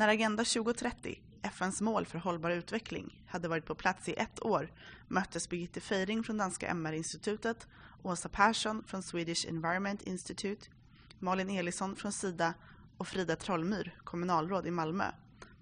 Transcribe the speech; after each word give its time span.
När 0.00 0.08
Agenda 0.08 0.44
2030, 0.44 1.20
FNs 1.42 1.80
mål 1.80 2.06
för 2.06 2.18
hållbar 2.18 2.50
utveckling, 2.50 3.24
hade 3.26 3.48
varit 3.48 3.66
på 3.66 3.74
plats 3.74 4.08
i 4.08 4.12
ett 4.12 4.44
år 4.44 4.72
möttes 5.08 5.48
Birgitte 5.48 5.80
Feiring 5.80 6.24
från 6.24 6.38
danska 6.38 6.68
MR-institutet, 6.68 7.66
Åsa 8.02 8.28
Persson 8.28 8.84
från 8.86 9.02
Swedish 9.02 9.48
Environment 9.48 10.02
Institute, 10.02 10.66
Malin 11.18 11.50
Elisson 11.50 11.96
från 11.96 12.12
Sida 12.12 12.54
och 12.96 13.08
Frida 13.08 13.36
Trollmyr, 13.36 13.94
kommunalråd 14.04 14.66
i 14.66 14.70
Malmö, 14.70 15.04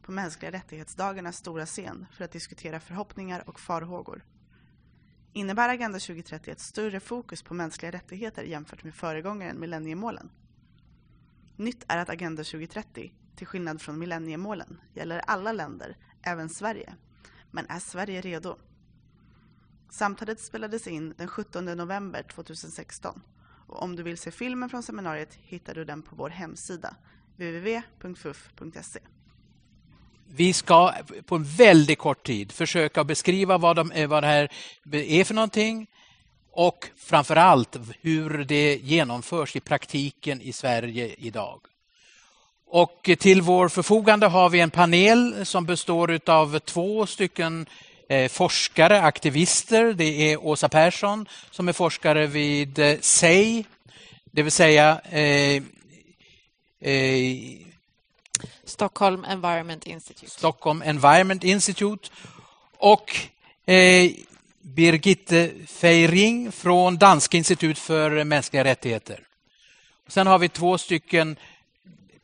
på 0.02 0.12
mänskliga 0.12 0.52
rättighetsdagarnas 0.52 1.36
stora 1.36 1.66
scen 1.66 2.06
för 2.12 2.24
att 2.24 2.32
diskutera 2.32 2.80
förhoppningar 2.80 3.48
och 3.48 3.60
farhågor. 3.60 4.24
Innebär 5.32 5.68
Agenda 5.68 5.98
2030 5.98 6.50
ett 6.50 6.60
större 6.60 7.00
fokus 7.00 7.42
på 7.42 7.54
mänskliga 7.54 7.92
rättigheter 7.92 8.42
jämfört 8.42 8.84
med 8.84 8.94
föregångaren 8.94 9.60
millenniemålen? 9.60 10.30
Nytt 11.56 11.84
är 11.88 11.98
att 11.98 12.10
Agenda 12.10 12.44
2030, 12.44 13.12
till 13.38 13.46
skillnad 13.46 13.82
från 13.82 13.98
millenniemålen, 13.98 14.80
gäller 14.94 15.18
alla 15.18 15.52
länder, 15.52 15.96
även 16.22 16.48
Sverige. 16.48 16.94
Men 17.50 17.66
är 17.66 17.78
Sverige 17.78 18.20
redo? 18.20 18.56
Samtalet 19.90 20.40
spelades 20.40 20.86
in 20.86 21.14
den 21.16 21.28
17 21.28 21.64
november 21.64 22.22
2016 22.22 23.22
och 23.66 23.82
om 23.82 23.96
du 23.96 24.02
vill 24.02 24.18
se 24.18 24.30
filmen 24.30 24.68
från 24.68 24.82
seminariet 24.82 25.34
hittar 25.34 25.74
du 25.74 25.84
den 25.84 26.02
på 26.02 26.16
vår 26.16 26.30
hemsida 26.30 26.96
www.fuf.se. 27.36 29.00
Vi 30.30 30.52
ska 30.52 30.94
på 31.26 31.36
en 31.36 31.44
väldigt 31.44 31.98
kort 31.98 32.26
tid 32.26 32.52
försöka 32.52 33.04
beskriva 33.04 33.58
vad, 33.58 33.76
de, 33.76 33.90
eh, 33.90 34.08
vad 34.08 34.22
det 34.22 34.26
här 34.26 34.52
är 34.92 35.24
för 35.24 35.34
någonting 35.34 35.86
och 36.52 36.90
framför 36.96 37.36
allt 37.36 37.76
hur 38.00 38.44
det 38.44 38.76
genomförs 38.76 39.56
i 39.56 39.60
praktiken 39.60 40.40
i 40.40 40.52
Sverige 40.52 41.14
idag. 41.18 41.60
Och 42.70 43.10
till 43.18 43.42
vår 43.42 43.68
förfogande 43.68 44.26
har 44.26 44.50
vi 44.50 44.60
en 44.60 44.70
panel 44.70 45.46
som 45.46 45.64
består 45.66 46.20
av 46.26 46.58
två 46.58 47.06
stycken 47.06 47.66
eh, 48.08 48.28
forskare, 48.28 49.02
aktivister. 49.02 49.92
Det 49.92 50.32
är 50.32 50.44
Åsa 50.44 50.68
Persson 50.68 51.28
som 51.50 51.68
är 51.68 51.72
forskare 51.72 52.26
vid 52.26 52.78
eh, 52.78 52.96
SEI, 53.00 53.64
det 54.32 54.42
vill 54.42 54.52
säga 54.52 55.00
eh, 55.10 55.62
eh, 56.80 57.36
Stockholm 58.64 59.24
Environment 59.24 59.86
Institute. 59.86 60.30
Stockholm 60.30 60.82
Environment 60.82 61.44
Institute. 61.44 62.10
Och 62.78 63.16
eh, 63.66 64.10
Birgitte 64.62 65.50
Feiring 65.66 66.52
från 66.52 66.96
Danska 66.96 67.36
institut 67.36 67.78
för 67.78 68.24
mänskliga 68.24 68.64
rättigheter. 68.64 69.20
Sen 70.08 70.26
har 70.26 70.38
vi 70.38 70.48
två 70.48 70.78
stycken 70.78 71.36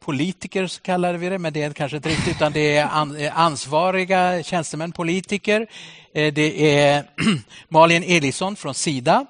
politiker, 0.04 0.66
så 0.66 0.80
kallar 0.82 1.14
vi 1.14 1.28
det, 1.28 1.38
men 1.38 1.52
det 1.52 1.62
är 1.62 1.72
kanske 1.72 1.96
inte 1.96 2.08
riktigt, 2.08 2.36
utan 2.36 2.52
det 2.52 2.76
är 2.76 3.22
eh, 3.22 3.38
ansvariga 3.38 4.42
tjänstemän, 4.42 4.92
politiker. 4.92 5.66
Eh, 6.14 6.32
det 6.32 6.78
är 6.78 7.04
Malin 7.68 8.02
Elisson 8.02 8.56
från 8.56 8.74
Sida, 8.74 9.26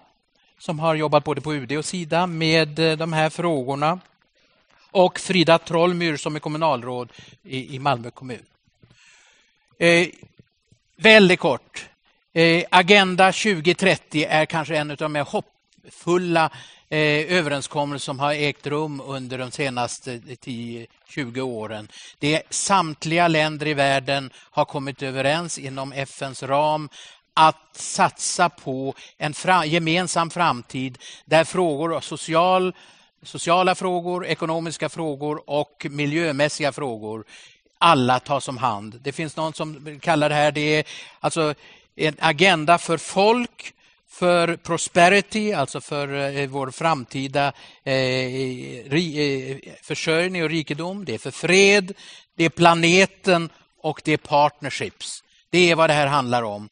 som 0.59 0.79
har 0.79 0.95
jobbat 0.95 1.25
både 1.25 1.41
på 1.41 1.55
UD 1.55 1.73
och 1.73 1.85
Sida 1.85 2.27
med 2.27 2.79
eh, 2.79 2.97
de 2.97 3.13
här 3.13 3.31
frågorna. 3.31 4.01
Och 4.91 5.21
Frida 5.21 5.59
Trollmyr 5.59 6.17
som 6.17 6.37
är 6.37 6.41
kommunalråd 6.41 7.13
i 7.45 7.79
Malmö 7.79 8.11
kommun. 8.11 8.43
Väldigt 10.97 11.41
kort. 11.41 11.89
Agenda 12.71 13.33
2030 13.33 14.27
är 14.29 14.47
kanske 14.47 14.77
en 14.77 14.91
av 14.91 14.97
de 14.97 15.13
mer 15.13 15.23
hoppfulla 15.25 16.51
Eh, 16.95 17.39
överenskommelser 17.39 18.05
som 18.05 18.19
har 18.19 18.33
ägt 18.33 18.67
rum 18.67 19.03
under 19.07 19.39
de 19.39 19.51
senaste 19.51 20.11
10-20 20.11 21.41
åren. 21.41 21.89
Det 22.19 22.35
är 22.35 22.43
samtliga 22.51 23.29
länder 23.29 23.67
i 23.67 23.75
världen 23.75 24.31
har 24.37 24.65
kommit 24.65 25.03
överens 25.03 25.59
inom 25.59 25.93
FNs 25.93 26.43
ram 26.43 26.89
att 27.35 27.77
satsa 27.77 28.49
på 28.49 28.95
en 29.19 29.35
fra 29.35 29.67
gemensam 29.67 30.31
framtid 30.31 30.99
där 31.25 31.45
frågor 31.45 31.97
av 31.97 32.01
social, 32.01 32.75
sociala 33.23 33.75
frågor, 33.75 34.27
ekonomiska 34.27 34.89
frågor 34.89 35.51
och 35.51 35.87
miljömässiga 35.91 36.73
frågor 36.73 37.25
alla 37.79 38.21
tas 38.21 38.49
om 38.49 38.57
hand. 38.57 39.01
Det 39.03 39.13
finns 39.13 39.37
någon 39.37 39.53
som 39.55 39.99
kallar 40.03 40.29
det 40.29 40.35
här 40.35 40.53
det 40.53 40.77
är 40.77 40.85
alltså 41.21 41.55
en 41.97 42.17
agenda 42.19 42.79
för 42.79 42.99
folk, 42.99 43.75
för 44.15 44.57
prosperity, 44.57 45.53
alltså 45.53 45.81
för 45.81 46.37
eh, 46.39 46.49
vår 46.49 46.71
framtida 46.71 47.53
eh, 47.85 47.95
eh, 47.95 49.57
försörjning 49.83 50.43
och 50.43 50.51
rikedom. 50.51 51.05
Det 51.05 51.15
är 51.15 51.19
för 51.19 51.31
fred, 51.31 51.93
det 52.37 52.45
är 52.45 52.49
planeten 52.49 53.51
och 53.83 54.01
det 54.05 54.13
är 54.13 54.17
partnerships. 54.17 55.23
Det 55.51 55.71
är 55.71 55.75
vad 55.75 55.91
det 55.91 55.95
här 55.95 56.07
handlar 56.07 56.43
om. 56.43 56.69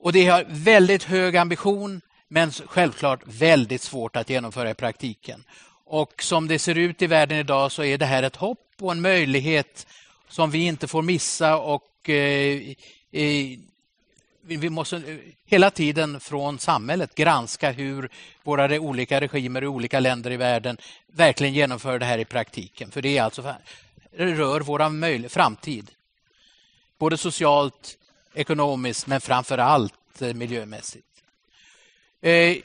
Och 0.00 0.12
det 0.12 0.26
har 0.26 0.46
väldigt 0.48 1.02
hög 1.02 1.36
ambition 1.36 2.00
men 2.28 2.52
självklart 2.52 3.20
väldigt 3.24 3.82
svårt 3.82 4.16
att 4.16 4.30
genomföra 4.30 4.70
i 4.70 4.74
praktiken. 4.74 5.44
Och 5.86 6.22
som 6.22 6.48
det 6.48 6.58
ser 6.58 6.78
ut 6.78 7.02
i 7.02 7.06
världen 7.06 7.38
idag 7.38 7.72
så 7.72 7.84
är 7.84 7.98
det 7.98 8.06
här 8.06 8.22
ett 8.22 8.36
hopp 8.36 8.68
och 8.80 8.92
en 8.92 9.00
möjlighet 9.00 9.86
som 10.28 10.50
vi 10.50 10.66
inte 10.66 10.88
får 10.88 11.02
missa 11.02 11.56
och 11.56 12.08
eh, 12.08 12.60
eh, 13.12 13.58
vi 14.42 14.70
måste 14.70 14.96
eh, 14.96 15.02
hela 15.44 15.70
tiden 15.70 16.20
från 16.20 16.58
samhället 16.58 17.14
granska 17.14 17.70
hur 17.70 18.08
våra 18.42 18.80
olika 18.80 19.20
regimer 19.20 19.62
i 19.62 19.66
olika 19.66 20.00
länder 20.00 20.30
i 20.30 20.36
världen 20.36 20.76
verkligen 21.06 21.54
genomför 21.54 21.98
det 21.98 22.06
här 22.06 22.18
i 22.18 22.24
praktiken. 22.24 22.90
För 22.90 23.02
det 23.02 23.18
är 23.18 23.22
alltså 23.22 23.54
det 24.16 24.34
rör 24.34 24.60
vår 24.60 25.28
framtid. 25.28 25.90
Både 26.98 27.16
socialt, 27.16 27.98
ekonomiskt 28.34 29.06
men 29.06 29.20
framför 29.20 29.58
allt 29.58 30.22
eh, 30.22 30.34
miljömässigt. 30.34 31.06
Eh, 32.20 32.56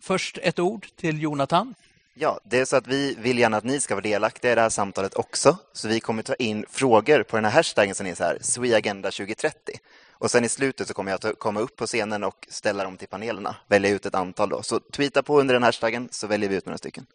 först 0.00 0.38
ett 0.42 0.58
ord 0.58 0.86
till 0.96 1.22
Jonathan. 1.22 1.74
Ja, 2.14 2.40
det 2.44 2.58
är 2.58 2.64
så 2.64 2.76
att 2.76 2.86
vi 2.86 3.14
vill 3.18 3.38
gärna 3.38 3.56
att 3.56 3.64
ni 3.64 3.80
ska 3.80 3.94
vara 3.94 4.02
delaktiga 4.02 4.52
i 4.52 4.54
det 4.54 4.60
här 4.60 4.68
samtalet 4.68 5.14
också. 5.14 5.56
Så 5.72 5.88
vi 5.88 6.00
kommer 6.00 6.22
ta 6.22 6.34
in 6.34 6.64
frågor 6.70 7.22
på 7.22 7.36
den 7.36 7.44
här 7.44 7.52
hashtaggen 7.52 7.94
som 7.94 8.06
är 8.06 8.14
så 8.14 8.24
här, 8.24 8.38
SweAgenda 8.40 9.10
2030. 9.10 9.72
Och 10.22 10.30
sen 10.30 10.44
i 10.44 10.48
slutet 10.48 10.88
så 10.88 10.94
kommer 10.94 11.10
jag 11.10 11.26
att 11.26 11.38
komma 11.38 11.60
upp 11.60 11.76
på 11.76 11.86
scenen 11.86 12.24
och 12.24 12.46
ställa 12.50 12.84
dem 12.84 12.96
till 12.96 13.08
panelerna, 13.08 13.56
välja 13.66 13.90
ut 13.90 14.06
ett 14.06 14.14
antal 14.14 14.48
då. 14.48 14.62
Så 14.62 14.80
tweeta 14.80 15.22
på 15.22 15.40
under 15.40 15.54
den 15.54 15.62
hashtaggen 15.62 16.08
så 16.12 16.26
väljer 16.26 16.48
vi 16.48 16.56
ut 16.56 16.66
några 16.66 16.78
stycken. 16.78 17.06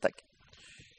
Tack. 0.00 0.12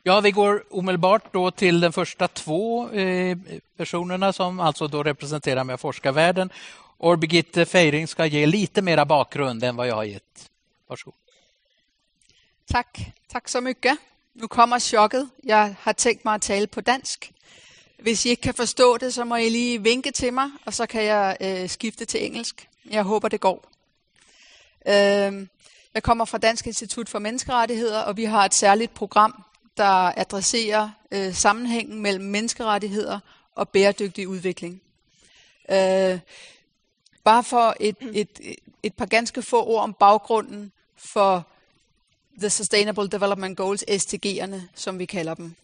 Ja, 0.03 0.21
vi 0.21 0.31
går 0.31 0.63
omedelbart 0.69 1.33
då 1.33 1.51
till 1.51 1.79
den 1.79 1.93
första 1.93 2.27
två 2.27 2.89
eh, 2.89 3.37
personerna 3.77 4.33
som 4.33 4.59
alltså 4.59 4.87
då 4.87 5.03
representerar 5.03 5.63
med 5.63 5.79
forskarvärlden. 5.79 6.49
Och 6.97 7.19
Birgitte 7.19 7.65
Feiring 7.65 8.07
ska 8.07 8.25
ge 8.25 8.45
lite 8.45 8.81
mera 8.81 9.05
bakgrund 9.05 9.63
än 9.63 9.75
vad 9.75 9.87
jag 9.87 9.95
har 9.95 10.03
gett. 10.03 10.49
Varsågod. 10.87 11.19
Tack, 12.65 13.13
tack 13.27 13.49
så 13.49 13.61
mycket. 13.61 13.97
Nu 14.33 14.47
kommer 14.47 14.79
chocket. 14.79 15.27
Jag 15.41 15.75
har 15.81 15.93
tänkt 15.93 16.23
mig 16.23 16.35
att 16.35 16.41
tala 16.41 16.67
på 16.67 16.81
dansk. 16.81 17.33
Hvis 17.99 18.25
I 18.25 18.29
ikke 18.29 18.41
kan 18.41 18.53
forstå 18.53 18.97
det, 18.97 19.13
så 19.13 19.23
må 19.23 19.35
I 19.35 19.49
lige 19.49 19.83
vinke 19.83 20.11
til 20.11 20.33
mig, 20.33 20.51
og 20.65 20.73
så 20.73 20.85
kan 20.85 21.03
jeg 21.03 21.37
øh, 21.41 21.69
skifte 21.69 22.05
til 22.05 22.25
engelsk. 22.25 22.69
Jeg 22.89 23.03
håber, 23.03 23.27
det 23.27 23.39
går. 23.39 23.71
Øh, 24.87 25.47
jeg 25.93 26.03
kommer 26.03 26.25
fra 26.25 26.37
Dansk 26.37 26.67
Institut 26.67 27.09
for 27.09 27.19
Menneskerettigheder, 27.19 27.99
og 27.99 28.17
vi 28.17 28.23
har 28.23 28.45
et 28.45 28.53
særligt 28.53 28.93
program, 28.93 29.43
der 29.77 30.19
adresserer 30.19 30.89
øh, 31.11 31.33
sammenhængen 31.33 32.01
mellem 32.01 32.25
menneskerettigheder 32.25 33.19
og 33.55 33.69
bæredygtig 33.69 34.27
udvikling. 34.27 34.81
Øh, 35.71 36.19
bare 37.23 37.43
for 37.43 37.75
et, 37.79 37.97
et, 38.13 38.57
et 38.83 38.93
par 38.93 39.05
ganske 39.05 39.41
få 39.41 39.65
ord 39.65 39.83
om 39.83 39.93
baggrunden 39.93 40.71
for 40.95 41.47
The 42.39 42.49
Sustainable 42.49 43.07
Development 43.07 43.57
Goals, 43.57 43.83
SDG'erne, 43.89 44.61
som 44.75 44.99
vi 44.99 45.05
kalder 45.05 45.33
dem. 45.33 45.55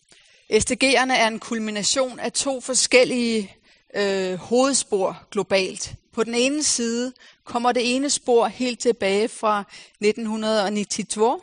SDG'erne 0.51 1.13
er 1.13 1.27
en 1.27 1.39
kulmination 1.39 2.19
af 2.19 2.31
to 2.31 2.62
forskellige 2.62 3.56
øh, 3.95 4.33
hovedspor 4.33 5.24
globalt. 5.31 5.95
På 6.13 6.24
den 6.24 6.36
ene 6.36 6.63
side 6.63 7.13
kommer 7.44 7.71
det 7.71 7.95
ene 7.95 8.09
spor 8.09 8.48
helt 8.48 8.80
tilbage 8.80 9.27
fra 9.27 9.59
1992, 9.59 11.42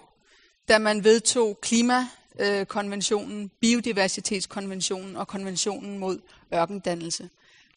da 0.69 0.79
man 0.79 1.05
vedtog 1.05 1.59
klimakonventionen, 1.61 3.45
øh, 3.45 3.51
biodiversitetskonventionen 3.61 5.17
og 5.17 5.29
konventionen 5.29 5.99
mod 5.99 6.19
ørkendannelse. 6.55 7.29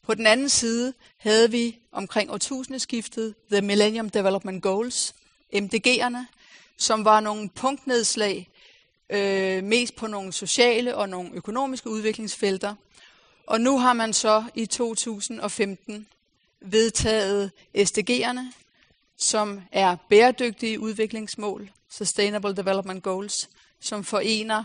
På 0.03 0.13
den 0.13 0.27
anden 0.27 0.49
side 0.49 0.93
havde 1.17 1.51
vi 1.51 1.77
omkring 1.91 2.31
årtusindeskiftet 2.31 3.35
The 3.51 3.61
Millennium 3.61 4.09
Development 4.09 4.63
Goals, 4.63 5.15
MDG'erne, 5.55 6.25
som 6.77 7.05
var 7.05 7.19
nogle 7.19 7.49
punktnedslag 7.49 8.50
øh, 9.11 9.63
mest 9.63 9.95
på 9.95 10.07
nogle 10.07 10.33
sociale 10.33 10.95
og 10.95 11.09
nogle 11.09 11.29
økonomiske 11.33 11.89
udviklingsfelter. 11.89 12.75
Og 13.47 13.61
nu 13.61 13.77
har 13.77 13.93
man 13.93 14.13
så 14.13 14.43
i 14.55 14.65
2015 14.65 16.07
vedtaget 16.61 17.51
SDG'erne, 17.77 18.53
som 19.17 19.61
er 19.71 19.95
bæredygtige 20.09 20.79
udviklingsmål, 20.79 21.71
Sustainable 21.89 22.55
Development 22.55 23.03
Goals, 23.03 23.49
som 23.79 24.03
forener 24.03 24.63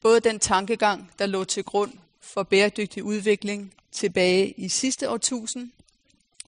både 0.00 0.20
den 0.20 0.38
tankegang, 0.38 1.10
der 1.18 1.26
lå 1.26 1.44
til 1.44 1.64
grund 1.64 1.92
for 2.20 2.42
bæredygtig 2.42 3.04
udvikling 3.04 3.74
tilbage 3.92 4.54
i 4.56 4.68
sidste 4.68 5.10
årtusind, 5.10 5.70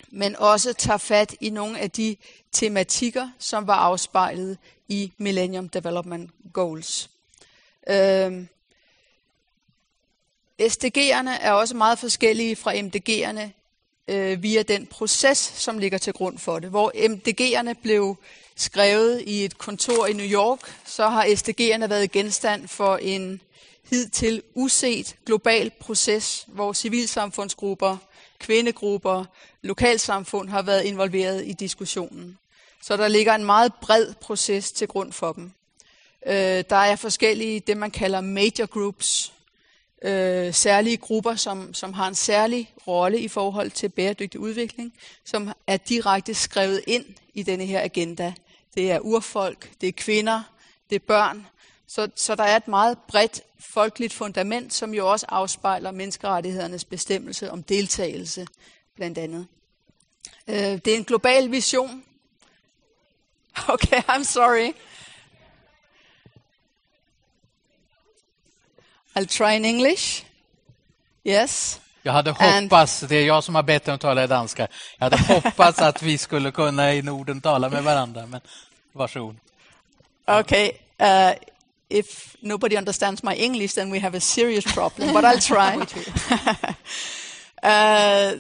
men 0.09 0.37
også 0.37 0.73
tager 0.73 0.99
fat 0.99 1.37
i 1.41 1.51
nogle 1.51 1.79
af 1.79 1.91
de 1.91 2.17
tematikker, 2.53 3.29
som 3.39 3.67
var 3.67 3.75
afspejlet 3.75 4.59
i 4.89 5.13
Millennium 5.19 5.69
Development 5.69 6.31
Goals. 6.53 7.11
Øh, 7.89 8.45
SDG'erne 10.63 11.31
er 11.31 11.53
også 11.53 11.77
meget 11.77 11.99
forskellige 11.99 12.57
fra 12.57 12.75
MDG'erne 12.75 13.51
øh, 14.09 14.43
via 14.43 14.63
den 14.63 14.87
proces, 14.87 15.39
som 15.39 15.79
ligger 15.79 15.99
til 15.99 16.13
grund 16.13 16.39
for 16.39 16.59
det. 16.59 16.71
Hvor 16.71 16.93
MDG'erne 16.95 17.73
blev 17.83 18.17
skrevet 18.57 19.23
i 19.27 19.45
et 19.45 19.59
kontor 19.59 20.07
i 20.07 20.13
New 20.13 20.27
York, 20.27 20.77
så 20.85 21.09
har 21.09 21.25
SDG'erne 21.25 21.89
været 21.89 22.13
genstand 22.13 22.69
for 22.69 22.97
en 22.97 23.41
hidtil 23.91 24.43
uset 24.55 25.17
global 25.27 25.71
proces, 25.71 26.45
hvor 26.49 26.73
civilsamfundsgrupper, 26.73 27.97
kvindegrupper, 28.39 29.25
lokalsamfund 29.63 30.49
har 30.49 30.63
været 30.63 30.85
involveret 30.85 31.47
i 31.47 31.53
diskussionen. 31.53 32.39
Så 32.83 32.97
der 32.97 33.09
ligger 33.09 33.35
en 33.35 33.45
meget 33.45 33.73
bred 33.81 34.15
proces 34.21 34.73
til 34.73 34.89
grund 34.89 35.13
for 35.13 35.33
dem. 35.33 35.53
Øh, 36.27 36.65
der 36.71 36.77
er 36.77 36.97
forskellige, 36.97 37.61
det 37.61 37.77
man 37.77 37.91
kalder 37.91 38.21
major 38.21 38.67
groups, 38.67 39.33
øh, 40.03 40.55
særlige 40.55 40.97
grupper, 40.97 41.35
som, 41.35 41.75
som 41.75 41.93
har 41.93 42.09
en 42.09 42.15
særlig 42.15 42.73
rolle 42.87 43.21
i 43.21 43.29
forhold 43.29 43.71
til 43.71 43.89
bæredygtig 43.89 44.41
udvikling, 44.41 44.95
som 45.25 45.53
er 45.67 45.77
direkte 45.77 46.35
skrevet 46.35 46.83
ind 46.87 47.05
i 47.35 47.43
denne 47.43 47.67
her 47.67 47.83
agenda. 47.83 48.33
Det 48.75 48.91
er 48.91 49.01
urfolk, 49.01 49.71
det 49.81 49.89
er 49.89 49.93
kvinder, 49.93 50.43
det 50.91 50.97
er 50.97 51.05
børn. 51.07 51.47
Så, 51.87 52.09
så 52.15 52.35
der 52.35 52.45
er 52.45 52.57
et 52.57 52.69
meget 52.69 52.99
bredt 53.09 53.43
folkeligt 53.61 54.13
fundament, 54.13 54.75
som 54.75 54.95
jo 54.95 55.11
også 55.11 55.27
afspejler 55.29 55.91
menneskerettighedernes 55.91 56.85
bestemmelse 56.85 57.51
om 57.51 57.63
deltagelse, 57.63 58.47
blandt 58.97 59.19
andet. 59.19 59.47
Øh, 60.49 60.57
det 60.57 60.89
er 60.89 60.97
en 60.97 61.05
global 61.05 61.51
vision. 61.51 62.05
Okay, 63.69 64.03
I'm 64.03 64.25
sorry. 64.25 64.73
I'll 69.21 69.27
try 69.27 69.57
in 69.57 69.65
English. 69.65 70.25
Yes. 71.25 71.81
Jag 72.03 72.13
hade 72.13 72.31
hoppats, 72.31 73.01
det 73.01 73.17
är 73.17 73.27
jag 73.27 73.45
som 73.45 73.55
har 73.55 73.63
bett 73.63 73.85
dem 73.85 73.99
tala 73.99 74.25
i 74.25 74.27
danska, 74.27 74.69
jag 74.99 75.05
hade 75.05 75.17
hoppats 75.17 75.79
att 75.79 76.03
vi 76.03 76.19
skulle 76.19 76.51
kunna 76.51 76.95
i 76.95 77.03
Norden 77.03 77.41
tala 77.41 77.69
med 77.69 77.85
varandra, 77.85 78.27
men 78.27 78.41
varsågod. 78.93 79.37
Okay, 80.27 80.73
uh, 81.03 81.33
if 81.89 82.37
nobody 82.41 82.77
understands 82.77 83.23
my 83.23 83.35
English 83.35 83.75
then 83.75 83.93
we 83.93 83.99
have 83.99 84.17
a 84.17 84.21
serious 84.21 84.65
problem, 84.75 85.13
but 85.13 85.25
I'll 85.25 85.39
try. 85.39 85.77
uh, 87.63 88.33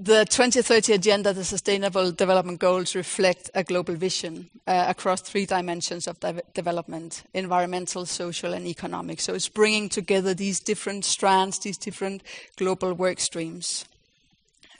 the 0.00 0.24
2030 0.26 0.92
Agenda, 0.92 1.32
the 1.32 1.44
Sustainable 1.44 2.12
Development 2.12 2.58
Goals, 2.58 2.94
reflect 2.94 3.50
a 3.52 3.64
global 3.64 3.96
vision 3.96 4.48
uh, 4.64 4.84
across 4.86 5.20
three 5.20 5.44
dimensions 5.44 6.06
of 6.06 6.20
de- 6.20 6.40
development 6.54 7.24
environmental, 7.34 8.06
social, 8.06 8.54
and 8.54 8.64
economic. 8.64 9.20
So 9.20 9.34
it's 9.34 9.48
bringing 9.48 9.88
together 9.88 10.34
these 10.34 10.60
different 10.60 11.04
strands, 11.04 11.58
these 11.58 11.76
different 11.76 12.22
global 12.56 12.94
work 12.94 13.18
streams. 13.18 13.86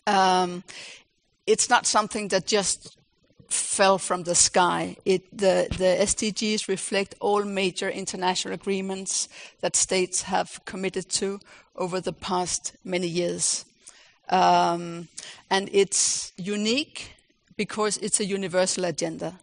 Um, 0.06 0.62
it's 1.48 1.68
not 1.68 1.84
something 1.84 2.28
that 2.28 2.46
just 2.46 2.96
fell 3.48 3.98
from 3.98 4.22
the 4.22 4.36
sky. 4.36 4.96
It, 5.04 5.36
the, 5.36 5.66
the 5.70 5.96
SDGs 6.00 6.68
reflect 6.68 7.16
all 7.18 7.44
major 7.44 7.88
international 7.88 8.54
agreements 8.54 9.28
that 9.62 9.74
states 9.74 10.22
have 10.22 10.60
committed 10.64 11.08
to 11.10 11.40
over 11.74 12.00
the 12.00 12.12
past 12.12 12.76
many 12.84 13.08
years. 13.08 13.64
Um, 14.28 15.08
and 15.50 15.68
it's 15.72 16.32
unique 16.36 17.14
because 17.56 17.96
it's 17.98 18.20
a 18.20 18.24
universal 18.24 18.84
agenda. 18.84 19.34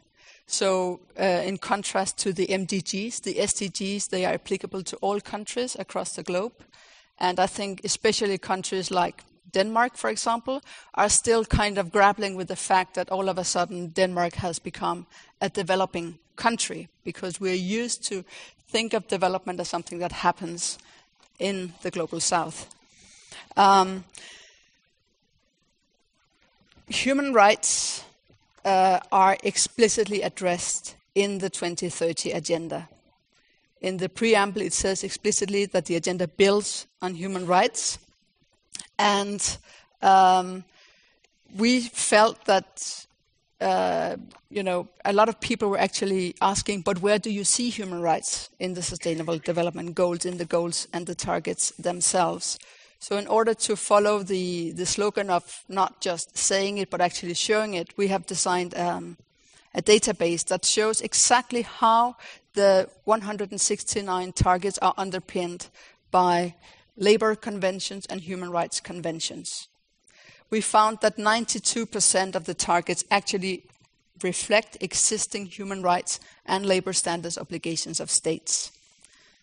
So, 0.48 1.00
uh, 1.20 1.24
in 1.24 1.58
contrast 1.58 2.18
to 2.20 2.32
the 2.32 2.48
MDGs, 2.48 3.24
the 3.24 3.36
SDGs, 3.36 4.10
they 4.10 4.26
are 4.26 4.34
applicable 4.34 4.84
to 4.84 4.96
all 4.98 5.20
countries 5.20 5.76
across 5.80 6.14
the 6.14 6.24
globe. 6.24 6.54
And 7.18 7.40
I 7.40 7.48
think 7.48 7.82
especially 7.84 8.38
countries 8.38 8.92
like 8.92 9.24
Denmark, 9.52 9.98
for 9.98 10.10
example, 10.10 10.62
are 10.94 11.10
still 11.10 11.46
kind 11.46 11.78
of 11.78 11.92
grappling 11.92 12.36
with 12.36 12.48
the 12.48 12.56
fact 12.56 12.94
that 12.96 13.10
all 13.10 13.30
of 13.30 13.38
a 13.38 13.44
sudden 13.44 13.88
Denmark 13.88 14.36
has 14.36 14.60
become 14.60 15.08
a 15.42 15.50
developing 15.50 16.20
country 16.36 16.90
because 17.04 17.40
we're 17.40 17.54
used 17.54 18.04
to 18.10 18.24
think 18.68 18.94
of 18.94 19.08
development 19.08 19.60
as 19.60 19.70
something 19.70 20.00
that 20.00 20.12
happens 20.12 20.78
in 21.40 21.74
the 21.82 21.92
global 21.92 22.20
south. 22.20 22.68
Um, 23.56 24.04
human 26.88 27.34
rights 27.34 28.04
uh, 28.64 29.00
are 29.12 29.38
explicitly 29.44 30.22
addressed 30.22 30.96
in 31.14 31.40
the 31.40 31.50
2030 31.50 32.32
agenda. 32.32 32.90
In 33.82 33.98
the 33.98 34.10
preamble, 34.10 34.62
it 34.62 34.74
says 34.74 35.04
explicitly 35.04 35.66
that 35.68 35.86
the 35.86 35.96
agenda 35.96 36.28
builds 36.28 36.88
on 37.02 37.14
human 37.14 37.46
rights. 37.46 38.00
And 38.98 39.58
um, 40.02 40.64
we 41.56 41.82
felt 41.82 42.46
that, 42.46 43.06
uh, 43.62 44.16
you 44.50 44.64
know, 44.64 44.88
a 45.04 45.14
lot 45.14 45.30
of 45.30 45.40
people 45.40 45.70
were 45.70 45.78
actually 45.78 46.36
asking, 46.42 46.82
but 46.82 47.02
where 47.02 47.20
do 47.20 47.30
you 47.30 47.44
see 47.44 47.70
human 47.70 48.02
rights 48.02 48.50
in 48.60 48.74
the 48.74 48.82
Sustainable 48.82 49.38
Development 49.38 49.94
Goals, 49.94 50.26
in 50.26 50.38
the 50.38 50.46
goals 50.46 50.88
and 50.92 51.06
the 51.06 51.16
targets 51.16 51.72
themselves? 51.72 52.58
So, 53.08 53.18
in 53.18 53.28
order 53.28 53.54
to 53.54 53.76
follow 53.76 54.24
the, 54.24 54.72
the 54.72 54.88
slogan 54.88 55.30
of 55.30 55.64
not 55.70 56.02
just 56.02 56.36
saying 56.36 56.80
it 56.80 56.90
but 56.90 57.02
actually 57.02 57.36
showing 57.36 57.76
it, 57.76 57.96
we 57.98 58.08
have 58.08 58.26
designed 58.26 58.76
um, 58.76 59.18
a 59.76 59.82
database 59.84 60.44
that 60.46 60.66
shows 60.66 61.02
exactly 61.02 61.62
how 61.62 62.16
the 62.56 62.90
169 63.04 64.32
targets 64.32 64.80
are 64.80 64.96
underpinned 64.98 65.68
by 66.10 66.56
labor 66.98 67.36
conventions 67.36 68.08
and 68.08 68.22
human 68.22 68.50
rights 68.50 68.80
conventions. 68.80 69.68
We 70.50 70.62
found 70.62 71.02
that 71.02 71.18
92% 71.18 72.34
of 72.34 72.46
the 72.46 72.56
targets 72.56 73.04
actually 73.12 73.66
reflect 74.24 74.78
existing 74.82 75.46
human 75.46 75.84
rights 75.84 76.20
and 76.44 76.66
labor 76.66 76.94
standards 76.94 77.38
obligations 77.38 78.00
of 78.00 78.10
states. 78.10 78.72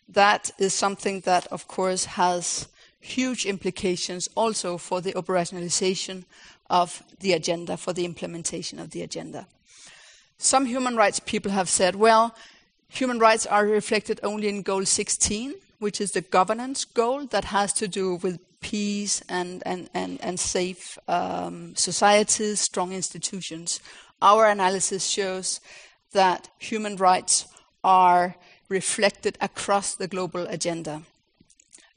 That 0.09 0.50
is 0.59 0.75
something 0.75 1.21
that, 1.21 1.47
of 1.47 1.69
course, 1.69 2.07
has 2.07 2.66
huge 3.02 3.44
implications 3.44 4.28
also 4.35 4.78
for 4.78 5.00
the 5.00 5.12
operationalization 5.12 6.25
of 6.71 7.02
the 7.21 7.32
agenda, 7.32 7.76
for 7.76 7.92
the 7.92 8.04
implementation 8.04 8.78
of 8.78 8.92
the 8.92 9.02
agenda. 9.02 9.47
Some 10.38 10.66
human 10.66 10.97
rights 10.97 11.21
people 11.21 11.50
have 11.50 11.68
said, 11.68 11.97
well, 11.97 12.35
human 12.88 13.18
rights 13.18 13.44
are 13.44 13.66
reflected 13.66 14.21
only 14.23 14.49
in 14.49 14.62
Goal 14.62 14.85
16, 14.85 15.54
which 15.80 16.00
is 16.00 16.12
the 16.12 16.21
governance 16.21 16.85
goal 16.85 17.26
that 17.26 17.47
has 17.47 17.73
to 17.75 17.88
do 17.88 18.14
with 18.16 18.38
peace 18.61 19.21
and, 19.28 19.62
and, 19.66 19.90
and, 19.92 20.21
and 20.23 20.38
safe 20.38 20.97
um, 21.09 21.75
societies, 21.75 22.61
strong 22.61 22.92
institutions. 22.92 23.80
Our 24.23 24.47
analysis 24.47 25.04
shows 25.04 25.61
that 26.12 26.49
human 26.59 26.97
rights 26.97 27.47
are 27.82 28.37
reflected 28.68 29.37
across 29.40 29.97
the 29.97 30.06
global 30.06 30.47
agenda. 30.47 31.02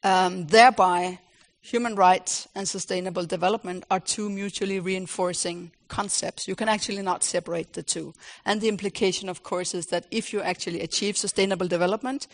Um, 0.06 0.46
thereby, 0.46 1.18
human 1.62 1.96
rights 1.96 2.48
and 2.54 2.68
sustainable 2.68 3.26
development 3.26 3.86
are 3.90 4.00
two 4.00 4.30
mutually 4.30 4.80
reinforcing 4.80 5.72
concepts. 5.88 6.48
You 6.48 6.56
can 6.56 6.70
actually 6.70 7.02
not 7.02 7.24
separate 7.24 7.74
the 7.74 7.82
two. 7.82 8.14
And 8.46 8.62
the 8.62 8.68
implication, 8.68 9.30
of 9.30 9.42
course, 9.42 9.74
is 9.74 9.88
that 9.88 10.06
if 10.12 10.32
you 10.32 10.42
actually 10.42 10.82
achieve 10.82 11.18
sustainable 11.18 11.68
development, 11.68 12.28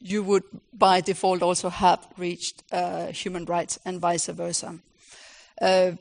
you 0.00 0.22
would 0.22 0.42
by 0.74 1.00
default 1.00 1.40
also 1.40 1.70
have 1.70 2.06
reached 2.18 2.62
uh, 2.70 3.06
human 3.06 3.46
rights 3.46 3.78
and 3.86 4.00
vice 4.00 4.26
versa. 4.26 4.78
Uh, 5.62 5.92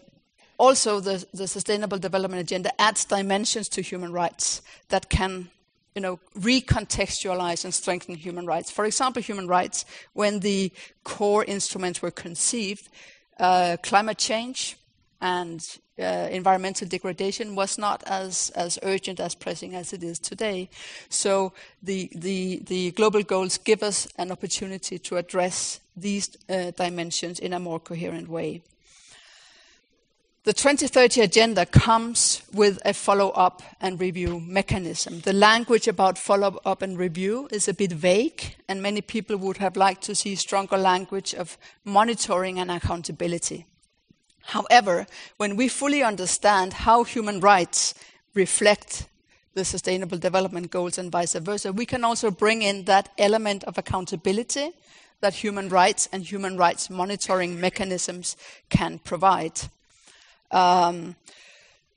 also, 0.58 1.00
the, 1.00 1.25
the 1.34 1.48
Sustainable 1.48 2.00
Development 2.00 2.42
Agenda 2.42 2.70
adds 2.82 3.06
dimensions 3.06 3.70
to 3.70 3.82
human 3.82 4.12
rights 4.12 4.62
that 4.89 5.10
can 5.10 5.50
you 5.96 6.02
know, 6.02 6.20
recontextualize 6.40 7.64
and 7.64 7.74
strengthen 7.74 8.16
human 8.16 8.46
rights. 8.46 8.72
For 8.72 8.86
example, 8.86 9.22
human 9.22 9.48
rights, 9.48 9.86
when 10.14 10.40
the 10.40 10.72
core 11.04 11.44
instruments 11.44 12.02
were 12.02 12.12
conceived, 12.12 12.90
uh, 13.40 13.78
climate 13.84 14.18
change 14.18 14.78
and 15.22 15.66
uh, 16.00 16.28
environmental 16.32 16.88
degradation 16.88 17.56
was 17.56 17.78
not 17.78 18.04
as, 18.08 18.50
as 18.56 18.80
urgent, 18.84 19.20
as 19.20 19.36
pressing 19.36 19.76
as 19.76 19.94
it 19.94 20.04
is 20.04 20.20
today. 20.20 20.70
So 21.10 21.54
the, 21.82 22.10
the, 22.16 22.62
the 22.66 22.92
global 22.92 23.22
goals 23.24 23.58
give 23.58 23.84
us 23.84 24.08
an 24.18 24.32
opportunity 24.32 24.98
to 25.00 25.18
address 25.18 25.80
these 25.96 26.36
uh, 26.50 26.72
dimensions 26.72 27.40
in 27.40 27.54
a 27.54 27.60
more 27.60 27.80
coherent 27.80 28.28
way. 28.28 28.64
The 30.46 30.52
2030 30.52 31.22
agenda 31.22 31.66
comes 31.66 32.42
with 32.52 32.82
a 32.84 32.94
follow 32.94 33.30
up 33.30 33.64
and 33.80 33.98
review 33.98 34.42
mechanism. 34.42 35.22
The 35.22 35.32
language 35.32 35.88
about 35.88 36.18
follow 36.18 36.60
up 36.66 36.82
and 36.82 36.98
review 36.98 37.48
is 37.50 37.70
a 37.70 37.74
bit 37.74 37.94
vague, 37.94 38.58
and 38.68 38.82
many 38.82 39.00
people 39.00 39.38
would 39.38 39.56
have 39.58 39.78
liked 39.78 40.02
to 40.04 40.16
see 40.16 40.36
stronger 40.36 40.78
language 40.78 41.34
of 41.34 41.58
monitoring 41.86 42.60
and 42.60 42.70
accountability. 42.70 43.68
However, 44.42 45.08
when 45.38 45.56
we 45.56 45.70
fully 45.70 46.04
understand 46.04 46.74
how 46.74 47.06
human 47.06 47.40
rights 47.40 47.94
reflect 48.34 49.08
the 49.54 49.64
Sustainable 49.64 50.18
Development 50.18 50.70
Goals 50.70 50.98
and 50.98 51.10
vice 51.10 51.36
versa, 51.36 51.72
we 51.72 51.86
can 51.86 52.04
also 52.04 52.30
bring 52.30 52.64
in 52.64 52.84
that 52.84 53.08
element 53.18 53.64
of 53.64 53.78
accountability 53.78 54.72
that 55.22 55.36
human 55.36 55.70
rights 55.70 56.10
and 56.12 56.22
human 56.22 56.58
rights 56.58 56.90
monitoring 56.90 57.62
mechanisms 57.62 58.36
can 58.70 59.00
provide. 59.00 59.62
Um, 60.54 61.16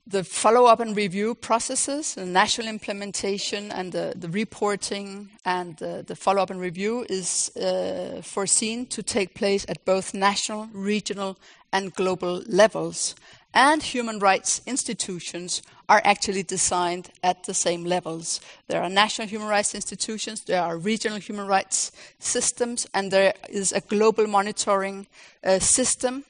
the 0.07 0.23
follow-up 0.23 0.79
and 0.79 0.95
review 0.95 1.35
processes, 1.35 2.15
the 2.15 2.25
national 2.25 2.67
implementation 2.67 3.71
and 3.71 3.91
the, 3.91 4.13
the 4.15 4.29
reporting 4.29 5.29
and 5.43 5.75
the, 5.77 6.03
the 6.07 6.15
follow-up 6.15 6.49
and 6.49 6.61
review 6.61 7.05
is 7.09 7.55
uh, 7.57 8.21
foreseen 8.23 8.85
to 8.87 9.03
take 9.03 9.35
place 9.35 9.65
at 9.67 9.83
both 9.83 10.13
national, 10.13 10.69
regional 10.71 11.37
and 11.73 11.93
global 11.93 12.41
levels. 12.47 13.15
And 13.53 13.83
human 13.83 14.19
rights 14.19 14.61
institutions 14.65 15.61
are 15.89 16.01
actually 16.05 16.43
designed 16.43 17.09
at 17.21 17.43
the 17.43 17.53
same 17.53 17.83
levels. 17.83 18.39
There 18.67 18.81
are 18.81 18.89
national 18.89 19.27
human 19.27 19.49
rights 19.49 19.75
institutions, 19.75 20.41
there 20.41 20.61
are 20.61 20.77
regional 20.77 21.19
human 21.19 21.47
rights 21.47 21.91
systems, 22.19 22.87
and 22.93 23.11
there 23.11 23.33
is 23.49 23.73
a 23.73 23.81
global 23.81 24.25
monitoring 24.27 25.07
uh, 25.43 25.59
system 25.59 26.23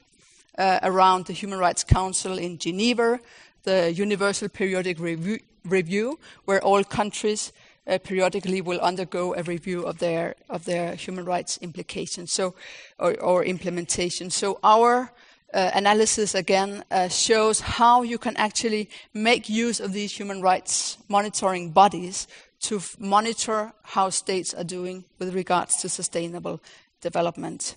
uh, 0.58 0.80
around 0.82 1.26
the 1.26 1.32
Human 1.32 1.58
Rights 1.58 1.84
Council 1.84 2.36
in 2.38 2.58
Geneva, 2.58 3.20
the 3.62 3.92
Universal 3.92 4.50
Periodic 4.50 4.98
Review, 4.98 5.38
review 5.64 6.18
where 6.44 6.62
all 6.62 6.84
countries 6.84 7.52
uh, 7.86 7.98
periodically 7.98 8.60
will 8.60 8.80
undergo 8.80 9.34
a 9.34 9.42
review 9.42 9.82
of 9.82 9.98
their 9.98 10.34
of 10.50 10.64
their 10.64 10.94
human 10.94 11.24
rights 11.24 11.58
implications, 11.62 12.32
so 12.32 12.54
or, 12.98 13.18
or 13.20 13.44
implementation. 13.44 14.30
So 14.30 14.58
our 14.62 15.10
uh, 15.54 15.70
analysis 15.74 16.34
again 16.34 16.84
uh, 16.90 17.08
shows 17.08 17.60
how 17.60 18.02
you 18.02 18.18
can 18.18 18.36
actually 18.36 18.90
make 19.14 19.48
use 19.48 19.80
of 19.80 19.92
these 19.92 20.12
human 20.12 20.42
rights 20.42 20.98
monitoring 21.08 21.70
bodies 21.70 22.28
to 22.60 22.76
f- 22.76 22.96
monitor 22.98 23.72
how 23.82 24.10
states 24.10 24.52
are 24.52 24.64
doing 24.64 25.04
with 25.18 25.34
regards 25.34 25.76
to 25.76 25.88
sustainable 25.88 26.60
development. 27.00 27.76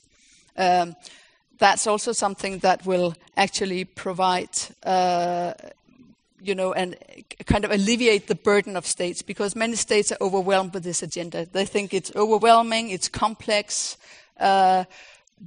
Um, 0.57 0.95
that's 1.61 1.85
also 1.85 2.11
something 2.11 2.57
that 2.59 2.87
will 2.87 3.13
actually 3.37 3.85
provide, 3.85 4.49
uh, 4.81 5.53
you 6.41 6.55
know, 6.55 6.73
and 6.73 6.97
kind 7.45 7.63
of 7.63 7.69
alleviate 7.69 8.25
the 8.25 8.33
burden 8.33 8.75
of 8.75 8.83
states 8.83 9.21
because 9.21 9.55
many 9.55 9.75
states 9.75 10.11
are 10.11 10.17
overwhelmed 10.19 10.73
with 10.73 10.83
this 10.83 11.03
agenda. 11.03 11.45
They 11.45 11.65
think 11.65 11.93
it's 11.93 12.11
overwhelming, 12.15 12.89
it's 12.89 13.07
complex, 13.07 13.95
uh, 14.39 14.85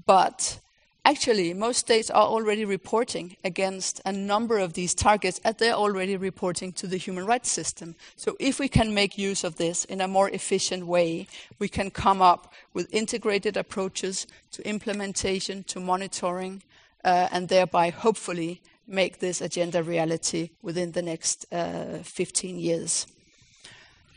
but 0.06 0.61
Actually, 1.07 1.53
most 1.53 1.81
states 1.81 2.11
are 2.11 2.27
already 2.27 2.65
reporting 2.65 3.37
against 3.45 4.01
a 4.07 4.13
number 4.13 4.59
of 4.59 4.73
these 4.73 4.95
targets, 4.95 5.39
and 5.45 5.55
they're 5.59 5.75
already 5.75 6.17
reporting 6.17 6.73
to 6.73 6.87
the 6.87 6.97
human 6.97 7.27
rights 7.27 7.51
system. 7.51 7.95
So, 8.17 8.37
if 8.41 8.59
we 8.59 8.69
can 8.69 8.95
make 8.95 9.19
use 9.19 9.45
of 9.45 9.57
this 9.57 9.85
in 9.85 10.01
a 10.01 10.09
more 10.09 10.31
efficient 10.31 10.87
way, 10.87 11.27
we 11.59 11.69
can 11.69 11.91
come 11.91 12.23
up 12.23 12.55
with 12.73 12.95
integrated 12.95 13.57
approaches 13.57 14.27
to 14.53 14.67
implementation, 14.67 15.65
to 15.65 15.81
monitoring, 15.81 16.63
uh, 17.05 17.29
and 17.31 17.49
thereby 17.49 17.91
hopefully 17.91 18.63
make 18.87 19.19
this 19.19 19.43
agenda 19.43 19.83
reality 19.83 20.49
within 20.63 20.93
the 20.93 21.03
next 21.03 21.45
uh, 21.53 21.99
15 22.03 22.59
years. 22.59 23.07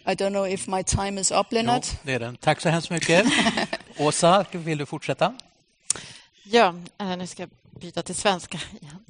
I 0.06 0.16
don't 0.16 0.32
know 0.32 0.46
if 0.46 0.68
my 0.68 0.84
time 0.84 1.18
is 1.18 1.32
up, 1.32 1.52
Lennart. 1.52 1.92
Jo, 1.92 2.00
det 2.04 2.14
är 2.14 2.20
den. 2.20 2.36
Tack 2.36 2.62
så 2.62 2.70
hemskt 2.70 2.90
mycket. 2.90 3.26
Åsa, 3.98 4.46
vill 4.52 4.78
du 4.78 4.86
fortsätta? 4.86 5.34
Ja, 6.50 6.76
eh, 6.98 7.18
nu 7.18 7.28
ska 7.28 7.44
jag 7.44 7.50
byta 7.82 8.02
till 8.02 8.16
svenska 8.16 8.60
igen. 8.82 9.06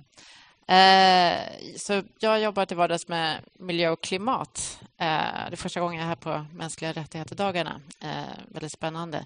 Eh, 0.67 1.77
så 1.77 2.03
jag 2.19 2.41
jobbar 2.41 2.65
till 2.65 2.77
vardags 2.77 3.07
med 3.07 3.39
miljö 3.53 3.89
och 3.89 4.03
klimat. 4.03 4.79
Eh, 4.81 5.07
det 5.49 5.51
är 5.51 5.55
första 5.55 5.79
gången 5.79 5.99
jag 5.99 6.03
är 6.03 6.07
här 6.07 6.15
på 6.15 6.45
mänskliga 6.53 6.91
rättigheter-dagarna. 6.91 7.81
Väldigt 8.47 8.71
spännande. 8.71 9.25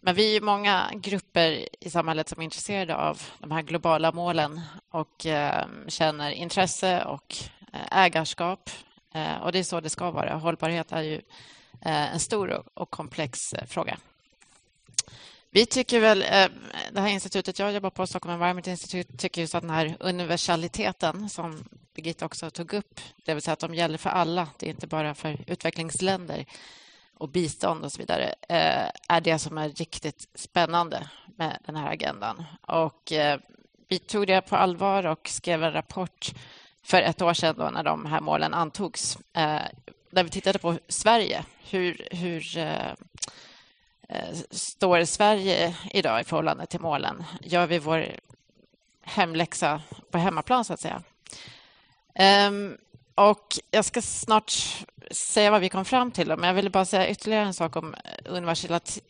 Men 0.00 0.14
vi 0.14 0.36
är 0.36 0.40
många 0.40 0.90
grupper 0.94 1.68
i 1.80 1.90
samhället 1.90 2.28
som 2.28 2.40
är 2.40 2.44
intresserade 2.44 2.96
av 2.96 3.22
de 3.38 3.50
här 3.50 3.62
globala 3.62 4.12
målen 4.12 4.60
och 4.90 5.26
känner 5.88 6.30
intresse 6.30 7.04
och 7.04 7.36
ägarskap. 7.90 8.70
Och 9.42 9.52
det 9.52 9.58
är 9.58 9.62
så 9.62 9.80
det 9.80 9.90
ska 9.90 10.10
vara. 10.10 10.34
Hållbarhet 10.34 10.92
är 10.92 11.02
ju 11.02 11.20
en 11.80 12.20
stor 12.20 12.62
och 12.74 12.90
komplex 12.90 13.38
fråga. 13.66 13.96
Vi 15.52 15.66
tycker 15.66 16.00
väl, 16.00 16.22
eh, 16.22 16.48
det 16.92 17.00
här 17.00 17.08
institutet 17.08 17.58
jag 17.58 17.72
jobbar 17.72 17.90
på, 17.90 18.06
Stockholm 18.06 18.34
Environment 18.34 18.66
Institute, 18.66 19.16
tycker 19.16 19.40
just 19.40 19.54
att 19.54 19.62
den 19.62 19.70
här 19.70 19.96
universaliteten 20.00 21.28
som 21.28 21.64
Birgitta 21.94 22.26
också 22.26 22.50
tog 22.50 22.72
upp, 22.74 23.00
det 23.24 23.34
vill 23.34 23.42
säga 23.42 23.52
att 23.52 23.58
de 23.60 23.74
gäller 23.74 23.98
för 23.98 24.10
alla, 24.10 24.48
det 24.58 24.66
är 24.66 24.70
inte 24.70 24.86
bara 24.86 25.14
för 25.14 25.44
utvecklingsländer 25.46 26.44
och 27.14 27.28
bistånd 27.28 27.84
och 27.84 27.92
så 27.92 27.98
vidare, 27.98 28.34
eh, 28.48 28.90
är 29.08 29.20
det 29.20 29.38
som 29.38 29.58
är 29.58 29.68
riktigt 29.68 30.28
spännande 30.34 31.08
med 31.36 31.58
den 31.66 31.76
här 31.76 31.92
agendan. 31.92 32.44
Och 32.66 33.12
eh, 33.12 33.40
vi 33.88 33.98
tog 33.98 34.26
det 34.26 34.40
på 34.40 34.56
allvar 34.56 35.06
och 35.06 35.28
skrev 35.28 35.64
en 35.64 35.72
rapport 35.72 36.30
för 36.82 37.02
ett 37.02 37.22
år 37.22 37.34
sedan 37.34 37.54
då 37.58 37.70
när 37.70 37.82
de 37.82 38.06
här 38.06 38.20
målen 38.20 38.54
antogs, 38.54 39.18
där 40.10 40.24
vi 40.24 40.30
tittade 40.30 40.58
på 40.58 40.78
Sverige, 40.88 41.44
hur, 41.70 42.08
hur 42.10 42.58
Eh, 44.12 44.36
står 44.50 45.04
Sverige 45.04 45.76
idag 45.90 46.20
i 46.20 46.24
förhållande 46.24 46.66
till 46.66 46.80
målen? 46.80 47.24
Gör 47.40 47.66
vi 47.66 47.78
vår 47.78 48.06
hemläxa 49.02 49.82
på 50.10 50.18
hemmaplan, 50.18 50.64
så 50.64 50.72
att 50.72 50.80
säga? 50.80 51.02
Ehm, 52.14 52.76
och 53.14 53.46
jag 53.70 53.84
ska 53.84 54.02
snart 54.02 54.52
säga 55.10 55.50
vad 55.50 55.60
vi 55.60 55.68
kom 55.68 55.84
fram 55.84 56.10
till, 56.10 56.28
men 56.28 56.42
jag 56.44 56.54
vill 56.54 56.70
bara 56.70 56.84
säga 56.84 57.08
ytterligare 57.08 57.44
en 57.44 57.54
sak 57.54 57.76
om 57.76 57.94
eh, 57.94 58.00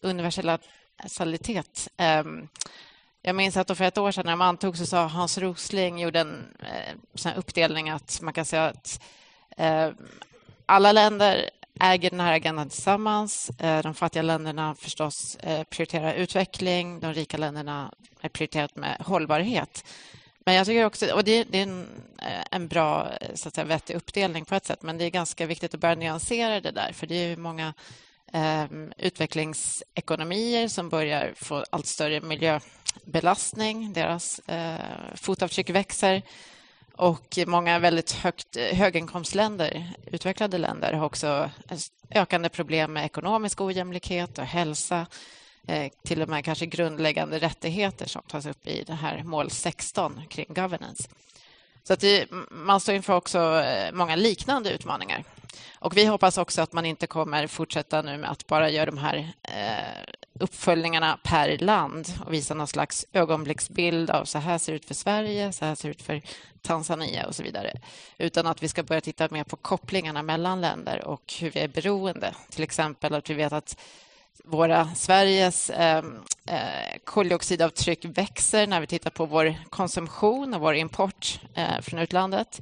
universalitet. 0.00 1.88
Ehm, 1.97 2.49
jag 3.23 3.37
minns 3.37 3.57
att 3.57 3.76
för 3.76 3.85
ett 3.85 3.99
år 3.99 4.12
sedan 4.12 4.26
när 4.26 4.33
de 4.33 4.40
antogs 4.40 4.78
så 4.78 4.87
sa 4.87 5.07
Hans 5.07 5.38
Rosling 5.38 5.99
gjorde 5.99 6.21
en 6.21 6.57
eh, 6.61 6.95
sån 7.14 7.33
uppdelning 7.33 7.90
att 7.90 8.21
man 8.23 8.35
kan 8.35 8.45
säga 8.45 8.64
att 8.64 9.00
ehm, 9.57 9.95
alla 10.66 10.92
länder 10.92 11.50
äger 11.81 12.11
den 12.11 12.21
här 12.21 12.33
agendan 12.33 12.69
tillsammans. 12.69 13.50
Eh, 13.59 13.83
de 13.83 13.95
fattiga 13.95 14.23
länderna 14.23 14.75
förstås 14.75 15.37
eh, 15.37 15.65
prioriterar 15.65 16.15
utveckling. 16.15 17.00
De 17.00 17.15
rika 17.15 17.37
länderna 17.37 17.95
är 18.21 18.29
prioriterat 18.29 18.77
med 18.77 18.97
hållbarhet. 19.00 19.85
Men 20.45 20.55
jag 20.55 20.67
tycker 20.67 20.85
också, 20.85 21.15
och 21.15 21.25
det, 21.25 21.33
är 21.33 21.55
en, 21.55 21.87
eh, 22.19 22.45
en 22.50 22.69
bra, 22.69 23.09
så 23.35 23.49
att 23.49 23.55
säga, 23.55 23.65
vettig 23.65 23.95
uppdelning 23.95 24.45
på 24.45 24.55
ett 24.55 24.67
sätt, 24.67 24.83
men 24.83 24.99
det 24.99 25.05
är 25.05 25.11
ganska 25.11 25.47
viktigt 25.47 25.75
att 25.75 25.81
börja 25.81 25.95
nyansera 25.95 26.61
det 26.61 26.71
där, 26.71 26.93
för 26.93 27.07
det 27.07 27.15
är 27.15 27.37
många 27.37 27.75
eh, 28.33 28.65
utvecklingsekonomier 28.99 30.69
som 30.69 30.89
börjar 30.89 31.33
få 31.37 31.65
allt 31.71 31.87
större 31.87 32.21
miljöbelastning. 32.21 33.93
Deras 33.93 34.39
eh, 34.39 34.77
fotavtryck 35.15 35.71
växer. 35.71 36.23
Och 37.00 37.38
många 37.47 37.78
väldigt 37.78 38.12
högt, 38.12 38.57
eh, 38.57 38.76
höginkomstländer, 38.76 39.90
utvecklade 40.07 40.59
länder, 40.59 40.92
har 40.92 41.07
också 41.07 41.50
ökande 42.11 42.49
problem 42.49 42.92
med 42.92 43.04
ekonomisk 43.04 43.61
ojämlikhet 43.61 44.38
och 44.38 44.45
hälsa. 44.45 45.07
Eh, 45.66 45.92
till 46.04 46.23
och 46.23 46.28
med 46.28 46.45
kanske 46.45 46.66
grundläggande 46.66 47.38
rättigheter 47.38 48.07
som 48.07 48.23
tas 48.23 48.47
upp 48.47 48.66
i 48.66 48.85
det 48.87 48.95
här 48.95 49.23
mål 49.23 49.50
16 49.50 50.21
kring 50.28 50.47
governance. 50.49 51.09
Så 51.83 51.92
att 51.92 52.00
det, 52.00 52.26
man 52.50 52.80
står 52.80 52.95
inför 52.95 53.14
också 53.14 53.38
eh, 53.38 53.92
många 53.92 54.16
liknande 54.16 54.71
utmaningar. 54.71 55.25
Och 55.78 55.97
vi 55.97 56.04
hoppas 56.04 56.38
också 56.38 56.62
att 56.62 56.73
man 56.73 56.87
inte 56.87 57.07
kommer 57.07 57.47
fortsätta 57.47 58.02
nu 58.02 58.19
med 58.19 58.30
att 58.30 58.47
bara 58.47 58.71
göra 58.71 58.87
de 58.87 58.99
här 58.99 59.33
uppföljningarna 60.40 61.18
per 61.23 61.59
land 61.59 62.09
och 62.26 62.35
visa 62.35 62.54
någon 62.54 62.66
slags 62.66 63.06
ögonblicksbild 63.12 64.11
av 64.11 64.25
så 64.25 64.38
här 64.38 64.59
ser 64.59 64.73
det 64.73 64.76
ut 64.76 64.85
för 64.85 64.94
Sverige, 64.94 65.52
så 65.52 65.64
här 65.64 65.75
ser 65.75 65.88
det 65.88 65.90
ut 65.90 66.02
för 66.02 66.23
Tanzania 66.62 67.26
och 67.26 67.35
så 67.35 67.42
vidare. 67.42 67.73
Utan 68.18 68.47
att 68.47 68.62
vi 68.62 68.68
ska 68.68 68.82
börja 68.82 69.00
titta 69.00 69.28
mer 69.30 69.44
på 69.44 69.56
kopplingarna 69.56 70.23
mellan 70.23 70.61
länder 70.61 71.04
och 71.04 71.35
hur 71.40 71.50
vi 71.50 71.61
är 71.61 71.68
beroende. 71.68 72.35
Till 72.50 72.62
exempel 72.62 73.14
att 73.14 73.30
vi 73.30 73.35
vet 73.35 73.52
att 73.52 73.76
våra, 74.44 74.94
Sveriges 74.94 75.70
ehm, 75.70 76.20
eh, 76.47 76.99
koldioxidavtryck 77.04 78.04
växer 78.04 78.66
när 78.66 78.80
vi 78.80 78.87
tittar 78.87 79.11
på 79.11 79.26
vår 79.26 79.54
konsumtion 79.70 80.54
och 80.54 80.61
vår 80.61 80.75
import 80.75 81.40
eh, 81.54 81.80
från 81.80 82.00
utlandet. 82.00 82.61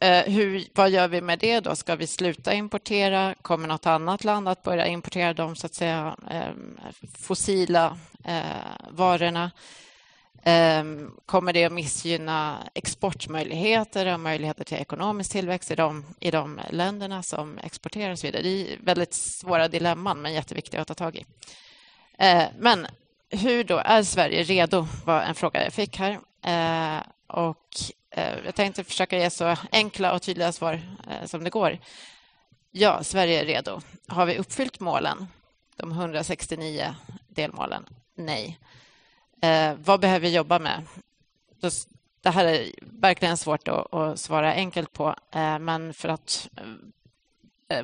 Eh, 0.00 0.32
hur, 0.32 0.64
vad 0.74 0.90
gör 0.90 1.08
vi 1.08 1.20
med 1.20 1.38
det 1.38 1.60
då? 1.60 1.76
Ska 1.76 1.96
vi 1.96 2.06
sluta 2.06 2.54
importera? 2.54 3.34
Kommer 3.42 3.68
något 3.68 3.86
annat 3.86 4.24
land 4.24 4.48
att 4.48 4.62
börja 4.62 4.86
importera 4.86 5.34
de 5.34 5.56
så 5.56 5.66
att 5.66 5.74
säga, 5.74 6.16
ehm, 6.30 6.80
fossila 7.18 7.98
eh, 8.24 8.88
varorna? 8.90 9.50
Ehm, 10.44 11.10
kommer 11.26 11.52
det 11.52 11.64
att 11.64 11.72
missgynna 11.72 12.58
exportmöjligheter 12.74 14.14
och 14.14 14.20
möjligheter 14.20 14.64
till 14.64 14.76
ekonomisk 14.76 15.32
tillväxt 15.32 15.70
i 15.70 15.74
de, 15.74 16.04
i 16.20 16.30
de 16.30 16.60
länderna 16.70 17.22
som 17.22 17.58
exporterar 17.58 18.12
och 18.12 18.18
så 18.18 18.26
vidare? 18.26 18.42
Det 18.42 18.48
är 18.48 18.78
väldigt 18.80 19.14
svåra 19.14 19.68
dilemman, 19.68 20.22
men 20.22 20.32
jätteviktiga 20.32 20.80
att 20.80 20.88
ta 20.88 20.94
tag 20.94 21.16
i. 21.16 21.24
Eh, 22.18 22.44
men 22.58 22.86
hur 23.30 23.64
då? 23.64 23.78
Är 23.78 24.02
Sverige 24.02 24.42
redo? 24.42 24.86
var 25.04 25.22
en 25.22 25.34
fråga 25.34 25.64
jag 25.64 25.72
fick 25.72 25.98
här. 25.98 26.18
Och 27.26 27.68
Eh, 28.16 28.38
jag 28.44 28.54
tänkte 28.54 28.84
försöka 28.84 29.18
ge 29.18 29.30
så 29.30 29.56
enkla 29.72 30.12
och 30.12 30.22
tydliga 30.22 30.52
svar 30.52 30.80
eh, 31.10 31.26
som 31.26 31.44
det 31.44 31.50
går. 31.50 31.78
Ja, 32.70 33.04
Sverige 33.04 33.40
är 33.40 33.44
redo. 33.44 33.80
Har 34.08 34.26
vi 34.26 34.38
uppfyllt 34.38 34.80
målen? 34.80 35.26
De 35.76 35.92
169 35.92 36.94
delmålen? 37.28 37.86
Nej. 38.16 38.58
Eh, 39.42 39.74
vad 39.84 40.00
behöver 40.00 40.20
vi 40.20 40.34
jobba 40.34 40.58
med? 40.58 40.82
Det 42.22 42.30
här 42.30 42.44
är 42.44 42.70
verkligen 42.80 43.36
svårt 43.36 43.68
att, 43.68 44.20
svara 44.20 44.52
enkelt 44.52 44.92
på, 44.92 45.14
eh, 45.34 45.58
men 45.58 45.94
för 45.94 46.08
att 46.08 46.48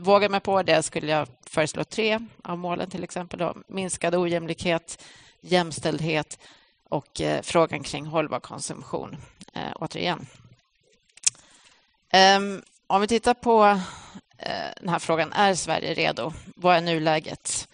våga 0.01 0.29
mig 0.29 0.41
på 0.41 0.63
det 0.63 0.83
skulle 0.83 1.13
jag 1.13 1.29
föreslå 1.47 1.85
tre 1.85 2.19
av 2.45 2.59
målen, 2.59 2.91
till 2.91 3.05
exempel 3.05 3.39
då. 3.39 3.57
minskad 3.69 4.15
ojämlikhet, 4.15 5.05
jämställdhet 5.41 6.39
och 6.91 7.21
eh, 7.21 7.43
frågan 7.43 7.83
kring 7.83 8.07
hållbar 8.07 8.41
konsumtion, 8.41 9.17
eh, 9.55 9.73
återigen. 9.75 10.27
Um, 12.37 12.63
om 12.87 13.01
vi 13.01 13.07
tittar 13.07 13.35
på 13.35 13.65
eh, 14.39 14.71
den 14.81 14.89
här 14.89 14.99
frågan, 14.99 15.33
är 15.33 15.55
Sverige 15.55 15.95
redo? 15.95 16.33
Vad 16.57 16.77
är 16.77 16.81
nuläget? 16.81 17.69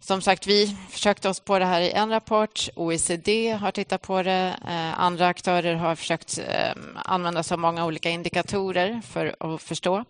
Som 0.00 0.22
sagt, 0.22 0.46
vi 0.46 0.76
försökte 0.90 1.28
oss 1.28 1.40
på 1.40 1.58
det 1.58 1.64
här 1.64 1.80
i 1.80 1.90
en 1.90 2.10
rapport. 2.10 2.68
OECD 2.74 3.50
har 3.52 3.70
tittat 3.70 4.02
på 4.02 4.22
det. 4.22 4.56
Eh, 4.68 5.00
andra 5.00 5.26
aktörer 5.26 5.74
har 5.74 5.94
försökt 5.94 6.38
eh, 6.38 6.72
använda 6.94 7.42
sig 7.42 7.54
av 7.54 7.58
många 7.58 7.86
olika 7.86 8.10
indikatorer 8.10 9.00
för 9.06 9.36
att 9.40 9.62
förstå. 9.62 10.04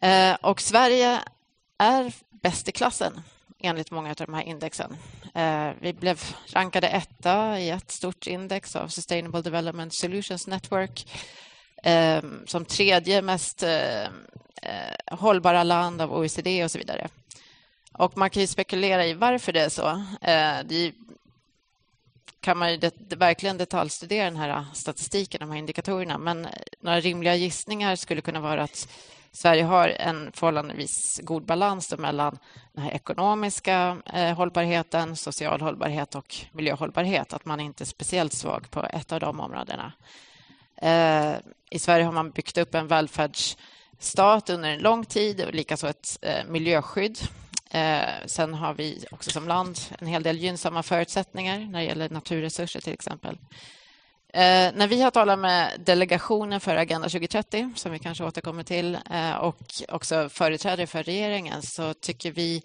Eh, 0.00 0.34
och 0.34 0.60
Sverige 0.60 1.20
är 1.78 2.12
bäst 2.30 2.68
i 2.68 2.72
klassen 2.72 3.22
enligt 3.58 3.90
många 3.90 4.10
av 4.10 4.16
de 4.16 4.34
här 4.34 4.42
indexen. 4.42 4.96
Eh, 5.34 5.70
vi 5.80 5.92
blev 5.92 6.20
rankade 6.46 6.88
etta 6.88 7.60
i 7.60 7.70
ett 7.70 7.90
stort 7.90 8.26
index 8.26 8.76
av 8.76 8.88
Sustainable 8.88 9.42
Development 9.42 9.94
Solutions 9.94 10.46
Network 10.46 11.06
ehm, 11.82 12.42
som 12.46 12.64
tredje 12.64 13.22
mest 13.22 13.62
eh, 13.62 14.02
eh, 14.02 14.08
hållbara 15.10 15.62
land 15.62 16.02
av 16.02 16.14
OECD 16.14 16.64
och 16.64 16.70
så 16.70 16.78
vidare. 16.78 17.08
Och 17.92 18.16
man 18.16 18.30
kan 18.30 18.40
ju 18.40 18.46
spekulera 18.46 19.06
i 19.06 19.14
varför 19.14 19.52
det 19.52 19.60
är 19.60 19.68
så. 19.68 20.04
Det 20.64 20.92
kan 22.40 22.58
man 22.58 22.70
ju 22.70 22.76
det 22.76 23.16
verkligen 23.16 23.58
detaljstudera 23.58 24.24
den 24.24 24.36
här 24.36 24.64
statistiken, 24.72 25.40
de 25.40 25.50
här 25.50 25.58
indikatorerna. 25.58 26.18
Men 26.18 26.48
några 26.80 27.00
rimliga 27.00 27.34
gissningar 27.34 27.96
skulle 27.96 28.20
kunna 28.20 28.40
vara 28.40 28.62
att 28.62 28.88
Sverige 29.34 29.64
har 29.64 29.88
en 29.88 30.32
förhållandevis 30.32 31.20
god 31.22 31.44
balans 31.44 31.94
mellan 31.98 32.38
den 32.72 32.84
här 32.84 32.90
ekonomiska 32.90 33.96
eh, 34.14 34.36
hållbarheten, 34.36 35.16
social 35.16 35.60
hållbarhet 35.60 36.14
och 36.14 36.36
miljöhållbarhet. 36.52 37.32
Att 37.32 37.44
man 37.44 37.60
inte 37.60 37.84
är 37.84 37.86
speciellt 37.86 38.32
svag 38.32 38.70
på 38.70 38.86
ett 38.90 39.12
av 39.12 39.20
de 39.20 39.40
områdena. 39.40 39.92
Eh, 40.76 41.34
I 41.70 41.78
Sverige 41.78 42.04
har 42.04 42.12
man 42.12 42.30
byggt 42.30 42.58
upp 42.58 42.74
en 42.74 42.86
välfärdsstat 42.86 44.50
under 44.50 44.70
en 44.70 44.80
lång 44.80 45.04
tid 45.04 45.44
och 45.44 45.54
likaså 45.54 45.88
ett 45.88 46.18
eh, 46.22 46.44
miljöskydd 46.48 47.18
Eh, 47.74 48.26
sen 48.26 48.54
har 48.54 48.74
vi 48.74 49.04
också 49.10 49.30
som 49.30 49.48
land 49.48 49.78
en 49.98 50.06
hel 50.06 50.22
del 50.22 50.38
gynnsamma 50.38 50.82
förutsättningar 50.82 51.58
när 51.58 51.78
det 51.78 51.84
gäller 51.84 52.08
naturresurser 52.08 52.80
till 52.80 52.92
exempel. 52.92 53.38
Eh, 54.34 54.72
när 54.74 54.88
vi 54.88 55.02
har 55.02 55.10
talat 55.10 55.38
med 55.38 55.80
delegationen 55.80 56.60
för 56.60 56.76
Agenda 56.76 57.08
2030, 57.08 57.72
som 57.76 57.92
vi 57.92 57.98
kanske 57.98 58.24
återkommer 58.24 58.62
till, 58.62 58.98
eh, 59.10 59.34
och 59.34 59.58
också 59.88 60.28
företrädare 60.28 60.86
för 60.86 61.02
regeringen, 61.02 61.62
så 61.62 61.94
tycker 61.94 62.32
vi 62.32 62.62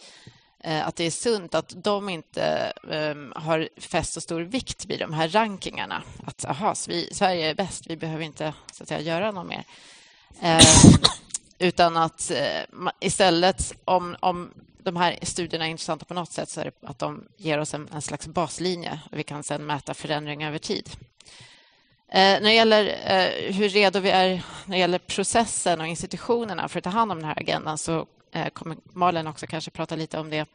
eh, 0.60 0.88
att 0.88 0.96
det 0.96 1.04
är 1.04 1.12
sunt 1.12 1.56
att 1.56 1.84
de 1.84 2.10
inte 2.10 2.74
ehm, 2.92 3.34
har 3.36 3.70
fäst 3.78 4.14
så 4.14 4.22
stor 4.22 4.42
vikt 4.42 4.86
vid 4.86 5.00
de 5.00 5.14
här 5.14 5.30
rankingarna. 5.30 6.04
Att 6.26 6.46
aha, 6.46 6.76
vi, 6.88 7.10
Sverige 7.14 7.50
är 7.50 7.56
bäst, 7.56 7.88
vi 7.88 7.98
behöver 7.98 8.24
inte 8.24 8.54
så 8.74 8.84
att 8.84 8.90
säga, 8.90 9.02
göra 9.02 9.32
något 9.32 9.48
mer. 9.48 9.64
Eh, 10.42 10.66
utan 11.60 11.98
att 11.98 12.32
eh, 12.32 12.90
istället, 13.00 13.74
om, 13.86 14.16
om 14.20 14.54
de 14.84 14.96
här 14.96 15.20
studierna 15.22 15.66
är 15.66 15.70
intressanta 15.70 16.06
på 16.06 16.14
något 16.14 16.32
sätt 16.32 16.50
så 16.50 16.62
är 16.62 16.66
det 16.66 16.88
att 16.88 17.00
de 17.00 17.28
ger 17.38 17.58
oss 17.58 17.74
en, 17.74 17.90
en 17.94 18.02
slags 18.02 18.28
baslinje 18.28 19.00
och 19.12 19.18
vi 19.18 19.24
kan 19.24 19.44
sedan 19.44 19.66
mäta 19.66 19.94
förändring 19.94 20.44
över 20.44 20.58
tid. 20.58 20.90
Eh, 22.12 22.42
när 22.42 22.42
det 22.42 22.54
gäller 22.54 22.86
eh, 22.86 23.54
hur 23.54 23.70
redo 23.70 24.00
vi 24.00 24.10
är 24.10 24.30
när 24.66 24.76
det 24.76 24.78
gäller 24.78 25.00
processen 25.00 25.82
och 25.82 25.88
institutionerna 25.88 26.68
för 26.68 26.78
att 26.78 26.84
ta 26.84 26.90
hand 26.90 27.12
om 27.12 27.18
den 27.18 27.28
här 27.28 27.40
agendan 27.40 27.78
så 27.78 28.06
eh, 28.32 28.50
kommer 28.50 28.78
Malin 28.84 29.28
också 29.28 29.48
kanske 29.48 29.72
prata 29.72 29.96
lite 29.96 30.20
om 30.20 30.30
det. 30.30 30.46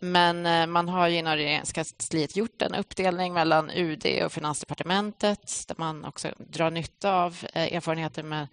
Men 0.00 0.70
man 0.70 0.88
har 0.88 1.08
ju 1.08 1.16
inom 1.16 1.36
regeringskansliet 1.36 2.36
gjort 2.36 2.62
en 2.62 2.74
uppdelning 2.74 3.32
mellan 3.32 3.70
UD 3.70 4.06
och 4.24 4.32
Finansdepartementet 4.32 5.64
där 5.68 5.74
man 5.78 6.04
också 6.04 6.28
drar 6.38 6.70
nytta 6.70 7.14
av 7.14 7.36
erfarenheter 7.52 8.22
med 8.22 8.48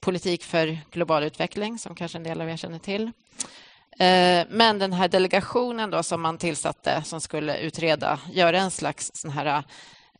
politik 0.00 0.44
för 0.44 0.78
global 0.90 1.22
utveckling 1.22 1.78
som 1.78 1.94
kanske 1.94 2.18
en 2.18 2.22
del 2.22 2.40
av 2.40 2.50
er 2.50 2.56
känner 2.56 2.78
till. 2.78 3.10
Men 4.48 4.78
den 4.78 4.92
här 4.92 5.08
delegationen 5.08 5.90
då 5.90 6.02
som 6.02 6.20
man 6.20 6.38
tillsatte 6.38 7.02
som 7.04 7.20
skulle 7.20 7.58
utreda, 7.58 8.20
göra 8.32 8.58
en 8.58 8.70
slags 8.70 9.10
sån 9.14 9.30
här 9.30 9.64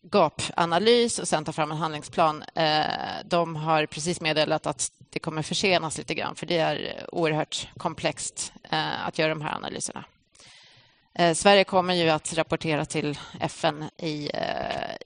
gapanalys 0.02 1.18
och 1.18 1.28
sen 1.28 1.44
ta 1.44 1.52
fram 1.52 1.70
en 1.70 1.76
handlingsplan. 1.76 2.42
Eh, 2.54 2.84
de 3.24 3.56
har 3.56 3.86
precis 3.86 4.20
meddelat 4.20 4.66
att 4.66 4.92
det 5.10 5.18
kommer 5.18 5.42
försenas 5.42 5.98
lite 5.98 6.14
grann 6.14 6.34
för 6.34 6.46
det 6.46 6.58
är 6.58 7.06
oerhört 7.12 7.68
komplext 7.76 8.52
att 9.04 9.18
göra 9.18 9.28
de 9.28 9.40
här 9.40 9.54
analyserna. 9.54 10.04
Sverige 11.34 11.64
kommer 11.64 11.94
ju 11.94 12.10
att 12.10 12.34
rapportera 12.34 12.84
till 12.84 13.18
FN 13.40 13.84
i 13.98 14.30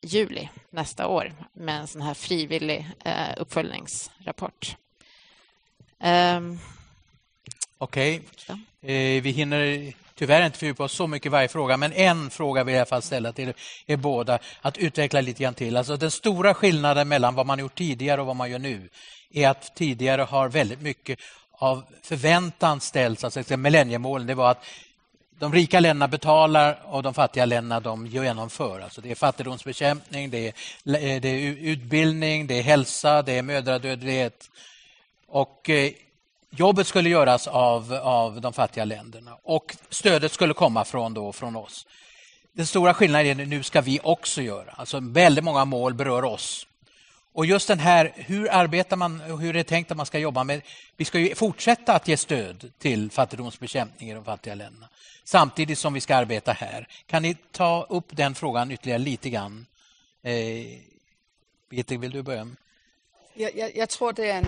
juli 0.02 0.48
nästa 0.70 1.06
år 1.06 1.32
med 1.52 1.80
en 1.80 1.86
sån 1.86 2.02
här 2.02 2.14
frivillig 2.14 2.90
uppföljningsrapport. 3.36 4.76
Ehm, 6.00 6.58
Okej. 7.78 8.22
Okay. 8.80 9.16
Eh, 9.16 9.22
vi 9.22 9.30
hinner 9.30 9.94
tyvärr 10.18 10.46
inte 10.46 10.58
fördjupa 10.58 10.84
oss 10.84 10.92
så 10.92 11.06
mycket 11.06 11.26
i 11.26 11.28
varje 11.28 11.48
fråga, 11.48 11.76
men 11.76 11.92
en 11.92 12.30
fråga 12.30 12.64
vill 12.64 12.74
jag 12.74 12.78
i 12.78 12.80
alla 12.80 12.86
fall 12.86 13.02
ställa 13.02 13.32
till 13.32 13.52
er 13.86 13.96
båda 13.96 14.38
att 14.60 14.78
utveckla 14.78 15.20
lite 15.20 15.42
grann 15.42 15.54
till. 15.54 15.76
Alltså 15.76 15.96
den 15.96 16.10
stora 16.10 16.54
skillnaden 16.54 17.08
mellan 17.08 17.34
vad 17.34 17.46
man 17.46 17.58
gjort 17.58 17.74
tidigare 17.74 18.20
och 18.20 18.26
vad 18.26 18.36
man 18.36 18.50
gör 18.50 18.58
nu 18.58 18.88
är 19.30 19.48
att 19.48 19.74
tidigare 19.74 20.22
har 20.22 20.48
väldigt 20.48 20.80
mycket 20.80 21.18
av 21.52 21.84
förväntan 22.02 22.80
ställts, 22.80 23.24
alltså 23.24 23.56
millenniemålen, 23.56 24.26
det 24.26 24.34
var 24.34 24.50
att 24.50 24.64
de 25.38 25.52
rika 25.52 25.80
länderna 25.80 26.08
betalar 26.08 26.80
och 26.84 27.02
de 27.02 27.14
fattiga 27.14 27.44
länderna 27.44 27.80
de 27.80 28.06
genomför. 28.06 28.80
Alltså 28.80 29.00
det 29.00 29.10
är 29.10 29.14
fattigdomsbekämpning, 29.14 30.30
det 30.30 30.48
är, 30.48 30.52
eh, 30.86 31.20
det 31.20 31.28
är 31.28 31.56
utbildning, 31.56 32.46
det 32.46 32.58
är 32.58 32.62
hälsa, 32.62 33.22
det 33.22 33.38
är 33.38 33.42
mödradödlighet. 33.42 34.50
Och 35.26 35.70
eh, 35.70 35.92
Jobbet 36.56 36.86
skulle 36.86 37.08
göras 37.08 37.46
av, 37.46 37.92
av 37.92 38.40
de 38.40 38.52
fattiga 38.52 38.84
länderna 38.84 39.38
och 39.42 39.76
stödet 39.90 40.32
skulle 40.32 40.54
komma 40.54 40.84
från, 40.84 41.14
då, 41.14 41.32
från 41.32 41.56
oss. 41.56 41.86
Den 42.52 42.66
stora 42.66 42.94
skillnaden 42.94 43.40
är 43.40 43.42
att 43.42 43.48
nu 43.48 43.62
ska 43.62 43.80
vi 43.80 44.00
också 44.02 44.42
göra. 44.42 44.70
Alltså 44.70 45.00
väldigt 45.00 45.44
många 45.44 45.64
mål 45.64 45.94
berör 45.94 46.24
oss. 46.24 46.66
Och 47.32 47.46
just 47.46 47.68
den 47.68 47.78
här, 47.78 48.12
hur 48.16 48.52
arbetar 48.52 48.96
man 48.96 49.32
och 49.32 49.40
hur 49.40 49.48
är 49.48 49.52
det 49.52 49.64
tänkt 49.64 49.90
att 49.90 49.96
man 49.96 50.06
ska 50.06 50.18
jobba 50.18 50.44
med? 50.44 50.62
Vi 50.96 51.04
ska 51.04 51.18
ju 51.18 51.34
fortsätta 51.34 51.94
att 51.94 52.08
ge 52.08 52.16
stöd 52.16 52.70
till 52.78 53.10
fattigdomsbekämpning 53.10 54.10
i 54.10 54.14
de 54.14 54.24
fattiga 54.24 54.54
länderna 54.54 54.88
samtidigt 55.24 55.78
som 55.78 55.94
vi 55.94 56.00
ska 56.00 56.16
arbeta 56.16 56.52
här. 56.52 56.88
Kan 57.06 57.22
ni 57.22 57.34
ta 57.34 57.86
upp 57.88 58.06
den 58.10 58.34
frågan 58.34 58.70
ytterligare 58.70 58.98
lite 58.98 59.30
grann? 59.30 59.66
Eh, 60.22 60.32
Birgitte, 61.70 61.96
vill 61.96 62.10
du 62.10 62.22
börja? 62.22 62.48
Jeg, 63.38 63.50
jeg, 63.56 63.72
jeg 63.74 63.88
tror, 63.88 64.12
det 64.12 64.30
er, 64.30 64.38
en, 64.38 64.44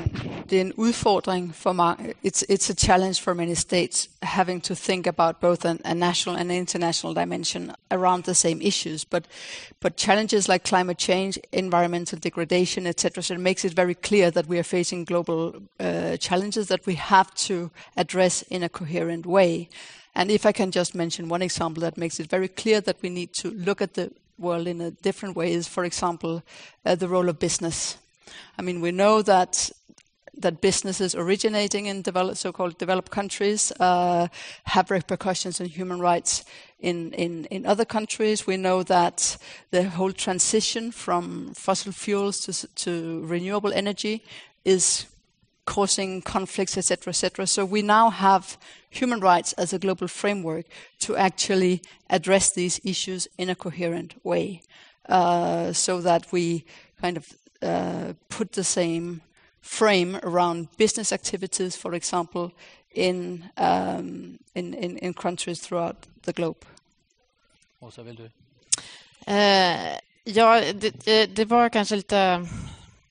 det 0.50 0.56
er 0.56 0.60
en 0.60 0.72
udfordring 0.72 1.54
for 1.54 1.72
mange. 1.72 2.14
It's, 2.26 2.44
it's 2.50 2.70
a 2.70 2.74
challenge 2.74 3.22
for 3.22 3.34
many 3.34 3.54
states 3.54 4.08
having 4.22 4.62
to 4.62 4.74
think 4.74 5.06
about 5.06 5.36
both 5.40 5.66
an, 5.66 5.80
a 5.84 5.94
national 5.94 6.36
and 6.36 6.52
international 6.52 7.14
dimension 7.14 7.72
around 7.90 8.24
the 8.24 8.34
same 8.34 8.62
issues. 8.62 9.04
But, 9.04 9.24
but 9.80 9.96
challenges 9.96 10.48
like 10.48 10.62
climate 10.64 10.98
change, 10.98 11.38
environmental 11.52 12.18
degradation, 12.18 12.86
etc., 12.86 13.22
so 13.22 13.34
it 13.34 13.40
makes 13.40 13.64
it 13.64 13.72
very 13.72 13.94
clear 13.94 14.30
that 14.30 14.46
we 14.46 14.58
are 14.58 14.62
facing 14.62 15.04
global 15.04 15.54
uh, 15.80 16.16
challenges 16.18 16.68
that 16.68 16.86
we 16.86 16.94
have 16.94 17.34
to 17.46 17.70
address 17.96 18.42
in 18.42 18.62
a 18.62 18.68
coherent 18.68 19.26
way. 19.26 19.68
And 20.14 20.30
if 20.30 20.46
I 20.46 20.52
can 20.52 20.70
just 20.70 20.94
mention 20.94 21.28
one 21.28 21.42
example 21.42 21.80
that 21.80 21.96
makes 21.96 22.20
it 22.20 22.30
very 22.30 22.48
clear 22.48 22.80
that 22.82 23.02
we 23.02 23.08
need 23.08 23.32
to 23.34 23.50
look 23.50 23.82
at 23.82 23.94
the 23.94 24.12
world 24.38 24.68
in 24.68 24.80
a 24.80 24.92
different 24.92 25.34
way 25.34 25.52
is, 25.52 25.66
for 25.66 25.84
example, 25.84 26.44
uh, 26.84 26.94
the 26.94 27.08
role 27.08 27.28
of 27.28 27.40
business 27.40 27.98
I 28.58 28.62
mean, 28.62 28.80
we 28.80 28.92
know 28.92 29.22
that 29.22 29.70
that 30.38 30.60
businesses 30.60 31.14
originating 31.14 31.86
in 31.86 32.02
develop, 32.02 32.36
so-called 32.36 32.76
developed 32.78 33.10
countries 33.10 33.72
uh, 33.80 34.28
have 34.64 34.90
repercussions 34.90 35.60
on 35.60 35.66
human 35.66 35.98
rights 35.98 36.44
in, 36.78 37.12
in, 37.14 37.46
in 37.46 37.64
other 37.64 37.84
countries. 37.84 38.46
We 38.46 38.56
know 38.56 38.82
that 38.82 39.38
the 39.70 39.88
whole 39.88 40.12
transition 40.12 40.92
from 40.92 41.54
fossil 41.54 41.92
fuels 41.92 42.40
to, 42.40 42.66
to 42.68 43.24
renewable 43.24 43.72
energy 43.72 44.22
is 44.64 45.06
causing 45.64 46.22
conflicts, 46.22 46.76
etc., 46.76 47.10
etc. 47.10 47.46
So 47.46 47.64
we 47.64 47.82
now 47.82 48.10
have 48.10 48.58
human 48.90 49.20
rights 49.20 49.52
as 49.54 49.72
a 49.72 49.78
global 49.78 50.06
framework 50.06 50.66
to 51.00 51.16
actually 51.16 51.82
address 52.08 52.52
these 52.52 52.80
issues 52.84 53.26
in 53.36 53.50
a 53.50 53.54
coherent 53.54 54.14
way, 54.24 54.62
uh, 55.08 55.72
so 55.72 56.00
that 56.00 56.30
we 56.30 56.64
kind 57.00 57.16
of 57.16 57.32
uh, 57.62 58.14
put 58.28 58.52
the 58.52 58.64
same 58.64 59.20
frame 59.62 60.18
around 60.22 60.68
business 60.76 61.12
activities, 61.12 61.76
for 61.76 61.94
example, 61.94 62.50
in, 62.94 63.44
um, 63.56 64.38
in, 64.54 64.74
in, 64.74 64.96
in 64.98 65.14
countries 65.14 65.60
throughout 65.60 65.96
the 66.22 66.32
globe. 66.32 66.58
Åsa, 67.80 68.02
vill 68.02 68.16
du? 68.16 68.30
Eh, 69.26 69.98
ja, 70.24 70.62
det, 70.72 71.26
det, 71.26 71.44
var 71.44 71.68
kanske 71.68 71.96
lite 71.96 72.46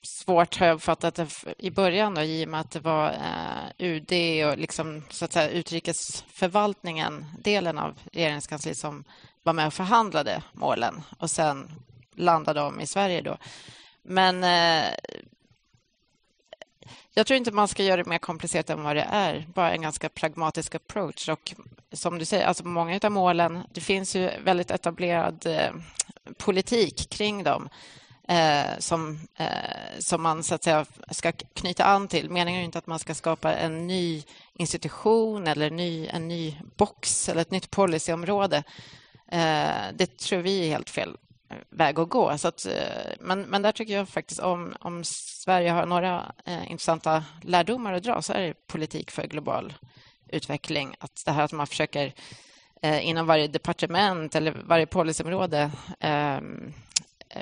svårt 0.02 0.58
har 0.58 0.66
jag 0.66 0.74
uppfattat 0.74 1.14
det 1.14 1.28
i 1.58 1.70
början 1.70 2.14
då, 2.14 2.22
i 2.22 2.44
och 2.44 2.48
med 2.48 2.60
att 2.60 2.70
det 2.70 2.80
var 2.80 3.08
eh, 3.08 3.86
UD 3.86 4.12
och 4.46 4.58
liksom, 4.58 5.02
så 5.10 5.24
att 5.24 5.32
säga, 5.32 5.48
utrikesförvaltningen, 5.48 7.24
delen 7.38 7.78
av 7.78 7.98
regeringskansliet 8.12 8.78
som 8.78 9.04
var 9.42 9.52
med 9.52 9.66
och 9.66 9.74
förhandlade 9.74 10.42
målen 10.52 11.02
och 11.18 11.30
sen 11.30 11.72
landade 12.14 12.60
de 12.60 12.80
i 12.80 12.86
Sverige 12.86 13.20
då. 13.20 13.36
Men 14.08 14.44
eh, 14.44 14.94
jag 17.14 17.26
tror 17.26 17.36
inte 17.36 17.52
man 17.52 17.68
ska 17.68 17.82
göra 17.82 18.02
det 18.02 18.08
mer 18.08 18.18
komplicerat 18.18 18.70
än 18.70 18.82
vad 18.82 18.96
det 18.96 19.08
är. 19.10 19.46
Bara 19.54 19.72
en 19.72 19.82
ganska 19.82 20.08
pragmatisk 20.08 20.74
approach. 20.74 21.28
Och 21.28 21.54
som 21.92 22.18
du 22.18 22.24
säger, 22.24 22.46
alltså 22.46 22.66
många 22.66 23.00
av 23.02 23.12
målen, 23.12 23.62
det 23.72 23.80
finns 23.80 24.16
ju 24.16 24.30
väldigt 24.44 24.70
etablerad 24.70 25.46
eh, 25.46 25.70
politik 26.38 27.10
kring 27.10 27.42
dem 27.42 27.68
eh, 28.28 28.78
som, 28.78 29.18
eh, 29.36 29.98
som 29.98 30.22
man 30.22 30.42
så 30.42 30.54
att 30.54 30.64
säga 30.64 30.86
ska 31.10 31.32
knyta 31.32 31.84
an 31.84 32.08
till. 32.08 32.30
Meningen 32.30 32.60
är 32.60 32.64
inte 32.64 32.78
att 32.78 32.86
man 32.86 32.98
ska 32.98 33.14
skapa 33.14 33.54
en 33.54 33.86
ny 33.86 34.22
institution 34.54 35.46
eller 35.46 35.70
ny, 35.70 36.06
en 36.06 36.28
ny 36.28 36.56
box 36.76 37.28
eller 37.28 37.42
ett 37.42 37.50
nytt 37.50 37.70
policyområde. 37.70 38.62
Eh, 39.28 39.84
det 39.94 40.18
tror 40.18 40.38
vi 40.38 40.64
är 40.64 40.68
helt 40.68 40.90
fel 40.90 41.16
väg 41.70 41.98
att 41.98 42.08
gå. 42.08 42.38
Så 42.38 42.48
att, 42.48 42.66
eh, 42.66 43.12
men, 43.20 43.42
men 43.42 43.62
där 43.62 43.72
tycker 43.72 43.94
jag 43.94 44.08
faktiskt 44.08 44.40
om, 44.40 44.74
om 44.80 45.04
Sverige 45.04 45.70
har 45.70 45.86
några 45.86 46.32
eh, 46.44 46.70
intressanta 46.70 47.24
lärdomar 47.42 47.92
att 47.92 48.02
dra 48.02 48.22
så 48.22 48.32
är 48.32 48.40
det 48.40 48.54
politik 48.66 49.10
för 49.10 49.26
global 49.26 49.74
utveckling. 50.28 50.94
Att 50.98 51.22
det 51.24 51.32
här 51.32 51.44
att 51.44 51.52
man 51.52 51.66
försöker 51.66 52.12
eh, 52.82 53.06
inom 53.08 53.26
varje 53.26 53.48
departement 53.48 54.34
eller 54.34 54.50
varje 54.50 54.86
policyområde 54.86 55.70
eh, 56.00 56.40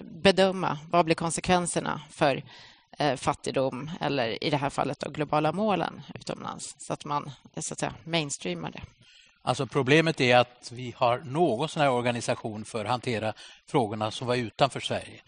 bedöma 0.02 0.78
vad 0.90 1.04
blir 1.04 1.14
konsekvenserna 1.14 2.00
för 2.10 2.42
eh, 2.98 3.16
fattigdom 3.16 3.90
eller 4.00 4.44
i 4.44 4.50
det 4.50 4.56
här 4.56 4.70
fallet 4.70 5.00
då, 5.00 5.10
globala 5.10 5.52
målen 5.52 6.02
utomlands 6.14 6.74
så 6.78 6.92
att 6.92 7.04
man 7.04 7.30
så 7.56 7.74
att 7.74 7.80
säga, 7.80 7.94
mainstreamar 8.04 8.70
det. 8.70 8.82
Alltså 9.46 9.66
problemet 9.66 10.20
är 10.20 10.36
att 10.36 10.70
vi 10.72 10.94
har 10.96 11.18
någon 11.18 11.68
sån 11.68 11.82
här 11.82 11.90
organisation 11.90 12.64
för 12.64 12.84
att 12.84 12.90
hantera 12.90 13.32
frågorna 13.66 14.10
som 14.10 14.26
var 14.26 14.36
utanför 14.36 14.80
Sverige. 14.80 15.20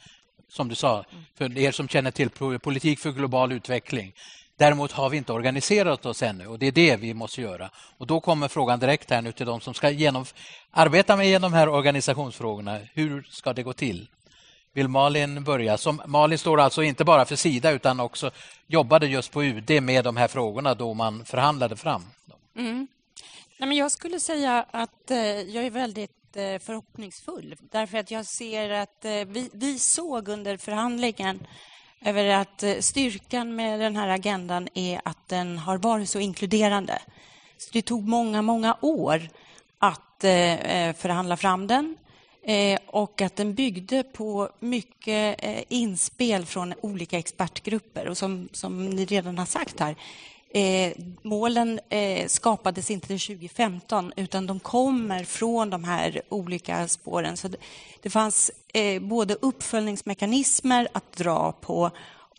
Som 0.48 0.68
du 0.68 0.74
sa, 0.74 1.04
för 1.34 1.58
er 1.58 1.72
som 1.72 1.88
känner 1.88 2.10
till 2.10 2.30
politik 2.58 2.98
för 2.98 3.12
global 3.12 3.52
utveckling. 3.52 4.12
Däremot 4.58 4.92
har 4.92 5.10
vi 5.10 5.16
inte 5.16 5.32
organiserat 5.32 6.06
oss 6.06 6.22
ännu 6.22 6.46
och 6.46 6.58
det 6.58 6.66
är 6.66 6.72
det 6.72 6.96
vi 6.96 7.14
måste 7.14 7.42
göra. 7.42 7.70
Och 7.98 8.06
Då 8.06 8.20
kommer 8.20 8.48
frågan 8.48 8.80
direkt 8.80 9.10
här 9.10 9.22
nu 9.22 9.32
till 9.32 9.46
de 9.46 9.60
som 9.60 9.74
ska 9.74 9.90
genom, 9.90 10.24
arbeta 10.70 11.16
med 11.16 11.42
de 11.42 11.52
här 11.52 11.68
organisationsfrågorna. 11.68 12.78
Hur 12.94 13.22
ska 13.30 13.52
det 13.52 13.62
gå 13.62 13.72
till? 13.72 14.08
Vill 14.72 14.88
Malin 14.88 15.44
börja? 15.44 15.78
Som, 15.78 16.02
Malin 16.06 16.38
står 16.38 16.60
alltså 16.60 16.82
inte 16.82 17.04
bara 17.04 17.24
för 17.24 17.36
Sida 17.36 17.70
utan 17.70 18.00
också 18.00 18.30
jobbade 18.66 19.06
just 19.06 19.32
på 19.32 19.44
UD 19.44 19.82
med 19.82 20.04
de 20.04 20.16
här 20.16 20.28
frågorna 20.28 20.74
då 20.74 20.94
man 20.94 21.24
förhandlade 21.24 21.76
fram 21.76 22.02
dem. 22.26 22.66
Mm. 22.66 22.88
Nej, 23.58 23.68
men 23.68 23.78
jag 23.78 23.92
skulle 23.92 24.20
säga 24.20 24.66
att 24.70 25.10
eh, 25.10 25.40
jag 25.40 25.66
är 25.66 25.70
väldigt 25.70 26.36
eh, 26.36 26.58
förhoppningsfull 26.58 27.56
därför 27.70 27.98
att 27.98 28.10
jag 28.10 28.26
ser 28.26 28.70
att 28.70 29.04
eh, 29.04 29.10
vi, 29.10 29.50
vi 29.52 29.78
såg 29.78 30.28
under 30.28 30.56
förhandlingen 30.56 31.46
över 32.04 32.28
att 32.28 32.62
eh, 32.62 32.78
styrkan 32.80 33.56
med 33.56 33.80
den 33.80 33.96
här 33.96 34.08
agendan 34.08 34.68
är 34.74 35.00
att 35.04 35.28
den 35.28 35.58
har 35.58 35.78
varit 35.78 36.08
så 36.08 36.18
inkluderande. 36.18 36.98
Så 37.58 37.70
det 37.72 37.82
tog 37.82 38.08
många, 38.08 38.42
många 38.42 38.76
år 38.80 39.28
att 39.78 40.24
eh, 40.24 40.54
eh 40.54 40.96
förhandla 40.96 41.36
fram 41.36 41.66
den 41.66 41.96
eh, 42.42 42.80
och 42.86 43.20
att 43.20 43.36
den 43.36 43.54
byggde 43.54 44.02
på 44.02 44.50
mycket 44.60 45.44
eh, 45.44 45.62
inspel 45.68 46.46
från 46.46 46.74
olika 46.80 47.18
expertgrupper. 47.18 48.08
Och 48.08 48.18
som, 48.18 48.48
som 48.52 48.86
ni 48.86 49.04
redan 49.04 49.38
har 49.38 49.46
sagt 49.46 49.80
här, 49.80 49.96
Eh, 50.56 50.92
målen 51.22 51.80
eh, 51.88 52.26
skapades 52.26 52.90
inte 52.90 53.06
2015 53.06 54.12
utan 54.16 54.46
de 54.46 54.60
kommer 54.60 55.24
från 55.24 55.70
de 55.70 55.84
här 55.84 56.22
olika 56.28 56.88
spåren. 56.88 57.36
Så 57.36 57.48
det, 57.48 57.56
det 58.02 58.10
fanns 58.10 58.50
eh, 58.74 59.02
både 59.02 59.34
uppföljningsmekanismer 59.34 60.88
att 60.92 61.12
dra 61.12 61.52
på 61.52 61.90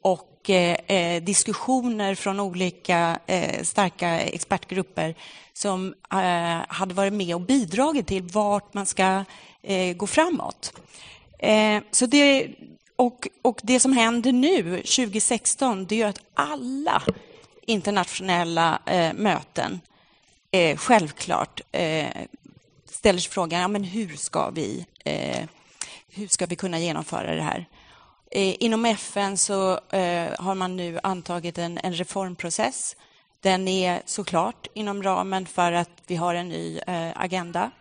och 0.01 0.49
eh, 0.49 0.77
eh 0.87 1.23
diskussioner 1.23 2.15
från 2.15 2.39
olika 2.39 3.19
eh, 3.25 3.63
starka 3.63 4.19
expertgrupper 4.19 5.15
som 5.53 5.93
eh, 6.11 6.61
hade 6.67 6.93
varit 6.93 7.13
med 7.13 7.35
och 7.35 7.41
bidragit 7.41 8.07
till 8.07 8.23
vart 8.23 8.73
man 8.73 8.85
ska 8.85 9.23
eh, 9.61 9.95
gå 9.95 10.07
framåt. 10.07 10.73
så 11.91 12.05
det, 12.05 12.47
och, 12.95 13.27
och 13.41 13.59
det 13.63 13.79
som 13.79 13.93
händer 13.93 14.31
nu, 14.31 14.77
2016, 14.77 15.85
det 15.85 16.01
är 16.01 16.07
att 16.07 16.21
alla 16.33 17.01
internationella 17.67 18.79
eh, 18.85 19.13
möten 19.13 19.81
eh, 20.51 20.77
självklart 20.77 21.61
eh, 21.71 22.07
ställer 22.85 23.19
sig 23.19 23.31
frågan 23.31 23.61
ja, 23.61 23.67
men 23.67 23.83
hur, 23.83 24.15
ska 24.15 24.49
vi, 24.49 24.85
eh, 25.05 25.45
hur 26.09 26.27
ska 26.27 26.45
vi 26.45 26.55
kunna 26.55 26.79
genomföra 26.79 27.35
det 27.35 27.41
här. 27.41 27.65
Eh, 28.31 28.55
inom 28.63 28.85
FN 28.85 29.37
så 29.37 29.79
eh, 29.89 30.29
har 30.39 30.55
man 30.55 30.77
nu 30.77 30.99
antagit 31.03 31.57
en, 31.57 31.79
en, 31.83 31.93
reformprocess. 31.93 32.95
Den 33.41 33.67
är 33.67 34.01
såklart 34.05 34.67
inom 34.73 35.03
ramen 35.03 35.45
för 35.45 35.71
att 35.71 35.91
vi 36.07 36.15
har 36.15 36.35
en 36.35 36.49
ny 36.49 36.77
eh, 36.77 37.11
agenda. 37.15 37.71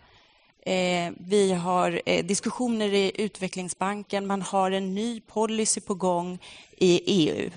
Eh, 0.62 1.12
vi 1.18 1.52
har 1.52 2.02
eh, 2.06 2.24
diskussioner 2.24 2.92
i 2.92 3.12
utvecklingsbanken. 3.14 4.26
Man 4.26 4.42
har 4.42 4.70
en 4.70 4.94
ny 4.94 5.20
policy 5.20 5.80
på 5.80 5.94
gång 5.94 6.38
i 6.76 7.02
EU. 7.06 7.50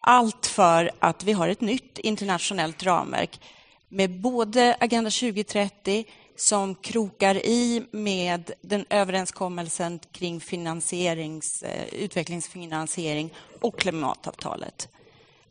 Allt 0.00 0.46
för 0.46 0.90
att 0.98 1.24
vi 1.24 1.32
har 1.32 1.48
ett 1.48 1.60
nytt 1.60 1.98
internationellt 1.98 2.82
ramverk 2.82 3.40
med 3.88 4.20
både 4.20 4.76
Agenda 4.80 5.10
2030 5.10 6.04
som 6.36 6.74
krokar 6.74 7.34
i 7.34 7.86
med 7.90 8.50
den 8.62 8.84
överenskommelsen 8.90 10.00
kring 10.12 10.40
finansierings, 10.40 11.62
eh, 11.62 11.94
utvecklingsfinansiering 11.94 13.34
och 13.60 13.78
klimatavtalet. 13.78 14.88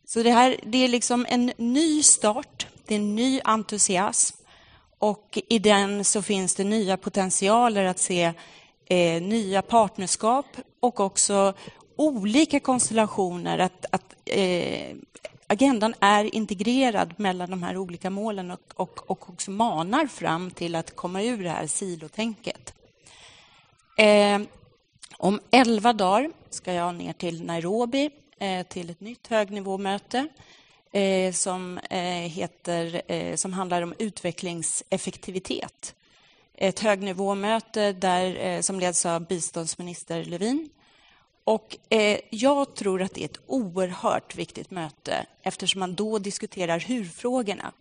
Så 0.06 0.24
det 0.24 0.32
här 0.32 0.56
det 0.64 0.78
är 0.78 0.88
liksom 0.88 1.26
en 1.30 1.52
ny 1.58 2.04
start, 2.04 2.68
det 2.86 2.96
är 2.96 3.00
en 3.00 3.16
ny 3.16 3.42
entusiasm 3.44 4.38
och 5.00 5.40
i 5.50 5.60
den 5.60 6.06
så 6.06 6.22
finns 6.22 6.56
det 6.56 6.64
nya 6.64 6.98
potentialer 6.98 7.86
att 7.86 8.00
se 8.00 8.34
eh, 8.86 9.22
nya 9.22 9.62
partnerskap 9.62 10.46
och 10.80 11.00
också 11.00 11.54
olika 12.00 12.60
konstellationer, 12.60 13.60
att, 13.60 13.86
att 13.92 14.16
eh, 14.26 14.96
agendan 15.48 15.94
är 16.00 16.36
integrerad 16.36 17.14
mellan 17.18 17.50
de 17.50 17.64
här 17.64 17.78
olika 17.78 18.10
målen 18.10 18.52
och, 18.52 18.74
och, 18.76 19.12
och 19.12 19.30
också 19.30 19.52
manar 19.52 20.08
fram 20.08 20.52
till 20.52 20.76
att 20.76 20.96
komma 20.96 21.24
ur 21.24 21.44
det 21.44 21.50
här 21.50 21.68
silotänket. 21.68 22.74
Eh, 23.98 24.40
om 25.18 25.40
elva 25.52 25.94
dagar 25.94 26.32
ska 26.50 26.74
jag 26.74 26.96
ner 26.96 27.14
till 27.14 27.44
Nairobi 27.44 28.10
eh, 28.40 28.68
till 28.68 28.90
ett 28.90 29.02
nytt 29.02 29.28
högnivåmöte 29.28 30.28
eh, 30.92 31.34
som, 31.34 31.78
eh, 31.78 32.00
heter, 32.30 33.02
eh, 33.08 33.36
som 33.36 33.54
handlar 33.54 33.82
om 33.82 33.94
utvecklingseffektivitet. 33.98 35.96
Ett 36.56 36.80
högnivåmöte 36.80 37.94
där, 37.94 38.46
eh, 38.46 38.62
som 38.62 38.80
leds 38.80 39.06
av 39.06 39.28
biståndsminister 39.28 40.26
Lövin 40.26 40.70
och 41.50 41.78
eh, 41.90 42.20
jag 42.30 42.76
tror 42.76 43.02
att 43.02 43.14
det 43.14 43.22
är 43.22 43.26
ett 43.26 43.40
oerhört 43.48 44.36
viktigt 44.36 44.72
möte 44.72 45.26
eftersom 45.42 45.80
man 45.80 45.96
då 45.96 46.20
diskuterar 46.20 46.80
hur-frågorna. 46.80 47.72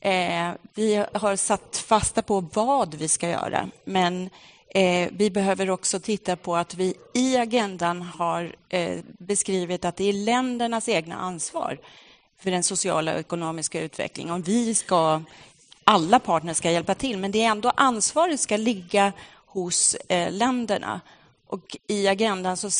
Eh, 0.00 0.50
vi 0.74 1.04
har 1.12 1.36
satt 1.36 1.76
fasta 1.76 2.22
på 2.22 2.40
vad 2.40 2.94
vi 2.94 3.08
ska 3.08 3.28
göra, 3.28 3.68
men 3.84 4.30
eh, 4.68 5.08
vi 5.12 5.30
behöver 5.30 5.70
också 5.70 6.00
titta 6.00 6.36
på 6.36 6.56
att 6.56 6.74
vi 6.74 6.94
i 7.14 7.36
agendan 7.36 8.02
har 8.02 8.56
eh, 8.68 8.98
beskrivit 9.18 9.84
att 9.84 9.96
det 9.96 10.04
är 10.04 10.12
ländernas 10.12 10.88
egna 10.88 11.16
ansvar 11.16 11.78
för 12.38 12.50
den 12.50 12.62
sociala 12.62 13.14
och 13.14 13.20
ekonomiska 13.20 13.80
utvecklingen. 13.80 14.34
Om 14.34 14.42
vi 14.42 14.74
ska 14.74 15.22
alla 15.84 16.18
partner 16.18 16.54
ska 16.54 16.70
hjälpa 16.70 16.94
till, 16.94 17.18
men 17.18 17.32
det 17.32 17.44
är 17.44 17.50
ändå 17.50 17.72
ansvaret 17.76 18.40
ska 18.40 18.56
ligga 18.56 19.12
hos 19.46 19.94
eh, 19.94 20.32
länderna. 20.32 21.00
Och 21.52 21.76
I 21.86 22.08
agendan 22.08 22.56
så 22.56 22.70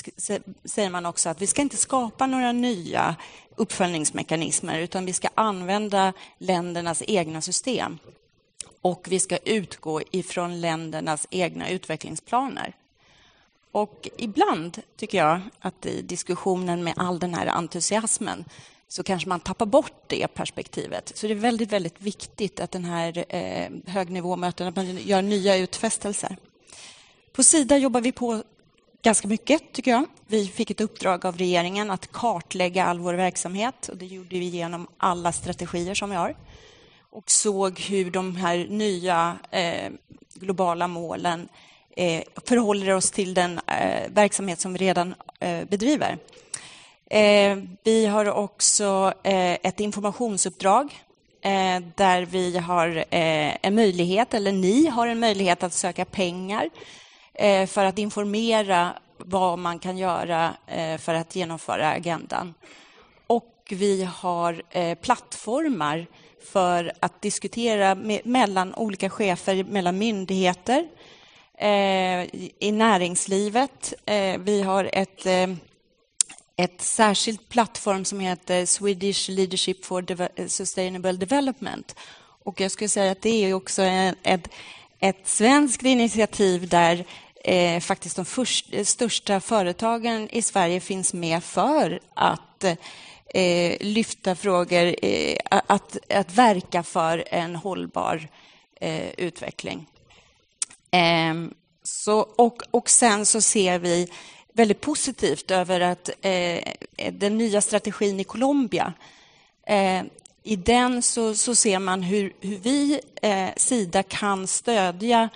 säger 0.65 0.91
man 0.91 1.07
också 1.07 1.29
att 1.29 1.43
vi 1.43 1.47
ska 1.47 1.63
inte 1.63 1.77
skapa 1.77 2.27
några 2.27 2.53
nya 2.53 3.17
uppföljningsmekanismer 3.57 4.79
utan 4.79 5.07
vi 5.07 5.13
ska 5.13 5.29
använda 5.35 6.13
ländernas 6.39 7.03
egna 7.07 7.41
system. 7.41 7.99
Och 8.83 9.07
vi 9.11 9.21
ska 9.21 9.37
utgå 9.37 10.01
ifrån 10.11 10.61
ländernas 10.61 11.27
egna 11.31 11.69
utvecklingsplaner. 11.69 12.77
Och 13.73 14.09
ibland 14.19 14.83
tycker 14.97 15.19
jag 15.19 15.41
att 15.61 15.87
i 15.87 16.03
diskussionen 16.03 16.85
med 16.85 16.95
all 16.97 17.19
den 17.19 17.35
här 17.35 17.47
entusiasmen 17.47 18.45
så 18.89 19.03
kanske 19.03 19.29
man 19.29 19.41
tappar 19.41 19.67
bort 19.67 20.03
det 20.07 20.27
perspektivet. 20.35 21.13
Så 21.15 21.27
det 21.27 21.33
är 21.33 21.35
väldigt, 21.35 21.73
väldigt 21.73 22.01
viktigt 22.01 22.61
att 22.61 22.71
den 22.71 22.85
här 22.85 23.25
eh, 23.29 23.71
högnivåmötena, 23.87 24.69
att 24.69 24.77
man 24.77 24.97
gör 24.97 25.23
nya 25.23 25.57
utfästelser. 25.57 26.37
På 27.33 27.43
Sida 27.43 27.79
jobbar 27.79 28.01
vi 28.01 28.13
på 28.13 28.43
ganska 29.03 29.29
mycket, 29.29 29.73
tycker 29.73 29.91
jag. 29.91 30.05
Vi 30.27 30.47
fick 30.47 30.71
ett 30.71 30.81
uppdrag 30.81 31.27
av 31.27 31.39
regeringen 31.39 31.91
att 31.91 32.13
kartlägga 32.13 32.85
all 32.85 32.99
vår 32.99 33.15
verksamhet 33.15 33.89
och 33.89 33.97
det 33.97 34.07
gjorde 34.07 34.39
vi 34.39 34.45
genom 34.45 34.87
alla 34.97 35.33
strategier 35.33 35.95
som 35.95 36.11
vi 36.11 36.17
har 36.17 36.35
och 37.11 37.31
såg 37.31 37.81
hur 37.81 38.11
de 38.11 38.37
här 38.37 38.67
nya 38.69 39.37
eh, 39.51 39.93
globala 40.35 40.89
målen 40.89 41.49
eh, 41.97 42.23
förhåller 42.47 42.91
oss 42.95 43.11
till 43.11 43.35
den 43.35 43.61
eh, 43.67 44.11
verksamhet 44.11 44.61
som 44.61 44.73
vi 44.73 44.79
redan 44.79 45.15
eh, 45.41 45.65
bedriver. 45.65 46.19
Eh, 47.11 47.59
vi 47.85 48.07
har 48.07 48.31
också 48.31 49.13
eh, 49.23 49.53
ett 49.53 49.81
informationsuppdrag 49.81 51.05
eh, 51.43 51.81
där 51.95 52.23
vi 52.23 52.59
har 52.59 52.97
eh, 52.97 53.57
en 53.63 53.75
möjlighet, 53.75 54.35
eller 54.35 54.53
ni 54.53 54.87
har 54.87 55.07
en 55.07 55.21
möjlighet 55.21 55.63
att 55.63 55.73
söka 55.73 56.05
pengar 56.05 56.71
Eh, 57.43 57.67
för 57.67 57.85
att 57.85 57.99
informera 57.99 58.93
vad 59.19 59.59
man 59.59 59.79
kan 59.79 59.99
göra 59.99 60.55
eh, 60.67 60.99
för 60.99 61.15
att 61.15 61.37
genomföra 61.37 61.89
agendan. 61.91 62.55
Och 63.27 63.55
vi 63.71 64.05
har 64.05 64.63
eh, 64.71 64.99
plattformar 64.99 66.07
för 66.53 66.93
att 67.01 67.23
diskutera 67.23 67.95
med, 67.95 68.21
mellan 68.27 68.75
olika 68.75 69.11
chefer, 69.11 69.65
mellan 69.65 69.99
myndigheter, 69.99 70.87
eh, 71.59 72.35
i 72.59 72.73
näringslivet. 72.73 73.95
Eh, 74.07 74.39
vi 74.39 74.63
har 74.63 74.91
ett, 74.93 75.27
eh, 75.27 75.51
ett 76.57 76.81
särskilt 76.81 77.49
plattform 77.49 78.05
som 78.05 78.21
heter 78.21 78.67
Swedish 78.67 79.29
Leadership 79.29 79.85
for 79.85 80.29
Sustainable 80.49 81.13
Development. 81.13 81.97
Och 82.45 82.61
jag 82.61 82.71
skulle 82.71 82.89
säga 82.89 83.13
att 83.13 83.23
det 83.23 83.45
är 83.45 83.55
också 83.55 83.83
ett, 83.83 84.49
ett 85.01 85.29
svenskt 85.29 85.83
initiativ 85.83 86.69
där 86.69 87.05
eh, 87.45 87.81
faktiskt 87.81 88.17
de 88.17 88.25
först, 88.25 88.67
eh, 88.73 88.85
största 88.85 89.41
företagen 89.41 90.29
i 90.33 90.43
Sverige 90.43 90.81
finns 90.81 91.15
med 91.15 91.45
för 91.45 92.01
att 92.15 92.65
eh, 93.35 93.77
lyfta 93.81 94.35
frågor, 94.35 94.95
eh, 95.05 95.37
att, 95.51 95.99
att 96.09 96.35
verka 96.35 96.83
för 96.83 97.25
en 97.27 97.57
hållbar 97.57 98.29
eh, 98.81 99.11
utveckling. 99.17 99.87
Ehm, 100.91 101.55
så, 101.83 102.21
och, 102.21 102.63
och 102.71 102.91
sen 102.91 103.27
så 103.27 103.41
ser 103.41 103.79
vi 103.79 104.09
väldigt 104.53 104.81
positivt 104.81 105.51
över 105.51 105.81
att 105.81 106.11
eh, 106.21 106.65
den 107.13 107.39
nya 107.39 107.61
strategin 107.61 108.21
i 108.21 108.25
Colombia 108.25 108.93
eh, 109.67 110.03
i 110.43 110.57
den 110.57 111.03
så, 111.03 111.35
så, 111.35 111.55
ser 111.55 111.79
man 111.79 112.03
hur, 112.03 112.33
hur 112.41 112.57
vi, 112.57 113.01
eh, 113.23 113.49
Sida, 113.57 114.03
kan 114.03 114.47
stödja 114.47 115.29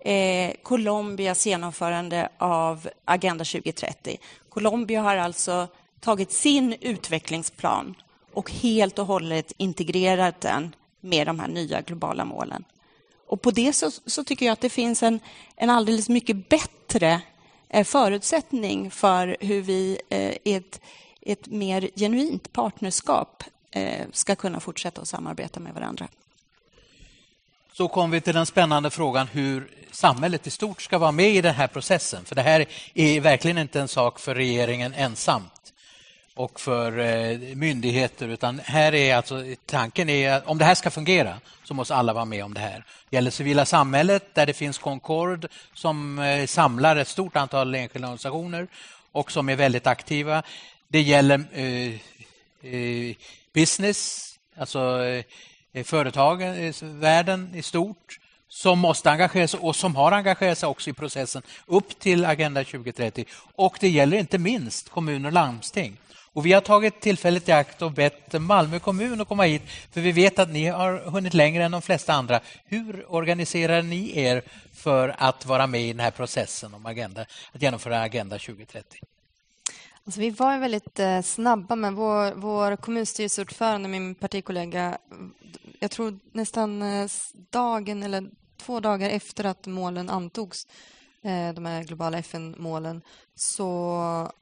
eh, 0.00 0.52
Colombias 0.62 1.46
genomförande 1.46 2.28
av 2.38 2.88
Agenda 3.04 3.44
2030. 3.44 4.18
Colombia 4.48 5.02
har 5.02 5.16
alltså 5.16 5.68
tagit 6.00 6.32
sin 6.32 6.76
utvecklingsplan 6.80 7.94
och 8.32 8.50
helt 8.50 8.98
och 8.98 9.06
hållet 9.06 9.52
integrerat 9.56 10.40
den 10.40 10.74
med 11.00 11.26
de 11.26 11.40
här 11.40 11.48
nya 11.48 11.80
globala 11.80 12.24
målen. 12.24 12.64
Och 13.26 13.42
på 13.42 13.50
det 13.50 13.72
så, 13.72 13.90
så 14.06 14.24
tycker 14.24 14.46
jag 14.46 14.52
att 14.52 14.60
det 14.60 14.70
finns 14.70 15.02
en, 15.02 15.20
en 15.56 15.70
alldeles 15.70 16.08
mycket 16.08 16.48
bättre 16.48 17.20
eh, 17.68 17.84
förutsättning 17.84 18.90
för 18.90 19.36
hur 19.40 19.62
vi 19.62 20.00
eh, 20.08 20.36
i 20.44 20.54
ett, 20.54 20.80
ett 21.20 21.46
mer 21.46 21.90
genuint 21.96 22.52
partnerskap 22.52 23.44
eh, 23.70 24.06
ska 24.12 24.34
kunna 24.34 24.60
fortsätta 24.60 25.00
att 25.00 25.08
samarbeta 25.08 25.60
med 25.60 25.74
varandra. 25.74 26.08
Så 27.80 27.88
kommer 27.88 28.16
vi 28.16 28.20
till 28.20 28.34
den 28.34 28.46
spännande 28.46 28.90
frågan 28.90 29.26
hur 29.26 29.68
samhället 29.90 30.46
i 30.46 30.50
stort 30.50 30.82
ska 30.82 30.98
vara 30.98 31.12
med 31.12 31.30
i 31.30 31.40
den 31.40 31.54
här 31.54 31.66
processen. 31.66 32.24
För 32.24 32.34
det 32.34 32.42
här 32.42 32.66
är 32.94 33.20
verkligen 33.20 33.58
inte 33.58 33.80
en 33.80 33.88
sak 33.88 34.18
för 34.18 34.34
regeringen 34.34 34.94
ensamt 34.94 35.72
och 36.34 36.60
för 36.60 36.98
eh, 36.98 37.38
myndigheter. 37.54 38.28
Utan 38.28 38.60
här 38.64 38.94
är 38.94 39.16
alltså, 39.16 39.44
tanken 39.66 40.08
är 40.08 40.32
att 40.32 40.46
om 40.46 40.58
det 40.58 40.64
här 40.64 40.74
ska 40.74 40.90
fungera 40.90 41.40
så 41.64 41.74
måste 41.74 41.94
alla 41.94 42.12
vara 42.12 42.24
med 42.24 42.44
om 42.44 42.54
det 42.54 42.60
här. 42.60 42.84
Det 43.10 43.16
gäller 43.16 43.30
civila 43.30 43.64
samhället 43.64 44.34
där 44.34 44.46
det 44.46 44.54
finns 44.54 44.78
Concord 44.78 45.46
som 45.74 46.18
eh, 46.18 46.46
samlar 46.46 46.96
ett 46.96 47.08
stort 47.08 47.36
antal 47.36 47.74
enskilda 47.74 48.08
organisationer 48.08 48.68
och 49.12 49.32
som 49.32 49.48
är 49.48 49.56
väldigt 49.56 49.86
aktiva. 49.86 50.42
Det 50.88 51.00
gäller 51.00 51.44
eh, 51.52 51.94
eh, 52.74 53.16
business, 53.52 54.30
alltså 54.56 55.04
eh, 55.04 55.24
företagen, 55.84 56.72
världen 56.82 57.54
i 57.54 57.62
stort 57.62 58.18
som 58.48 58.78
måste 58.78 59.10
engagera 59.10 59.48
sig 59.48 59.60
och 59.60 59.76
som 59.76 59.96
har 59.96 60.12
engagerat 60.12 60.58
sig 60.58 60.68
också 60.68 60.90
i 60.90 60.92
processen 60.92 61.42
upp 61.66 61.98
till 61.98 62.24
Agenda 62.24 62.64
2030. 62.64 63.24
Och 63.54 63.76
det 63.80 63.88
gäller 63.88 64.16
inte 64.16 64.38
minst 64.38 64.88
kommuner 64.88 65.28
och 65.28 65.32
landsting. 65.32 65.96
Och 66.32 66.46
vi 66.46 66.52
har 66.52 66.60
tagit 66.60 67.00
tillfället 67.00 67.48
i 67.48 67.52
akt 67.52 67.82
och 67.82 67.92
bett 67.92 68.40
Malmö 68.40 68.78
kommun 68.78 69.20
att 69.20 69.28
komma 69.28 69.42
hit 69.42 69.62
för 69.92 70.00
vi 70.00 70.12
vet 70.12 70.38
att 70.38 70.50
ni 70.50 70.66
har 70.66 70.98
hunnit 70.98 71.34
längre 71.34 71.64
än 71.64 71.70
de 71.70 71.82
flesta 71.82 72.12
andra. 72.12 72.40
Hur 72.64 73.14
organiserar 73.14 73.82
ni 73.82 74.18
er 74.18 74.42
för 74.74 75.14
att 75.18 75.46
vara 75.46 75.66
med 75.66 75.82
i 75.82 75.92
den 75.92 76.00
här 76.00 76.10
processen 76.10 76.74
om 76.74 76.86
agenda, 76.86 77.26
att 77.52 77.62
genomföra 77.62 78.00
Agenda 78.00 78.38
2030? 78.38 78.98
Alltså 80.04 80.20
vi 80.20 80.30
var 80.30 80.58
väldigt 80.58 80.98
eh, 80.98 81.22
snabba 81.22 81.76
men 81.76 81.94
vår, 81.94 82.34
vår 82.34 82.76
kommunstyrelseordförande, 82.76 83.88
min 83.88 84.14
partikollega, 84.14 84.98
jag 85.78 85.90
tror 85.90 86.18
nästan 86.32 86.82
eh, 86.82 87.08
dagen 87.50 88.02
eller 88.02 88.30
två 88.56 88.80
dagar 88.80 89.10
efter 89.10 89.44
att 89.44 89.66
målen 89.66 90.10
antogs 90.10 90.66
Eh, 91.22 91.54
de 91.54 91.66
här 91.66 91.84
globala 91.84 92.18
FN-målen 92.18 93.02
så 93.34 93.66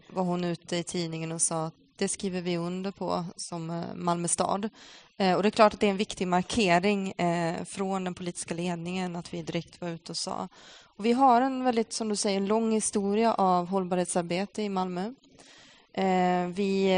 var 0.08 0.24
hon 0.24 0.44
ute 0.44 0.76
i 0.76 0.82
tidningen 0.82 1.32
och 1.32 1.42
sa 1.42 1.66
att 1.66 1.74
det 1.96 2.08
skriver 2.08 2.40
vi 2.40 2.56
under 2.56 2.90
på 2.90 3.24
som 3.36 3.70
eh, 3.70 3.94
Malmö 3.94 4.28
stad. 4.28 4.68
Eh, 5.16 5.34
och 5.34 5.42
det 5.42 5.48
är 5.48 5.50
klart 5.50 5.74
att 5.74 5.80
det 5.80 5.86
är 5.86 5.90
en 5.90 5.96
viktig 5.96 6.28
markering 6.28 7.12
eh, 7.12 7.64
från 7.64 8.04
den 8.04 8.14
politiska 8.14 8.54
ledningen 8.54 9.16
att 9.16 9.34
vi 9.34 9.42
direkt 9.42 9.80
var 9.80 9.88
ute 9.88 10.12
och 10.12 10.16
sa. 10.16 10.48
Och 10.82 11.06
vi 11.06 11.12
har 11.12 11.40
en 11.40 11.64
väldigt, 11.64 11.92
som 11.92 12.08
du 12.08 12.16
säger, 12.16 12.40
lång 12.40 12.72
historia 12.72 13.34
av 13.34 13.66
hållbarhetsarbete 13.66 14.62
i 14.62 14.68
Malmö. 14.68 15.14
Vi 16.48 16.92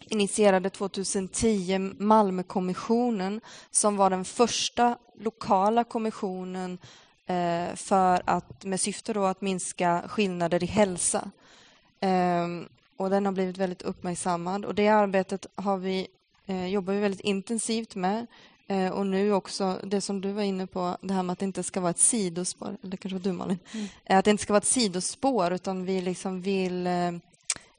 initierade 0.00 0.70
2010 0.70 1.78
Malmökommissionen 1.98 3.40
som 3.70 3.96
var 3.96 4.10
den 4.10 4.24
första 4.24 4.98
lokala 5.20 5.84
kommissionen 5.84 6.78
Eh, 7.26 7.74
för 7.74 8.22
att, 8.24 8.64
med 8.64 8.80
syfte 8.80 9.12
då 9.12 9.24
att 9.24 9.40
minska 9.40 10.02
skillnader 10.08 10.62
i 10.62 10.66
hälsa. 10.66 11.30
Ehm, 12.00 12.68
och 12.96 13.10
den 13.10 13.26
har 13.26 13.32
blivit 13.32 13.58
väldigt 13.58 13.82
uppmärksammad 13.82 14.64
och 14.64 14.74
det 14.74 14.88
arbetet 14.88 15.46
har 15.54 15.76
vi, 15.76 16.06
eh, 16.46 16.66
jobbar 16.66 16.92
vi 16.92 17.00
väldigt 17.00 17.20
intensivt 17.20 17.94
med. 17.94 18.26
Eh, 18.66 18.88
och 18.88 19.06
nu 19.06 19.32
också 19.32 19.78
det 19.84 20.00
som 20.00 20.20
du 20.20 20.32
var 20.32 20.42
inne 20.42 20.66
på, 20.66 20.96
det 21.00 21.14
här 21.14 21.22
med 21.22 21.32
att 21.32 21.38
det 21.38 21.44
inte 21.44 21.62
ska 21.62 21.80
vara 21.80 21.90
ett 21.90 21.98
sidospår, 21.98 22.76
eller 22.82 22.96
kanske 22.96 23.18
var 23.18 23.24
du 23.24 23.32
Malin, 23.32 23.58
mm. 23.72 23.86
att 24.06 24.24
det 24.24 24.30
inte 24.30 24.42
ska 24.42 24.52
vara 24.52 24.60
ett 24.60 24.66
sidospår 24.66 25.52
utan 25.52 25.84
vi 25.84 26.00
liksom 26.00 26.42
vill 26.42 26.88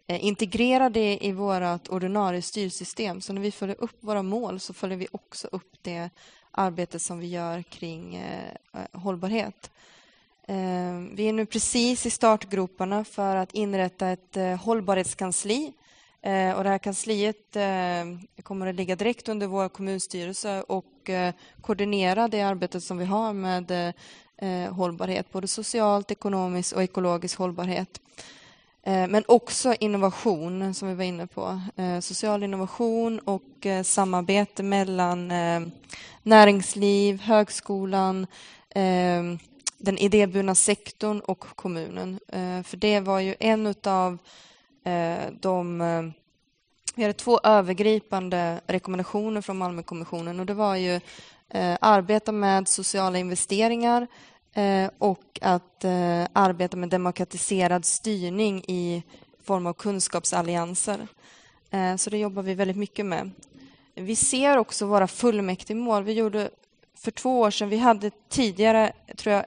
Eh, 0.07 0.25
integrera 0.25 0.89
det 0.89 1.17
i 1.21 1.31
vårt 1.31 1.87
ordinarie 1.87 2.41
styrsystem. 2.41 3.21
Så 3.21 3.33
när 3.33 3.41
vi 3.41 3.51
följer 3.51 3.77
upp 3.79 3.97
våra 3.99 4.23
mål 4.23 4.59
så 4.59 4.73
följer 4.73 4.97
vi 4.97 5.07
också 5.11 5.47
upp 5.51 5.77
det 5.81 6.09
arbete 6.51 6.99
som 6.99 7.19
vi 7.19 7.27
gör 7.27 7.63
kring 7.63 8.15
eh, 8.15 8.49
eh, 8.73 8.99
hållbarhet. 8.99 9.71
Eh, 10.47 10.99
vi 11.11 11.29
är 11.29 11.33
nu 11.33 11.45
precis 11.45 12.05
i 12.05 12.09
startgroparna 12.09 13.03
för 13.03 13.35
att 13.35 13.53
inrätta 13.53 14.07
ett 14.09 14.37
eh, 14.37 14.55
hållbarhetskansli. 14.55 15.73
Eh, 16.25 16.57
och 16.57 16.63
det 16.63 16.69
här 16.69 16.77
kansliet 16.77 17.55
eh, 17.55 18.41
kommer 18.43 18.67
att 18.67 18.75
ligga 18.75 18.95
direkt 18.95 19.29
under 19.29 19.47
vår 19.47 19.69
kommunstyrelse 19.69 20.61
och 20.61 21.09
eh, 21.09 21.33
koordinera 21.61 22.27
det 22.27 22.41
arbetet 22.41 22.83
som 22.83 22.97
vi 22.97 23.05
har 23.05 23.33
med 23.33 23.93
hållbarhet, 24.69 25.31
både 25.31 25.47
socialt, 25.47 26.11
ekonomiskt 26.11 26.73
och 26.73 26.83
ekologisk 26.83 27.37
hållbarhet. 27.37 28.01
Eh, 28.87 29.07
men 29.07 29.23
också 29.27 29.75
innovation, 29.79 30.73
som 30.73 30.87
vi 30.87 30.93
var 30.93 31.03
inne 31.03 31.27
på. 31.27 31.61
Eh, 31.75 31.99
social 31.99 32.43
innovation 32.43 33.19
och 33.19 33.65
eh, 33.65 33.83
samarbete 33.83 34.63
mellan 34.63 35.33
näringsliv, 36.23 37.21
högskolan, 37.21 38.27
den 39.77 39.97
idéburna 39.97 40.55
sektorn 40.55 41.19
och 41.19 41.39
kommunen. 41.39 42.19
För 42.63 42.77
det 42.77 42.99
var 42.99 43.19
ju 43.19 43.35
en 43.39 43.75
av 43.83 44.17
de... 45.39 46.13
Vi 46.95 47.03
hade 47.03 47.13
två 47.13 47.39
övergripande 47.43 48.59
rekommendationer 48.67 49.41
från 49.41 49.57
Malmökommissionen 49.57 50.39
och 50.39 50.45
det 50.45 50.53
var 50.53 50.75
ju 50.75 50.99
arbeta 51.79 52.31
med 52.31 52.67
sociala 52.67 53.17
investeringar 53.17 54.07
Eh, 54.57 54.89
och 54.97 55.39
att 55.41 55.83
eh, 55.83 56.23
arbeta 56.33 56.77
med 56.77 56.89
demokratiserad 56.89 57.85
styrning 57.85 58.63
i 58.67 59.03
form 59.43 59.65
av 59.65 59.73
kunskapsallianser. 59.73 61.07
Eh, 61.71 61.95
så 61.95 62.09
det 62.09 62.17
jobbar 62.17 62.43
vi 62.43 62.53
väldigt 62.53 62.77
mycket 62.77 63.05
med. 63.05 63.31
Vi 63.95 64.15
ser 64.15 64.57
också 64.57 64.85
våra 64.85 65.07
fullmäktigemål. 65.07 66.03
Vi 66.03 66.13
gjorde 66.13 66.49
för 66.97 67.11
två 67.11 67.39
år 67.39 67.51
sedan, 67.51 67.69
vi 67.69 67.77
hade 67.77 68.11
tidigare, 68.29 68.93
tror 69.17 69.35
jag, 69.35 69.45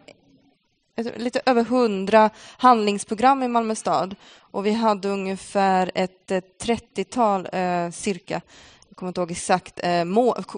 lite 1.16 1.40
över 1.47 1.64
hundra 1.64 2.31
handlingsprogram 2.59 3.42
i 3.42 3.49
Malmö 3.49 3.75
stad 3.75 4.14
och 4.37 4.66
vi 4.66 4.73
hade 4.73 5.09
ungefär 5.09 5.90
ett 5.94 6.31
30-tal 6.62 7.49
cirka, 7.92 8.40
jag 8.88 8.97
kommer 8.97 9.09
inte 9.09 9.21
ihåg 9.21 9.31
exakt, 9.31 9.81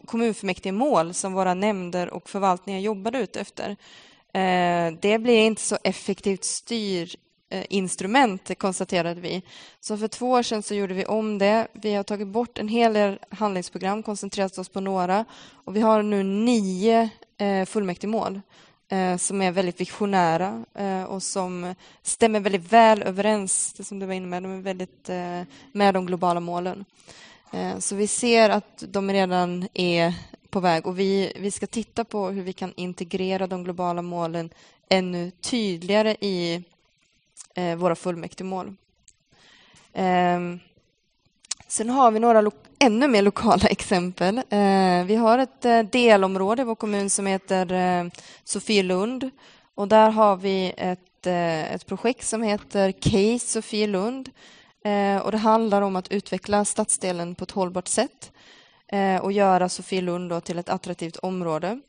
kommunfullmäktigemål 0.07 1.15
som 1.15 1.33
våra 1.33 1.55
nämnder 1.55 2.11
och 2.11 2.31
förvaltningar 2.31 2.81
jobbade 2.81 3.19
ut 3.19 3.37
efter. 3.37 3.77
Eh, 4.33 4.93
det 5.01 5.19
blir 5.19 5.39
inte 5.39 5.63
så 5.63 5.79
effektivt 5.85 6.45
styrinstrument, 6.45 8.51
eh, 8.51 8.55
konstaterade 8.55 9.21
vi. 9.21 9.43
Så 9.81 9.97
för 9.97 10.09
två 10.09 10.31
år 10.31 10.43
sedan 10.43 10.63
så 10.63 10.75
gjorde 10.75 10.95
vi 10.95 11.05
om 11.05 11.39
det. 11.39 11.69
Vi 11.73 11.95
har 11.95 12.03
tagit 12.03 12.29
bort 12.29 12.59
en 12.59 12.69
hel 12.69 12.93
del 12.93 13.19
handlingsprogram, 13.31 14.03
koncentrerat 14.03 14.59
oss 14.59 14.69
på 14.69 14.81
några. 14.81 15.25
Och 15.53 15.77
vi 15.77 15.81
har 15.81 16.03
nu 16.03 16.23
nio 16.23 17.11
eh, 17.39 17.65
fullmäktigemål 17.65 18.41
som 19.19 19.43
är 19.43 19.51
väldigt 19.51 19.81
visionära 19.81 20.65
och 21.09 21.23
som 21.23 21.75
stämmer 22.03 22.41
väldigt 22.41 22.73
väl 22.73 23.03
överens, 23.03 23.73
det 23.73 23.85
som 23.85 23.99
du 23.99 24.07
var 24.07 24.15
inne 24.15 24.27
med, 24.27 24.43
de 24.43 24.59
är 24.59 24.63
väldigt 24.63 25.09
med 25.73 25.95
de 25.95 26.07
globala 26.07 26.41
målen. 26.41 26.85
Så 27.79 27.97
vi 27.97 28.07
ser 28.07 28.51
att 28.51 28.85
de 28.89 29.11
redan 29.11 29.69
är 29.75 30.15
på 30.51 30.61
väg 30.61 30.87
och 30.87 30.99
vi, 30.99 31.33
vi 31.37 31.51
ska 31.51 31.67
titta 31.67 32.05
på 32.05 32.29
hur 32.29 32.43
vi 32.43 32.53
kan 32.53 32.73
integrera 32.77 33.47
de 33.47 33.65
globala 33.65 34.03
målen 34.03 34.51
ännu 34.89 35.31
tydligare 35.31 36.17
i 36.21 36.65
eh, 37.55 37.77
våra 37.77 37.95
fullmäktigemål. 37.95 38.75
Eh, 39.93 40.41
sen 41.69 41.91
har 41.91 42.11
vi 42.11 42.21
några 42.21 42.51
ännu 42.79 43.09
mer 43.09 43.23
lokala 43.23 43.67
exempel. 43.71 44.39
Eh, 44.39 45.05
vi 45.05 45.17
har 45.17 45.39
ett 45.39 45.65
eh, 45.65 45.83
delområde 45.83 46.63
i 46.63 46.65
vår 46.65 46.75
kommun 46.75 47.11
som 47.11 47.27
heter 47.27 47.73
eh, 47.73 48.11
Sofielund 48.45 49.31
och 49.75 49.89
där 49.89 50.11
har 50.11 50.37
vi 50.37 50.73
ett, 50.77 51.27
eh, 51.27 51.75
ett 51.75 51.87
projekt 51.87 52.27
som 52.27 52.43
heter 52.43 52.93
Case 52.93 53.47
Sofielund 53.47 54.31
eh, 54.85 55.17
och 55.17 55.33
det 55.33 55.39
handlar 55.39 55.83
om 55.83 55.97
att 55.97 56.09
utveckla 56.09 56.65
stadsdelen 56.65 57.35
på 57.35 57.45
ett 57.45 57.51
hållbart 57.51 57.89
sätt 57.89 58.33
eh, 58.33 58.37
Eh, 58.93 59.21
och 59.21 59.33
göra 59.33 59.69
Sofielund 59.69 60.45
till 60.45 60.59
ett 60.59 60.69
attraktivt 60.69 61.17
område. 61.17 61.81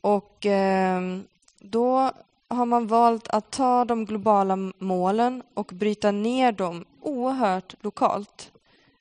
Och 0.00 0.46
eh, 0.46 1.00
då 1.58 2.10
har 2.48 2.66
man 2.66 2.86
valt 2.86 3.28
att 3.28 3.50
ta 3.50 3.84
de 3.84 4.04
globala 4.04 4.72
målen 4.78 5.42
och 5.54 5.70
bryta 5.74 6.10
ner 6.10 6.52
dem 6.52 6.84
oerhört 7.00 7.74
lokalt. 7.80 8.50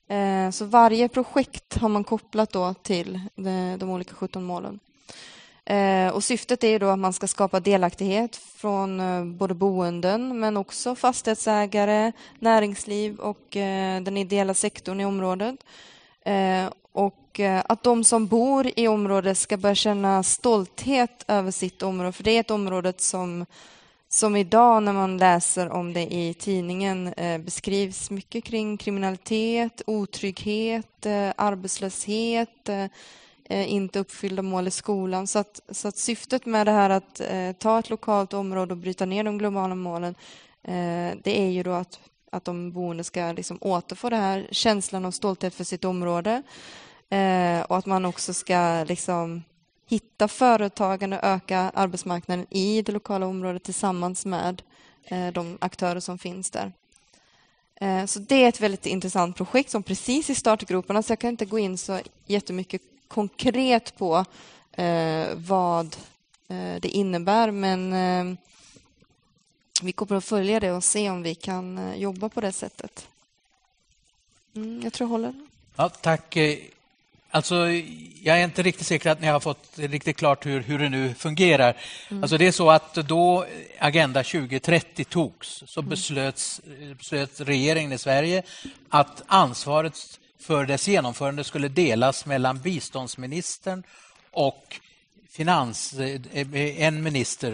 Eh, 0.08 0.50
så 0.52 0.66
varje 0.66 1.08
projekt 1.08 1.78
har 1.78 1.90
man 1.90 2.04
kopplat 2.04 2.52
då 2.52 2.74
till 2.74 3.20
de, 3.36 3.78
de 3.80 3.90
olika 3.90 4.16
17 4.16 4.44
målen. 4.44 4.80
Eh, 5.66 6.10
och 6.10 6.24
syftet 6.24 6.64
är 6.64 6.80
då 6.80 6.90
att 6.90 7.00
man 7.00 7.14
ska 7.14 7.28
skapa 7.28 7.60
delaktighet 7.60 8.36
från 8.36 9.00
eh, 9.00 9.26
både 9.26 9.54
boenden 9.54 10.40
men 10.40 10.58
också 10.58 10.96
fastighetsägare, 10.96 12.12
näringsliv 12.40 13.20
och 13.20 13.58
eh, 13.58 14.02
den 14.02 14.18
ideella 14.18 14.54
sektorn 14.54 15.00
i 15.00 15.06
området. 15.06 15.64
Eh, 16.30 16.70
och 16.92 17.40
eh, 17.40 17.64
att 17.70 17.84
de 17.84 18.04
som 18.04 18.28
bor 18.28 18.68
i 18.76 18.88
området 18.88 19.38
ska 19.38 19.58
börja 19.58 19.76
känna 19.76 20.24
stolthet 20.24 21.26
över 21.28 21.52
sitt 21.52 21.82
område. 21.84 22.12
För 22.12 22.24
det 22.24 22.32
är 22.32 22.40
ett 22.40 22.52
område 22.52 22.94
som, 22.98 23.46
som 24.10 24.36
idag 24.36 24.84
när 24.84 24.94
man 24.94 25.18
läser 25.18 25.70
om 25.70 25.94
det 25.94 26.14
i 26.14 26.34
tidningen 26.34 27.08
eh, 27.08 27.38
beskrivs 27.38 28.12
mycket 28.12 28.44
kring 28.44 28.78
kriminalitet, 28.78 29.82
otrygghet, 29.88 31.06
eh, 31.06 31.32
arbetslöshet, 31.36 32.70
eh, 32.70 33.74
inte 33.74 34.00
uppfyllda 34.00 34.42
mål 34.42 34.68
i 34.68 34.72
skolan. 34.72 35.28
Så 35.28 35.40
att, 35.40 35.62
så 35.70 35.88
att 35.88 35.98
syftet 35.98 36.46
med 36.46 36.68
det 36.68 36.72
här 36.72 36.90
att 36.90 37.22
ta 37.60 37.80
ett 37.80 37.90
lokalt 37.90 38.34
område 38.34 38.74
och 38.74 38.78
bryta 38.78 39.06
ner 39.06 39.24
de 39.24 39.38
globala 39.38 39.76
målen 39.76 40.16
det 41.24 41.40
är 41.40 41.50
ju 41.50 41.64
då 41.64 41.72
att 41.72 42.00
att 42.32 42.46
de 42.46 42.72
boende 42.72 43.04
ska 43.04 43.32
liksom 43.32 43.58
återfå 43.62 44.10
den 44.10 44.22
här 44.22 44.48
känslan 44.52 45.06
av 45.06 45.12
stolthet 45.12 45.54
för 45.54 45.64
sitt 45.64 45.86
område. 45.86 46.44
Eh, 47.10 47.62
och 47.62 47.78
att 47.78 47.86
man 47.86 48.06
också 48.06 48.34
ska 48.34 48.84
liksom 48.88 49.44
hitta 49.88 50.28
företagande 50.28 51.18
och 51.18 51.24
öka 51.24 51.72
arbetsmarknaden 51.74 52.46
i 52.50 52.82
det 52.82 52.92
lokala 52.92 53.26
området 53.26 53.64
tillsammans 53.64 54.26
med 54.26 54.62
eh, 55.04 55.28
de 55.28 55.58
aktörer 55.62 56.00
som 56.00 56.18
finns 56.18 56.52
där. 56.52 56.72
Eh, 57.76 58.06
så 58.06 58.20
det 58.20 58.44
är 58.44 58.50
ett 58.50 58.62
väldigt 58.62 58.86
intressant 58.86 59.38
projekt 59.38 59.70
som 59.70 59.84
precis 59.84 60.30
i 60.30 60.36
startgroparna, 60.36 61.04
så 61.04 61.12
jag 61.12 61.20
kan 61.20 61.30
inte 61.30 61.46
gå 61.46 61.60
in 61.60 61.78
så 61.78 62.00
jättemycket 62.26 62.82
konkret 63.08 63.98
på 63.98 64.26
eh, 64.72 65.28
vad 65.36 65.96
eh, 66.48 66.76
det 66.82 66.90
innebär, 66.90 67.52
men 67.52 67.94
eh, 67.94 68.38
vi 69.84 69.92
kommer 69.92 70.16
att 70.16 70.26
följa 70.26 70.60
det 70.60 70.72
och 70.72 70.84
se 70.84 71.10
om 71.10 71.24
vi 71.24 71.36
kan 71.36 71.94
jobba 72.00 72.30
på 72.30 72.42
det 72.42 72.52
sättet. 72.52 73.08
Mm, 74.56 74.82
jag 74.84 74.94
tror 74.94 75.06
jag 75.06 75.12
håller. 75.12 75.34
Ja, 75.76 75.90
tack. 75.90 76.38
Alltså, 77.32 77.56
jag 78.22 78.40
är 78.40 78.44
inte 78.44 78.64
riktigt 78.64 78.88
säker 78.88 79.10
att 79.10 79.22
ni 79.22 79.28
har 79.28 79.40
fått 79.40 79.70
riktigt 79.76 80.18
klart 80.18 80.46
hur, 80.46 80.62
hur 80.62 80.80
det 80.80 80.90
nu 80.90 81.14
fungerar. 81.14 81.78
Mm. 82.10 82.24
Alltså, 82.24 82.38
det 82.38 82.48
är 82.48 82.52
så 82.52 82.72
att 82.72 82.94
då 82.94 83.46
Agenda 83.80 84.24
2030 84.24 85.06
togs 85.06 85.64
så 85.68 85.80
mm. 85.80 85.90
beslöts, 85.90 86.62
beslöt 86.98 87.42
regeringen 87.42 87.92
i 87.92 87.98
Sverige 87.98 88.44
att 88.90 89.24
ansvaret 89.28 90.20
för 90.40 90.66
dess 90.66 90.88
genomförande 90.88 91.44
skulle 91.44 91.68
delas 91.68 92.26
mellan 92.26 92.60
biståndsministern 92.60 93.84
och 94.32 94.80
finans, 95.32 95.94
eh, 95.94 96.84
en 96.84 97.04
minister 97.04 97.52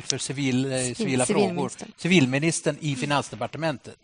för 0.00 0.18
civil, 0.18 0.72
eh, 0.72 0.94
civila 0.94 1.26
frågor, 1.26 1.72
civilministern 1.96 2.76
i 2.80 2.96
Finansdepartementet. 2.96 3.98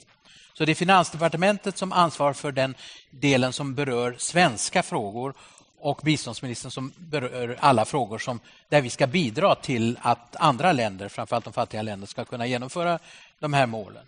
Så 0.53 0.65
det 0.65 0.73
är 0.73 0.75
Finansdepartementet 0.75 1.79
som 1.79 1.93
ansvarar 1.93 2.33
för 2.33 2.53
den 2.53 2.75
delen 3.11 3.53
som 3.53 3.75
berör 3.75 4.15
svenska 4.19 4.83
frågor 4.83 5.35
och 5.79 6.01
biståndsministern 6.05 6.71
som 6.71 6.93
berör 6.97 7.57
alla 7.61 7.85
frågor 7.85 8.19
som, 8.19 8.41
där 8.69 8.81
vi 8.81 8.91
ska 8.91 9.07
bidra 9.07 9.55
till 9.55 9.99
att 10.03 10.37
andra 10.37 10.73
länder, 10.73 11.09
framförallt 11.09 11.45
de 11.45 11.53
fattiga 11.53 11.83
länderna, 11.83 12.07
ska 12.07 12.25
kunna 12.25 12.47
genomföra 12.47 12.99
de 13.39 13.53
här 13.53 13.67
målen. 13.67 14.05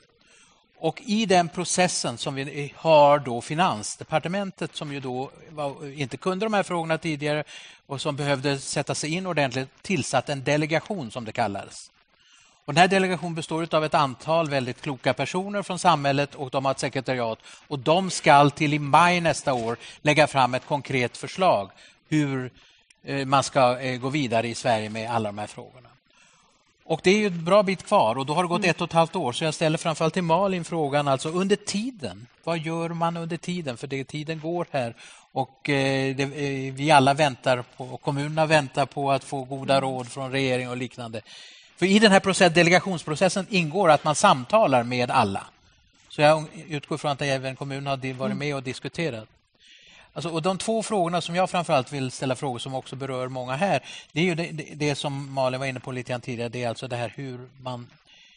Och 0.78 1.02
i 1.04 1.26
den 1.26 1.48
processen 1.48 2.18
som 2.18 2.34
vi 2.34 2.72
har 2.76 3.18
då 3.18 3.40
Finansdepartementet 3.40 4.76
som 4.76 4.92
ju 4.92 5.00
då 5.00 5.30
var, 5.50 5.92
inte 6.00 6.16
kunde 6.16 6.46
de 6.46 6.52
här 6.54 6.62
frågorna 6.62 6.98
tidigare 6.98 7.44
och 7.86 8.00
som 8.00 8.16
behövde 8.16 8.58
sätta 8.58 8.94
sig 8.94 9.14
in 9.14 9.26
ordentligt 9.26 9.68
tillsatt 9.82 10.28
en 10.28 10.44
delegation 10.44 11.10
som 11.10 11.24
det 11.24 11.32
kallades. 11.32 11.90
Och 12.64 12.74
den 12.74 12.80
här 12.80 12.88
delegationen 12.88 13.34
består 13.34 13.74
av 13.74 13.84
ett 13.84 13.94
antal 13.94 14.50
väldigt 14.50 14.80
kloka 14.80 15.14
personer 15.14 15.62
från 15.62 15.78
samhället 15.78 16.34
och 16.34 16.50
de 16.50 16.64
har 16.64 16.72
ett 16.72 16.78
sekretariat. 16.78 17.38
Och 17.68 17.78
de 17.78 18.10
ska 18.10 18.50
till 18.50 18.74
i 18.74 18.78
maj 18.78 19.20
nästa 19.20 19.54
år 19.54 19.76
lägga 20.02 20.26
fram 20.26 20.54
ett 20.54 20.66
konkret 20.66 21.16
förslag 21.16 21.70
hur 22.08 22.50
eh, 23.04 23.26
man 23.26 23.42
ska 23.42 23.78
eh, 23.78 23.98
gå 23.98 24.08
vidare 24.08 24.48
i 24.48 24.54
Sverige 24.54 24.90
med 24.90 25.10
alla 25.10 25.28
de 25.28 25.38
här 25.38 25.46
frågorna. 25.46 25.88
Och 26.88 27.00
Det 27.04 27.10
är 27.10 27.18
ju 27.18 27.26
ett 27.26 27.32
bra 27.32 27.62
bit 27.62 27.82
kvar 27.82 28.18
och 28.18 28.26
då 28.26 28.34
har 28.34 28.42
det 28.42 28.48
gått 28.48 28.64
ett 28.64 28.80
och 28.80 28.88
ett 28.88 28.92
halvt 28.92 29.16
år. 29.16 29.32
Så 29.32 29.44
jag 29.44 29.54
ställer 29.54 29.78
framförallt 29.78 30.14
till 30.14 30.22
Malin 30.22 30.64
frågan, 30.64 31.08
alltså 31.08 31.28
under 31.28 31.56
tiden, 31.56 32.26
vad 32.44 32.58
gör 32.58 32.88
man 32.88 33.16
under 33.16 33.36
tiden? 33.36 33.76
För 33.76 33.86
det, 33.86 34.04
tiden 34.04 34.40
går 34.40 34.66
här 34.70 34.94
och 35.32 35.70
eh, 35.70 36.16
det, 36.16 36.26
vi 36.70 36.90
alla 36.90 37.14
väntar 37.14 37.64
på, 37.76 37.84
och 37.84 38.02
kommunerna 38.02 38.46
väntar 38.46 38.86
på 38.86 39.12
att 39.12 39.24
få 39.24 39.44
goda 39.44 39.80
råd 39.80 40.08
från 40.08 40.32
regering 40.32 40.70
och 40.70 40.76
liknande. 40.76 41.20
För 41.76 41.86
I 41.86 41.98
den 41.98 42.12
här 42.12 42.20
process, 42.20 42.52
delegationsprocessen 42.54 43.46
ingår 43.50 43.90
att 43.90 44.04
man 44.04 44.14
samtalar 44.14 44.82
med 44.82 45.10
alla. 45.10 45.46
Så 46.08 46.22
jag 46.22 46.44
utgår 46.68 46.96
från 46.96 47.10
att 47.10 47.22
även 47.22 47.56
kommunen 47.56 47.86
har 47.86 47.96
varit 47.96 48.12
mm. 48.12 48.38
med 48.38 48.54
och 48.56 48.62
diskuterat. 48.62 49.28
Alltså, 50.16 50.30
och 50.30 50.42
de 50.42 50.58
två 50.58 50.82
frågorna 50.82 51.20
som 51.20 51.34
jag 51.34 51.50
framförallt 51.50 51.92
vill 51.92 52.10
ställa 52.10 52.36
frågor 52.36 52.58
som 52.58 52.74
också 52.74 52.96
berör 52.96 53.28
många 53.28 53.56
här, 53.56 53.80
det 54.12 54.20
är 54.20 54.24
ju 54.24 54.34
det, 54.34 54.50
det, 54.52 54.74
det 54.74 54.94
som 54.94 55.32
Malin 55.32 55.60
var 55.60 55.66
inne 55.66 55.80
på 55.80 55.92
lite 55.92 56.12
grann 56.12 56.20
tidigare, 56.20 56.48
det 56.48 56.64
är 56.64 56.68
alltså 56.68 56.88
det 56.88 56.96
här 56.96 57.12
hur 57.16 57.48
man, 57.60 57.90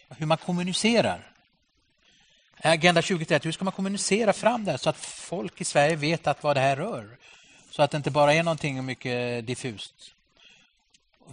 hur 0.10 0.26
man 0.26 0.38
kommunicerar. 0.38 1.32
Agenda 2.58 3.02
2030, 3.02 3.48
hur 3.48 3.52
ska 3.52 3.66
man 3.66 3.72
kommunicera 3.72 4.34
fram 4.34 4.66
det 4.66 4.72
här 4.72 4.78
så 4.78 4.90
att 4.90 4.98
folk 4.98 5.62
i 5.62 5.66
Sverige 5.66 5.96
vet 5.96 6.28
att 6.28 6.44
vad 6.44 6.56
det 6.56 6.60
här 6.60 6.76
rör? 6.76 7.18
Så 7.72 7.82
att 7.82 7.92
det 7.92 7.98
inte 7.98 8.12
bara 8.12 8.34
är 8.34 8.44
någonting 8.44 8.86
mycket 8.86 9.48
diffust. 9.48 9.94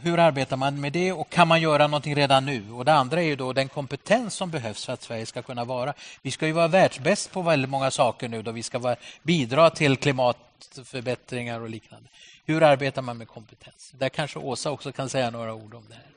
Hur 0.01 0.19
arbetar 0.19 0.57
man 0.57 0.81
med 0.81 0.93
det 0.93 1.13
och 1.13 1.31
kan 1.31 1.49
man 1.49 1.61
göra 1.61 1.87
någonting 1.87 2.15
redan 2.15 2.47
nu? 2.47 2.73
Och 2.73 2.85
Det 2.85 2.93
andra 2.93 3.23
är 3.23 3.27
ju 3.27 3.37
då 3.37 3.53
den 3.53 3.69
kompetens 3.69 4.35
som 4.35 4.51
behövs 4.51 4.85
för 4.85 4.93
att 4.93 5.03
Sverige 5.03 5.27
ska 5.27 5.43
kunna 5.43 5.65
vara... 5.65 5.95
Vi 6.23 6.31
ska 6.31 6.47
ju 6.47 6.53
vara 6.53 6.69
världsbäst 6.69 7.33
på 7.33 7.43
väldigt 7.43 7.71
många 7.71 7.91
saker 7.91 8.29
nu. 8.29 8.43
Då 8.43 8.51
vi 8.51 8.63
ska 8.63 8.79
vara, 8.79 8.97
bidra 9.23 9.71
till 9.71 9.97
klimatförbättringar 9.97 11.61
och 11.61 11.71
liknande. 11.71 12.09
Hur 12.45 12.63
arbetar 12.63 13.03
man 13.03 13.19
med 13.19 13.29
kompetens? 13.29 13.93
Där 13.99 14.09
kanske 14.09 14.39
Åsa 14.39 14.71
också 14.71 14.93
kan 14.93 15.09
säga 15.09 15.31
några 15.31 15.55
ord 15.55 15.75
om 15.75 15.85
det 15.89 15.95
här. 15.95 16.11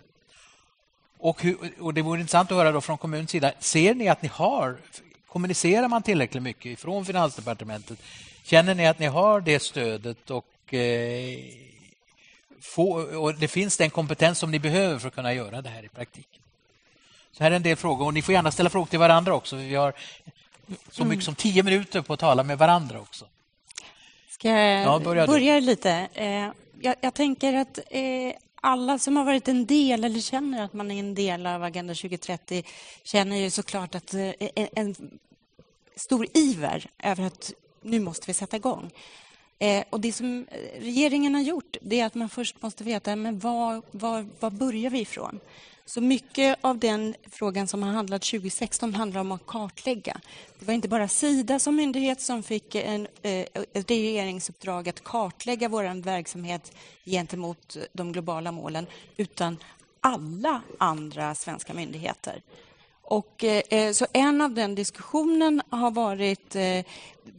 Och, 1.17 1.41
hur, 1.41 1.57
och 1.79 1.93
Det 1.93 2.01
vore 2.01 2.19
intressant 2.19 2.51
att 2.51 2.57
höra 2.57 2.71
då 2.71 2.81
från 2.81 2.97
kommunens 2.97 3.31
sida. 3.31 3.51
Ser 3.59 3.93
ni 3.93 4.09
att 4.09 4.21
ni 4.21 4.29
har... 4.33 4.77
Kommunicerar 5.27 5.87
man 5.87 6.03
tillräckligt 6.03 6.43
mycket 6.43 6.79
från 6.79 7.05
Finansdepartementet? 7.05 7.99
Känner 8.43 8.75
ni 8.75 8.87
att 8.87 8.99
ni 8.99 9.05
har 9.05 9.41
det 9.41 9.59
stödet 9.59 10.31
och, 10.31 10.73
eh, 10.73 11.68
få, 12.61 12.91
och 12.93 13.35
det 13.35 13.47
finns 13.47 13.77
den 13.77 13.89
kompetens 13.89 14.39
som 14.39 14.51
ni 14.51 14.59
behöver 14.59 14.99
för 14.99 15.07
att 15.07 15.15
kunna 15.15 15.33
göra 15.33 15.61
det 15.61 15.69
här 15.69 15.85
i 15.85 15.89
praktiken? 15.89 16.41
Så 17.31 17.43
här 17.43 17.51
är 17.51 17.55
en 17.55 17.63
del 17.63 17.77
frågor 17.77 18.05
och 18.05 18.13
ni 18.13 18.21
får 18.21 18.33
gärna 18.33 18.51
ställa 18.51 18.69
frågor 18.69 18.87
till 18.87 18.99
varandra 18.99 19.35
också. 19.35 19.55
Vi 19.55 19.75
har 19.75 19.93
så 20.91 21.05
mycket 21.05 21.25
som 21.25 21.35
tio 21.35 21.63
minuter 21.63 22.01
på 22.01 22.13
att 22.13 22.19
tala 22.19 22.43
med 22.43 22.57
varandra 22.57 22.99
också. 22.99 23.25
Ska 24.29 24.49
jag 24.49 24.83
ja, 24.83 24.99
börja, 24.99 25.27
börja 25.27 25.59
lite? 25.59 26.07
Eh, 26.13 26.49
jag, 26.81 26.95
jag, 27.01 27.13
tänker 27.13 27.53
att 27.53 27.79
eh, 27.89 28.33
alla 28.61 28.99
som 28.99 29.17
har 29.17 29.25
varit 29.25 29.47
en 29.47 29.65
del 29.65 30.03
eller 30.03 30.19
känner 30.19 30.63
att 30.63 30.73
man 30.73 30.91
är 30.91 30.99
en 30.99 31.15
del 31.15 31.45
av 31.45 31.63
Agenda 31.63 31.93
2030 31.93 32.63
känner 33.03 33.37
ju 33.37 33.49
såklart 33.49 33.95
att 33.95 34.13
eh, 34.13 34.31
en 34.55 35.19
stor 35.95 36.27
iver 36.33 36.89
över 37.03 37.23
att 37.23 37.53
nu 37.81 37.99
måste 37.99 38.27
vi 38.27 38.33
sätta 38.33 38.57
igång. 38.57 38.91
Eh, 39.59 39.83
och 39.89 39.99
det 39.99 40.11
som 40.11 40.47
eh, 40.51 40.81
regeringen 40.81 41.35
har 41.35 41.41
gjort 41.41 41.77
det 41.81 41.99
är 41.99 42.05
att 42.05 42.15
man 42.15 42.29
först 42.29 42.61
måste 42.61 42.83
veta 42.83 43.15
men 43.15 43.39
var, 43.39 43.81
var, 43.91 44.25
var 44.39 44.49
börjar 44.49 44.89
vi 44.89 44.99
ifrån. 44.99 45.39
Så 45.85 46.01
mycket 46.01 46.57
av 46.61 46.77
den 46.77 47.15
frågan 47.31 47.67
som 47.67 47.83
har 47.83 47.91
handlat 47.91 48.21
2016 48.21 48.93
handlar 48.93 49.21
om 49.21 49.31
att 49.31 49.45
kartlägga. 49.45 50.19
Det 50.59 50.65
var 50.65 50.73
inte 50.73 50.87
bara 50.87 51.07
Sida 51.07 51.59
som 51.59 51.75
myndighet 51.75 52.21
som 52.21 52.43
fick 52.43 52.75
en, 52.75 53.07
eh, 53.21 53.45
ett 53.73 53.91
regeringsuppdrag 53.91 54.89
att 54.89 55.03
kartlägga 55.03 55.69
vår 55.69 56.01
verksamhet 56.01 56.71
gentemot 57.05 57.77
de 57.93 58.11
globala 58.11 58.51
målen 58.51 58.87
utan 59.17 59.57
alla 59.99 60.61
andra 60.77 61.35
svenska 61.35 61.73
myndigheter. 61.73 62.41
Och, 63.09 63.43
eh, 63.43 63.63
eh, 63.69 63.91
så 63.91 64.05
en 64.13 64.41
av 64.41 64.53
den 64.53 64.75
diskussionen 64.75 65.61
har 65.69 65.91
varit 65.91 66.55
eh, 66.55 66.85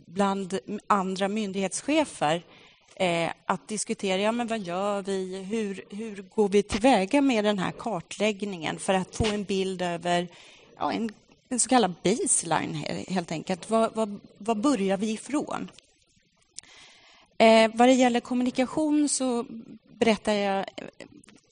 bland 0.06 0.58
andra 0.86 1.28
myndighetschefer 1.28 2.42
eh, 2.94 3.30
att 3.46 3.68
diskutera 3.68 4.20
ja, 4.20 4.32
men 4.32 4.46
vad 4.46 4.58
gör 4.58 5.02
vi, 5.02 5.42
hur, 5.42 5.84
hur 5.90 6.22
går 6.34 6.48
vi 6.48 6.62
tillväga 6.62 7.20
med 7.20 7.44
den 7.44 7.58
här 7.58 7.70
kartläggningen 7.70 8.78
för 8.78 8.94
att 8.94 9.16
få 9.16 9.26
en 9.26 9.44
bild 9.44 9.82
över 9.82 10.28
ja, 10.78 10.92
en, 10.92 11.10
en 11.48 11.60
så 11.60 11.68
kallad 11.68 11.94
baseline, 12.02 12.74
helt 13.08 13.32
enkelt. 13.32 13.70
Vad, 13.70 13.94
vad, 13.94 14.20
vad 14.38 14.60
börjar 14.60 14.96
vi 14.96 15.12
ifrån? 15.12 15.70
Eh, 17.38 17.70
vad 17.74 17.88
det 17.88 17.94
gäller 17.94 18.20
kommunikation 18.20 19.08
så 19.08 19.44
berättar 19.98 20.32
jag 20.32 20.64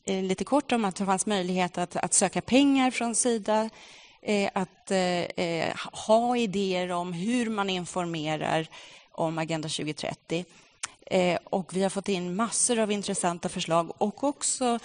eh, 0.05 0.23
lite 0.23 0.45
kort 0.45 0.73
om 0.73 0.85
att 0.85 0.97
det 0.97 1.07
fanns 1.07 1.27
möjlighet 1.27 1.79
att, 1.79 1.97
att 1.97 2.15
söka 2.15 2.41
pengar 2.41 2.91
från 2.91 3.15
Sida 3.15 3.71
att 4.53 4.91
eh, 4.91 5.23
eh, 5.23 5.77
ha 5.93 6.37
idéer 6.37 6.91
om 6.91 7.13
hur 7.13 7.51
man 7.51 7.71
informerar 7.71 8.69
om 9.13 9.39
Agenda 9.39 9.69
2030. 9.69 10.45
Och 11.45 11.77
vi 11.77 11.83
har 11.83 11.91
fått 11.91 12.09
in 12.09 12.37
massor 12.37 12.79
av 12.79 12.93
intressanta 12.93 13.49
förslag 13.49 13.93
och 13.99 14.25
också 14.25 14.79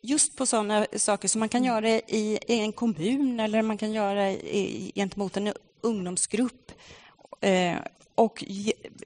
just 0.00 0.36
på 0.36 0.46
sådana 0.46 0.86
saker 0.96 1.28
som 1.28 1.38
man 1.38 1.48
kan 1.48 1.64
göra 1.64 1.88
i 1.88 2.38
en 2.46 2.72
kommun 2.72 3.40
eller 3.40 3.62
man 3.62 3.78
kan 3.78 3.92
göra 3.92 4.32
gentemot 4.94 5.36
en 5.36 5.52
ungdomsgrupp. 5.80 6.72
Och 8.14 8.44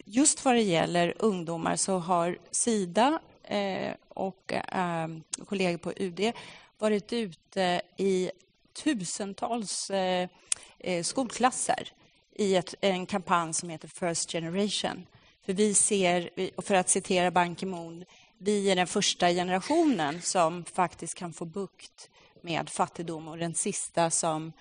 just 0.05 0.45
vad 0.45 0.55
det 0.55 0.63
gäller 0.63 1.15
ungdomar 1.19 1.77
så 1.77 1.99
har 1.99 2.39
Sida 2.51 3.21
och 4.09 4.53
kollegor 5.47 5.79
på 5.79 5.93
UD 5.97 6.33
varit 6.79 7.13
ute 7.13 7.83
i 7.97 8.31
tusentals 8.73 9.91
eh, 9.91 10.29
eh, 10.79 11.03
skolklasser 11.03 11.89
i 12.37 12.57
ett, 12.57 12.75
en 12.81 13.07
kampanj 13.07 13.55
som 13.55 13.69
heter 13.69 13.89
First 13.89 14.33
Generation. 14.33 15.07
För 15.47 15.53
vi 15.53 15.75
ser, 15.75 16.31
för 16.63 16.75
att 16.75 16.89
citera 16.89 17.31
Ban 17.31 17.57
Ki-Moon, 17.57 18.05
vi 18.39 18.71
är 18.71 18.77
den 18.77 18.87
första 18.87 19.29
generationen 19.29 20.23
som 20.23 20.65
faktiskt 20.65 21.15
kan 21.15 21.33
få 21.33 21.45
bukt 21.45 22.11
med 22.41 22.71
fattigdom 22.71 23.29
och 23.29 23.39
den 23.39 23.55
sista 23.55 24.11
som 24.11 24.53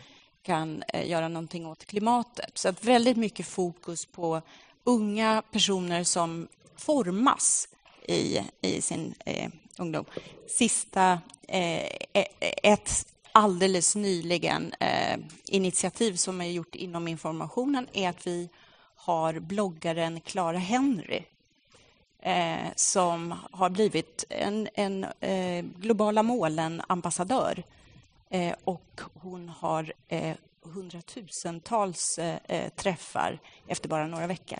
kan 0.43 0.83
eh, 0.87 1.09
göra 1.09 1.27
någonting 1.27 1.65
åt 1.65 1.85
klimatet. 1.85 2.57
Så 2.57 2.69
att 2.69 2.83
väldigt 2.83 3.17
mycket 3.17 3.47
fokus 3.47 4.05
på 4.05 4.41
unga 4.83 5.43
personer 5.51 6.03
som 6.03 6.47
formas 6.77 7.67
i, 8.07 8.39
i 8.61 8.81
sin 8.81 9.13
eh, 9.25 9.51
ungdom. 9.77 10.05
Sista, 10.47 11.19
eh, 11.47 11.85
e, 11.85 12.27
e, 12.39 12.53
ett 12.63 13.07
alldeles 13.31 13.95
nyligen 13.95 14.73
eh, 14.79 15.19
initiativ 15.45 16.15
som 16.15 16.41
är 16.41 16.45
gjort 16.45 16.75
inom 16.75 17.07
informationen 17.07 17.87
är 17.93 18.09
att 18.09 18.27
vi 18.27 18.49
har 18.95 19.39
bloggaren 19.39 20.21
Clara 20.21 20.57
Henry 20.57 21.23
eh, 22.21 22.67
som 22.75 23.35
har 23.51 23.69
blivit 23.69 24.25
en, 24.29 24.67
en 24.73 25.03
eh, 25.19 25.65
globala 25.77 26.23
målen-ambassadör. 26.23 27.63
Eh, 28.29 28.55
och 28.63 29.01
hon 29.13 29.49
har 29.49 29.93
eh, 30.07 30.35
hundratusentals 30.61 32.17
eh, 32.17 32.69
träffar 32.69 33.39
efter 33.67 33.89
bara 33.89 34.07
några 34.07 34.27
veckor. 34.27 34.59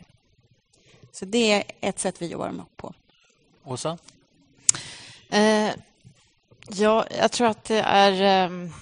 Så 1.12 1.26
det 1.26 1.52
är 1.52 1.64
ett 1.82 2.00
sätt 2.00 2.22
vi 2.22 2.28
jobbar 2.28 2.66
på. 2.76 2.94
Åsa? 3.64 3.98
Ja, 6.70 7.06
jag 7.18 7.32
tror 7.32 7.48
att 7.48 7.64
det 7.64 7.80
är 7.80 8.22
ehm, 8.22 8.74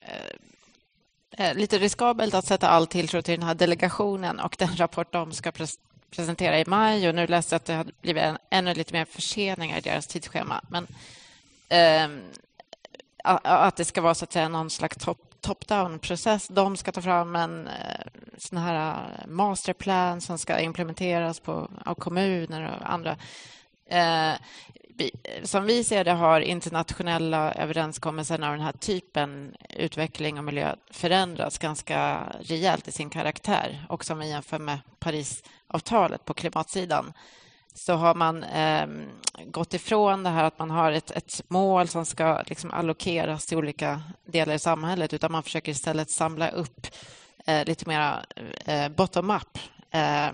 eh, 0.00 1.46
eh, 1.46 1.54
lite 1.54 1.78
riskabelt 1.78 2.34
att 2.34 2.46
sätta 2.46 2.68
all 2.68 2.86
tilltro 2.86 3.22
till 3.22 3.40
den 3.40 3.48
här 3.48 3.54
delegationen 3.54 4.40
och 4.40 4.56
den 4.58 4.76
rapport 4.76 5.12
de 5.12 5.32
ska 5.32 5.52
pre 5.52 5.66
presentera 6.10 6.60
i 6.60 6.64
maj. 6.66 7.08
Och 7.08 7.14
nu 7.14 7.26
läste 7.26 7.54
jag 7.54 7.56
att 7.58 7.64
det 7.64 7.74
har 7.74 7.86
blivit 8.00 8.22
en, 8.22 8.38
ännu 8.50 8.74
lite 8.74 8.92
mer 8.92 9.04
förseningar 9.04 9.78
i 9.78 9.80
deras 9.80 10.06
tidsschema. 10.06 10.64
Men 10.68 10.86
eh, 11.68 12.08
att 13.42 13.76
det 13.76 13.84
ska 13.84 14.00
vara 14.00 14.14
så 14.14 14.24
att 14.24 14.32
säga 14.32 14.48
någon 14.48 14.70
slags 14.70 14.96
top-down-process. 15.40 16.48
De 16.48 16.76
ska 16.76 16.92
ta 16.92 17.02
fram 17.02 17.36
en 17.36 17.66
eh, 17.66 18.06
sån 18.38 18.58
här 18.58 18.90
eh, 18.90 19.26
masterplan 19.26 20.20
som 20.20 20.38
ska 20.38 20.60
implementeras 20.60 21.40
på, 21.40 21.70
av 21.84 21.94
kommuner 21.94 22.78
och 22.80 22.92
andra. 22.92 23.16
Eh, 23.86 24.32
som 25.42 25.64
vi 25.64 25.84
ser 25.84 26.04
det 26.04 26.12
har 26.12 26.40
internationella 26.40 27.52
överenskommelser 27.52 28.34
av 28.34 28.52
den 28.52 28.60
här 28.60 28.72
typen 28.72 29.56
utveckling 29.70 30.38
och 30.38 30.44
miljö 30.44 30.74
förändrats 30.90 31.58
ganska 31.58 32.26
rejält 32.40 32.88
i 32.88 32.92
sin 32.92 33.10
karaktär. 33.10 33.86
Och 33.88 34.04
som 34.04 34.18
vi 34.18 34.28
jämför 34.28 34.58
med 34.58 34.78
Parisavtalet 34.98 36.24
på 36.24 36.34
klimatsidan 36.34 37.12
så 37.74 37.94
har 37.94 38.14
man 38.14 38.44
eh, 38.44 38.86
gått 39.46 39.74
ifrån 39.74 40.22
det 40.22 40.30
här 40.30 40.44
att 40.44 40.58
man 40.58 40.70
har 40.70 40.92
ett, 40.92 41.10
ett 41.10 41.42
mål 41.48 41.88
som 41.88 42.06
ska 42.06 42.42
liksom 42.46 42.70
allokeras 42.70 43.46
till 43.46 43.58
olika 43.58 44.02
delar 44.26 44.54
i 44.54 44.58
samhället 44.58 45.12
utan 45.12 45.32
man 45.32 45.42
försöker 45.42 45.72
istället 45.72 46.10
samla 46.10 46.48
upp 46.48 46.86
eh, 47.46 47.64
lite 47.64 47.88
mer 47.88 48.24
eh, 48.66 48.88
bottom-up 48.88 49.58
eh, 49.90 50.28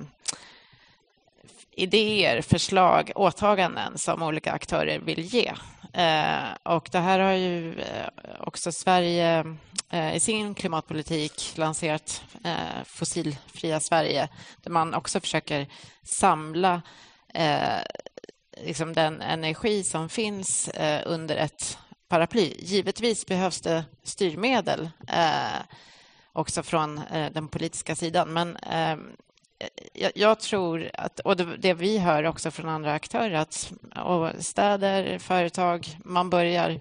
idéer, 1.81 2.43
förslag, 2.43 3.12
åtaganden 3.14 3.99
som 3.99 4.22
olika 4.22 4.53
aktörer 4.53 4.99
vill 4.99 5.20
ge. 5.20 5.53
Eh, 5.93 6.49
och 6.62 6.89
det 6.93 6.99
här 6.99 7.18
har 7.18 7.33
ju 7.33 7.81
eh, 7.81 8.07
också 8.41 8.72
Sverige 8.72 9.57
eh, 9.91 10.16
i 10.16 10.20
sin 10.20 10.55
klimatpolitik 10.55 11.53
lanserat 11.57 12.22
Fossilfria 12.85 13.81
Sverige 13.81 14.28
där 14.62 14.70
man 14.70 14.95
också 14.95 15.20
försöker 15.20 15.66
samla 16.03 16.83
liksom 18.64 18.93
den 18.93 19.22
energi 19.22 19.85
som 19.85 20.09
finns 20.09 20.70
under 21.05 21.37
ett 21.37 21.78
paraply. 22.09 22.55
Givetvis 22.59 23.26
behövs 23.26 23.61
det 23.61 23.85
styrmedel 24.03 24.91
också 26.33 26.62
från 26.62 27.01
den 27.11 27.49
politiska 27.49 27.97
sidan 27.97 28.33
men 28.33 28.57
Eh, 29.61 29.69
jag, 29.93 30.13
jag, 30.15 30.41
tror 30.41 30.91
att, 30.95 31.21
och 31.21 31.37
det, 31.37 31.57
det, 31.57 31.75
vi 31.75 31.99
hör 31.99 32.25
också 32.25 32.51
från 32.51 32.69
andra 32.69 32.93
aktörer, 32.93 33.35
att 33.35 33.73
städer, 34.39 35.19
företag, 35.19 35.97
man 36.05 36.31
börjar 36.31 36.81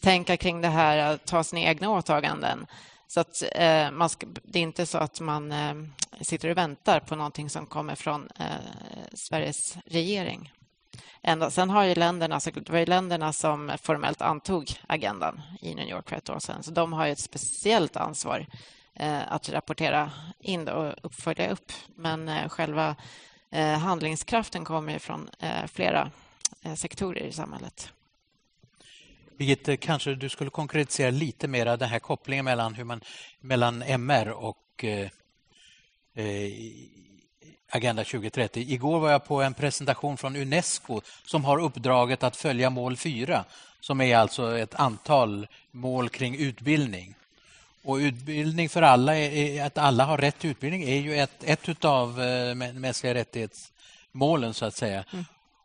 tänka 0.00 0.36
kring 0.36 0.60
det 0.60 0.68
här 0.68 0.98
att 0.98 1.26
ta 1.26 1.44
sina 1.44 1.60
egna 1.60 1.90
åtaganden. 1.90 2.66
Så 3.08 3.20
att, 3.20 3.42
eh, 3.52 3.90
man 3.90 4.08
ska, 4.08 4.26
det 4.44 4.58
är 4.58 4.62
inte 4.62 4.86
så 4.86 4.98
att 4.98 5.20
man 5.20 5.52
eh, 5.52 5.74
sitter 6.20 6.48
och 6.48 6.56
väntar 6.56 7.00
på 7.00 7.16
någonting 7.16 7.50
som 7.50 7.66
kommer 7.66 7.94
från 7.94 8.28
eh, 8.38 8.46
Sveriges 9.14 9.76
regering. 9.86 10.52
Ända, 11.22 11.50
sen 11.50 11.70
har 11.70 11.84
ju 11.84 11.94
länderna, 11.94 12.40
så 12.40 12.50
det 12.50 12.70
var 12.70 12.78
ju 12.78 12.86
länderna 12.86 13.32
som 13.32 13.72
formellt 13.82 14.22
antog 14.22 14.70
agendan 14.86 15.40
i 15.60 15.74
New 15.74 15.88
York 15.88 16.08
för 16.08 16.16
ett 16.16 16.30
år 16.30 16.38
sedan. 16.38 16.62
Så 16.62 16.70
de 16.70 16.92
har 16.92 17.06
ju 17.06 17.12
ett 17.12 17.20
speciellt 17.20 17.96
ansvar 17.96 18.46
Eh, 18.96 19.32
att 19.32 19.48
rapportera 19.48 20.10
in 20.40 20.68
och 20.68 21.14
följa 21.14 21.50
upp. 21.50 21.72
Men 21.96 22.28
eh, 22.28 22.48
själva 22.48 22.96
eh, 23.50 23.78
handlingskraften 23.78 24.64
kommer 24.64 24.92
ju 24.92 24.98
från 24.98 25.30
flera 25.66 26.10
sektorer 26.76 27.22
i 27.22 27.32
samhället. 27.32 27.92
Birgitte, 29.38 29.76
kanske 29.76 30.14
du 30.14 30.28
skulle 30.28 30.50
konkretisera 30.50 31.10
lite 31.10 31.48
mer 31.48 31.76
den 31.76 31.88
här 31.88 31.98
kopplingen 31.98 32.44
mellan, 32.44 32.74
hur 32.74 32.84
man, 32.84 33.00
mellan 33.40 33.82
MR 33.82 34.28
och 34.28 34.84
eh, 34.84 35.08
eh 36.14 36.52
Agenda 37.70 38.04
2030. 38.04 38.64
Igår 38.68 39.00
var 39.00 39.10
jag 39.10 39.24
på 39.24 39.42
en 39.42 39.54
presentation 39.54 40.16
från 40.16 40.36
Unesco 40.36 41.00
som 41.24 41.44
har 41.44 41.58
uppdraget 41.58 42.22
att 42.22 42.36
följa 42.36 42.70
mål 42.70 42.96
4 42.96 43.44
som 43.80 44.00
är 44.00 44.16
alltså 44.16 44.58
ett 44.58 44.74
antal 44.74 45.46
mål 45.70 46.08
kring 46.08 46.36
utbildning. 46.36 47.14
Och 47.86 47.96
utbildning 47.96 48.68
för 48.68 48.82
alla, 48.82 49.12
att 49.66 49.78
alla 49.78 50.04
har 50.04 50.18
rätt 50.18 50.38
till 50.38 50.50
utbildning 50.50 50.82
är 50.82 51.00
ju 51.00 51.18
ett, 51.18 51.44
ett 51.44 51.84
av 51.84 52.22
eh, 52.22 52.54
mänskliga 52.54 53.14
rättighetsmålen 53.14 54.54
så 54.54 54.64
att 54.64 54.74
säga. 54.76 55.04
Mm. 55.12 55.24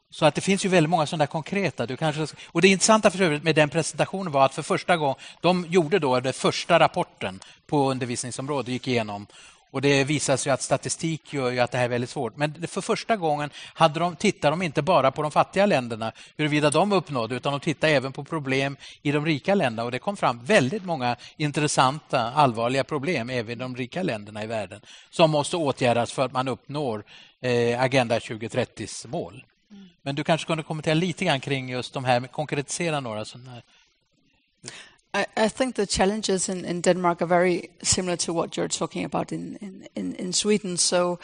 Så 0.10 0.26
att 0.26 0.36
det 0.36 0.42
finns 0.42 0.66
ju 0.66 0.70
väldigt 0.70 0.90
många 0.90 1.06
sådana 1.06 1.28
konkreta. 1.28 1.86
Du 1.86 1.98
kanske, 1.98 2.28
och 2.46 2.62
Det 2.62 2.68
intressanta 2.68 3.12
för 3.12 3.44
med 3.44 3.56
den 3.56 3.70
presentationen 3.70 4.32
var 4.32 4.46
att 4.46 4.54
för 4.54 4.62
första 4.62 4.98
gången, 4.98 5.16
de 5.42 5.66
gjorde 5.70 6.00
då 6.00 6.20
den 6.20 6.34
första 6.34 6.80
rapporten 6.80 7.40
på 7.68 7.92
undervisningsområdet, 7.92 8.68
gick 8.68 8.88
igenom 8.88 9.28
och 9.72 9.82
Det 9.82 10.04
visar 10.04 10.38
sig 10.38 10.52
att 10.52 10.62
statistik 10.62 11.34
gör 11.34 11.60
att 11.60 11.72
det 11.72 11.78
här 11.78 11.86
är 11.86 11.90
väldigt 11.90 12.10
svårt. 12.10 12.38
Men 12.38 12.68
för 12.68 12.82
första 12.82 13.16
gången 13.16 13.50
hade 13.74 14.00
de, 14.00 14.16
tittade 14.16 14.52
de 14.52 14.62
inte 14.62 14.82
bara 14.82 15.12
på 15.12 15.22
de 15.22 15.32
fattiga 15.32 15.66
länderna, 15.66 16.12
huruvida 16.38 16.70
de 16.70 16.92
uppnådde, 16.92 17.36
utan 17.36 17.52
de 17.52 17.60
tittade 17.60 17.94
även 17.94 18.12
på 18.12 18.24
problem 18.24 18.78
i 19.02 19.12
de 19.12 19.26
rika 19.26 19.56
länderna. 19.56 19.86
Och 19.86 19.92
Det 19.92 20.00
kom 20.00 20.18
fram 20.18 20.40
väldigt 20.46 20.86
många 20.86 21.16
intressanta, 21.38 22.32
allvarliga 22.32 22.84
problem 22.84 23.30
även 23.30 23.52
i 23.52 23.56
de 23.56 23.76
rika 23.76 24.04
länderna 24.04 24.44
i 24.44 24.48
världen 24.48 24.82
som 25.10 25.32
måste 25.32 25.58
åtgärdas 25.58 26.12
för 26.12 26.26
att 26.26 26.32
man 26.32 26.48
uppnår 26.48 27.04
eh, 27.42 27.82
Agenda 27.82 28.20
2030s 28.20 29.08
mål. 29.08 29.46
Men 30.02 30.16
du 30.16 30.24
kanske 30.24 30.48
kunde 30.48 30.64
kommentera 30.64 30.94
lite 30.94 31.26
grann 31.26 31.40
kring 31.40 31.70
just 31.70 31.94
de 31.94 32.06
här, 32.06 32.28
konkretisera 32.28 33.00
några 33.00 33.26
sådana 33.26 33.52
här 33.52 33.64
I, 35.14 35.26
I, 35.36 35.48
think 35.50 35.76
the 35.76 35.86
challenges 35.86 36.48
in, 36.48 36.64
in, 36.64 36.82
Denmark 36.82 37.22
are 37.22 37.26
very 37.26 37.70
similar 37.82 38.16
to 38.18 38.34
what 38.34 38.56
you're 38.56 38.70
talking 38.70 39.04
about 39.04 39.32
in, 39.32 39.88
in, 39.96 40.16
in, 40.16 40.32
Sweden. 40.32 40.78
So, 40.78 41.20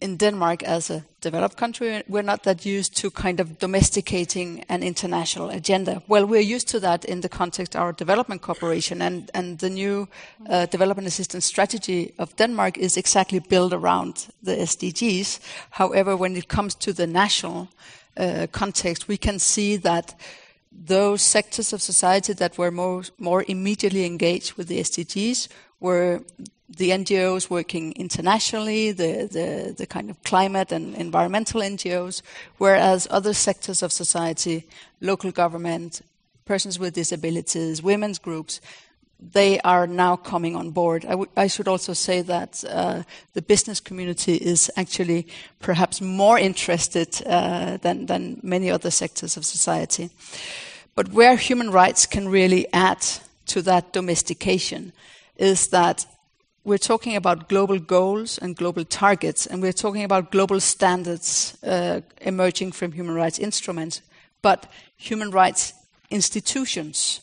in 0.00 0.16
Denmark, 0.16 0.62
as 0.62 0.90
a 0.90 1.04
developed 1.20 1.56
country, 1.56 2.02
we're 2.08 2.22
not 2.22 2.44
that 2.44 2.64
used 2.66 2.96
to 2.96 3.10
kind 3.10 3.40
of 3.40 3.58
domesticating 3.58 4.64
an 4.68 4.82
international 4.82 5.50
agenda. 5.50 6.02
Well, 6.06 6.26
we're 6.26 6.54
used 6.54 6.68
to 6.68 6.80
that 6.80 7.04
in 7.04 7.20
the 7.20 7.28
context 7.28 7.74
of 7.74 7.82
our 7.82 7.92
development 7.92 8.42
cooperation, 8.42 9.02
and, 9.02 9.30
and 9.34 9.58
the 9.58 9.70
new 9.70 10.08
uh, 10.48 10.66
development 10.66 11.06
assistance 11.06 11.46
strategy 11.46 12.14
of 12.18 12.36
Denmark 12.36 12.78
is 12.78 12.96
exactly 12.96 13.38
built 13.38 13.72
around 13.72 14.28
the 14.42 14.56
SDGs. 14.56 15.40
However, 15.70 16.16
when 16.16 16.36
it 16.36 16.48
comes 16.48 16.74
to 16.76 16.92
the 16.92 17.06
national 17.06 17.68
uh, 18.16 18.46
context, 18.52 19.08
we 19.08 19.16
can 19.16 19.38
see 19.38 19.76
that 19.76 20.14
those 20.72 21.22
sectors 21.22 21.72
of 21.72 21.82
society 21.82 22.32
that 22.34 22.58
were 22.58 22.70
more, 22.70 23.04
more 23.18 23.44
immediately 23.48 24.04
engaged 24.04 24.54
with 24.54 24.68
the 24.68 24.80
SDGs 24.80 25.48
were 25.80 26.22
the 26.68 26.90
NGOs 26.90 27.48
working 27.48 27.92
internationally, 27.92 28.92
the, 28.92 29.28
the, 29.30 29.74
the, 29.76 29.86
kind 29.86 30.10
of 30.10 30.22
climate 30.24 30.72
and 30.72 30.94
environmental 30.96 31.60
NGOs, 31.60 32.22
whereas 32.58 33.06
other 33.10 33.32
sectors 33.32 33.82
of 33.82 33.92
society, 33.92 34.66
local 35.00 35.30
government, 35.30 36.02
persons 36.44 36.78
with 36.78 36.94
disabilities, 36.94 37.82
women's 37.82 38.18
groups, 38.18 38.60
they 39.18 39.60
are 39.60 39.86
now 39.86 40.16
coming 40.16 40.56
on 40.56 40.70
board. 40.70 41.06
I, 41.36 41.46
should 41.46 41.68
also 41.68 41.94
say 41.94 42.20
that 42.22 42.62
uh, 42.68 43.02
the 43.32 43.42
business 43.42 43.80
community 43.80 44.34
is 44.34 44.70
actually 44.76 45.26
perhaps 45.58 46.00
more 46.00 46.38
interested 46.38 47.22
uh, 47.26 47.78
than, 47.78 48.06
than 48.06 48.40
many 48.42 48.70
other 48.70 48.90
sectors 48.90 49.36
of 49.36 49.44
society. 49.44 50.10
But 50.94 51.12
where 51.12 51.36
human 51.36 51.70
rights 51.70 52.06
can 52.06 52.28
really 52.28 52.66
add 52.72 53.04
to 53.46 53.62
that 53.62 53.92
domestication 53.92 54.92
is 55.36 55.68
that 55.68 56.06
we're 56.64 56.78
talking 56.78 57.16
about 57.16 57.48
global 57.48 57.78
goals 57.78 58.38
and 58.38 58.56
global 58.56 58.84
targets, 58.84 59.46
and 59.46 59.62
we're 59.62 59.72
talking 59.72 60.02
about 60.02 60.32
global 60.32 60.60
standards 60.60 61.56
uh, 61.62 62.00
emerging 62.20 62.72
from 62.72 62.92
human 62.92 63.14
rights 63.14 63.38
instruments. 63.38 64.02
But 64.42 64.70
human 64.96 65.30
rights 65.30 65.72
institutions 66.10 67.20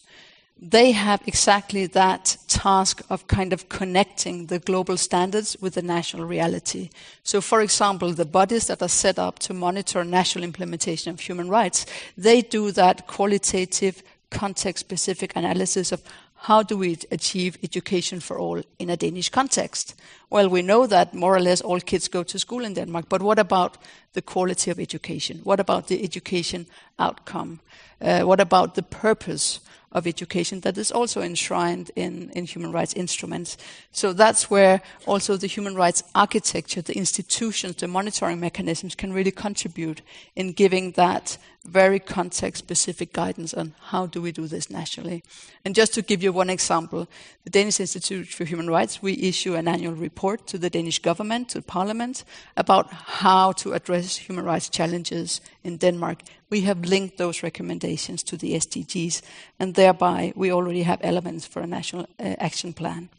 they 0.64 0.92
have 0.94 1.22
exactly 1.28 1.88
that 1.88 2.38
task 2.48 3.02
of 3.10 3.28
kind 3.28 3.52
of 3.52 3.68
connecting 3.68 4.46
the 4.46 4.60
global 4.60 4.96
standards 4.96 5.58
with 5.60 5.74
the 5.74 5.82
national 5.82 6.26
reality. 6.26 6.90
So, 7.24 7.42
for 7.42 7.62
example, 7.62 8.14
the 8.14 8.26
bodies 8.26 8.68
that 8.68 8.82
are 8.82 8.88
set 8.88 9.20
up 9.20 9.40
to 9.40 9.54
monitor 9.54 10.06
national 10.06 10.46
implementation 10.46 11.12
of 11.12 11.20
human 11.20 11.50
rights, 11.50 11.86
they 12.18 12.42
do 12.42 12.72
that 12.72 13.08
qualitative, 13.08 14.02
context-specific 14.30 15.36
analysis 15.36 15.92
of 15.92 16.02
how 16.36 16.64
do 16.64 16.78
we 16.78 16.98
achieve 17.12 17.58
education 17.64 18.20
for 18.20 18.40
all 18.40 18.62
in 18.80 18.90
a 18.90 18.98
Danish 18.98 19.30
context? 19.30 19.96
Well, 20.30 20.50
we 20.50 20.62
know 20.62 20.88
that 20.88 21.14
more 21.14 21.36
or 21.36 21.42
less 21.42 21.62
all 21.62 21.80
kids 21.80 22.08
go 22.08 22.24
to 22.24 22.40
school 22.40 22.64
in 22.64 22.74
Denmark, 22.74 23.08
but 23.10 23.22
what 23.22 23.40
about 23.40 23.78
the 24.14 24.22
quality 24.22 24.72
of 24.72 24.80
education? 24.80 25.42
What 25.44 25.60
about 25.60 25.88
the 25.88 26.04
education 26.04 26.68
outcome? 26.98 27.60
Uh, 28.02 28.22
what 28.22 28.40
about 28.40 28.76
the 28.76 28.84
purpose 28.84 29.60
of 29.94 30.08
education 30.08 30.62
that 30.62 30.78
is 30.78 30.92
also 30.92 31.22
enshrined 31.22 31.92
in, 31.96 32.32
in 32.32 32.46
human 32.46 32.72
rights 32.72 32.94
instruments. 32.94 33.58
So 33.92 34.12
that's 34.12 34.50
where 34.50 34.82
also 35.06 35.38
the 35.38 35.48
human 35.48 35.76
rights 35.76 36.04
architecture, 36.16 36.82
the 36.82 36.98
institutions, 36.98 37.76
the 37.76 37.88
monitoring 37.88 38.40
mechanisms 38.40 38.96
can 38.96 39.14
really 39.14 39.32
contribute 39.32 40.02
in 40.36 40.54
giving 40.54 40.92
that 40.92 41.38
very 41.66 42.00
context-specific 42.00 43.14
guidance 43.14 43.54
on 43.54 43.74
how 43.84 44.06
do 44.06 44.22
we 44.22 44.34
do 44.34 44.48
this 44.48 44.70
nationally. 44.70 45.24
And 45.64 45.74
just 45.74 45.94
to 45.94 46.02
give 46.02 46.22
you 46.22 46.34
one 46.34 46.50
example, 46.50 47.08
the 47.46 47.50
Danish 47.50 47.80
Institute 47.80 48.28
for 48.28 48.44
Human 48.44 48.70
Rights, 48.70 49.02
we 49.02 49.14
issue 49.14 49.56
an 49.56 49.70
annual 49.70 49.94
report 49.94 50.46
to 50.48 50.58
the 50.58 50.70
Danish 50.70 51.00
government, 51.00 51.50
to 51.50 51.62
parliament, 51.62 52.26
about 52.58 52.92
how 52.92 53.54
to 53.54 53.72
address 53.74 54.03
human 54.18 54.46
rights 54.46 54.70
challenges 54.70 55.42
in 55.64 55.78
Denmark. 55.78 56.24
We 56.50 56.62
have 56.62 56.82
linked 56.82 57.18
those 57.18 57.44
recommendations 57.44 58.24
to 58.24 58.38
the 58.38 58.54
SDGs, 58.54 59.22
and 59.60 59.76
thereby 59.76 60.34
we 60.36 60.52
already 60.52 60.84
have 60.84 61.00
elements 61.02 61.46
for 61.46 61.62
a 61.62 61.68
national 61.68 62.08
uh, 62.20 62.36
action 62.38 62.74
plan. 62.74 63.10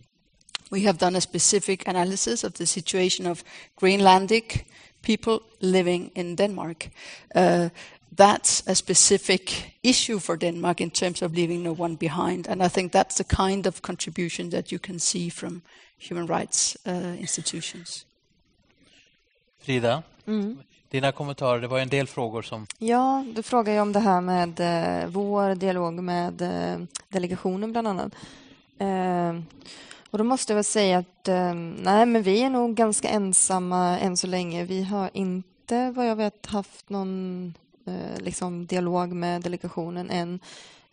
We 0.71 0.83
have 0.83 0.99
done 0.99 1.17
a 1.17 1.21
specific 1.21 1.87
analysis 1.87 2.45
of 2.45 2.55
the 2.55 2.67
situation 2.67 3.27
of 3.27 3.45
Greenlandic 3.77 4.65
people 5.03 5.43
living 5.61 6.11
in 6.15 6.37
Denmark. 6.37 6.89
Uh, 7.35 7.69
that's 8.17 8.63
a 8.67 8.75
specific 8.75 9.75
issue 9.83 10.19
for 10.19 10.37
Denmark 10.37 10.81
in 10.81 10.91
terms 10.91 11.23
of 11.23 11.35
leaving 11.35 11.63
no 11.63 11.73
one 11.73 11.97
behind. 11.97 12.49
And 12.49 12.63
I 12.63 12.69
think 12.69 12.93
that's 12.93 13.17
the 13.17 13.25
kind 13.25 13.67
of 13.67 13.83
contribution 13.83 14.51
that 14.51 14.71
you 14.71 14.79
can 14.79 14.99
see 14.99 15.29
from 15.29 15.63
human 15.99 16.27
rights 16.27 16.77
uh, 16.87 17.17
institutions. 17.19 18.05
Frida, 19.59 20.05
mm. 20.29 20.57
Dina 20.95 21.13
kommentarer. 21.13 21.61
Det 21.61 21.67
var 21.67 21.79
en 21.79 21.89
del 21.89 22.07
frågor 22.07 22.43
som... 22.43 22.67
Ja, 22.79 23.25
du 23.35 23.43
frågade 23.43 23.77
ju 23.77 23.81
om 23.81 23.93
det 23.93 24.01
här 24.01 24.21
med 24.21 24.61
eh, 24.61 25.09
vår 25.09 25.55
dialog 25.55 25.95
med 25.95 26.43
eh, 26.43 26.87
delegationen 27.09 27.73
bland 27.73 27.89
annat. 27.89 28.13
Eh, 28.79 29.43
och 30.11 30.19
då 30.19 30.25
måste 30.25 30.53
jag 30.53 30.57
väl 30.57 30.65
säga 30.65 30.99
att 30.99 31.29
eh, 31.29 31.55
nej, 31.55 32.07
men 32.07 32.23
vi 32.23 32.43
är 32.43 32.51
nog 32.51 32.75
ganska 32.75 33.09
ensamma 33.09 33.99
än 33.99 34.17
så 34.17 34.27
länge. 34.27 34.65
Vi 34.65 34.83
har 34.83 35.11
inte, 35.13 35.91
vad 35.91 36.07
jag 36.09 36.17
vet, 36.17 36.47
haft 36.47 36.91
någon 36.91 37.55
Eh, 37.87 38.21
liksom 38.21 38.67
dialog 38.67 39.13
med 39.13 39.43
delegationen 39.43 40.11
än. 40.11 40.41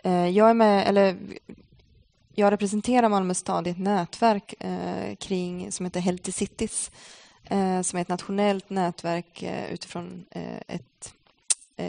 Eh, 0.04 0.28
jag 0.30 0.50
är 0.50 0.54
med, 0.54 0.88
eller 0.88 1.18
jag 2.36 2.52
representerar 2.52 3.10
Malmö 3.10 3.34
stad 3.34 3.68
i 3.68 3.70
ett 3.70 3.80
nätverk 3.80 4.54
eh, 4.60 5.16
kring, 5.16 5.72
som 5.72 5.86
heter 5.86 6.00
Healthy 6.00 6.32
Cities 6.32 6.92
Eh, 7.52 7.82
som 7.82 7.98
är 7.98 8.02
ett 8.02 8.10
nationellt 8.10 8.70
nätverk 8.70 9.44
eh, 9.44 9.74
utifrån 9.74 10.26
eh, 10.32 10.58
ett 10.68 11.14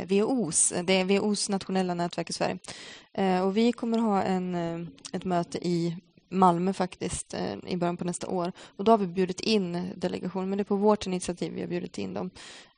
WHOs, 0.08 0.72
det 0.84 0.92
är 0.92 1.04
WHOs 1.04 1.48
nationella 1.48 1.94
nätverk 1.94 2.30
i 2.30 2.32
Sverige. 2.32 2.58
Och 3.42 3.56
vi 3.56 3.72
kommer 3.72 3.98
ha 3.98 4.22
en, 4.22 4.54
ett 5.12 5.24
möte 5.24 5.68
i 5.68 5.96
Malmö 6.28 6.72
faktiskt 6.72 7.34
i 7.66 7.76
början 7.76 7.96
på 7.96 8.04
nästa 8.04 8.28
år. 8.28 8.52
Och 8.76 8.84
då 8.84 8.92
har 8.92 8.98
vi 8.98 9.06
bjudit 9.06 9.40
in 9.40 9.90
delegationen, 9.96 10.48
men 10.48 10.56
det 10.56 10.62
är 10.62 10.64
på 10.64 10.76
vårt 10.76 11.06
initiativ 11.06 11.52
vi 11.52 11.60
har 11.60 11.68
bjudit 11.68 11.98
in 11.98 12.14
dem. 12.14 12.30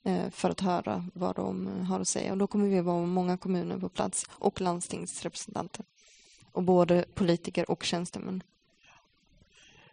Eh, 0.07 0.31
för 0.31 0.51
att 0.51 0.61
höra 0.61 1.05
vad 1.15 1.37
de 1.37 1.67
har 1.67 2.01
att 2.01 2.09
säga. 2.09 2.33
Och 2.33 2.39
då 2.39 2.47
kommer 2.47 2.69
vi 2.69 2.81
vara 2.81 3.07
många 3.07 3.37
kommuner 3.37 3.79
på 3.79 3.89
plats 3.89 4.27
och 4.31 4.61
landstingsrepresentanter. 4.61 5.85
Och 6.53 6.63
både 6.63 7.05
politiker 7.15 7.71
och 7.71 7.85
tjänstemän. 7.85 8.43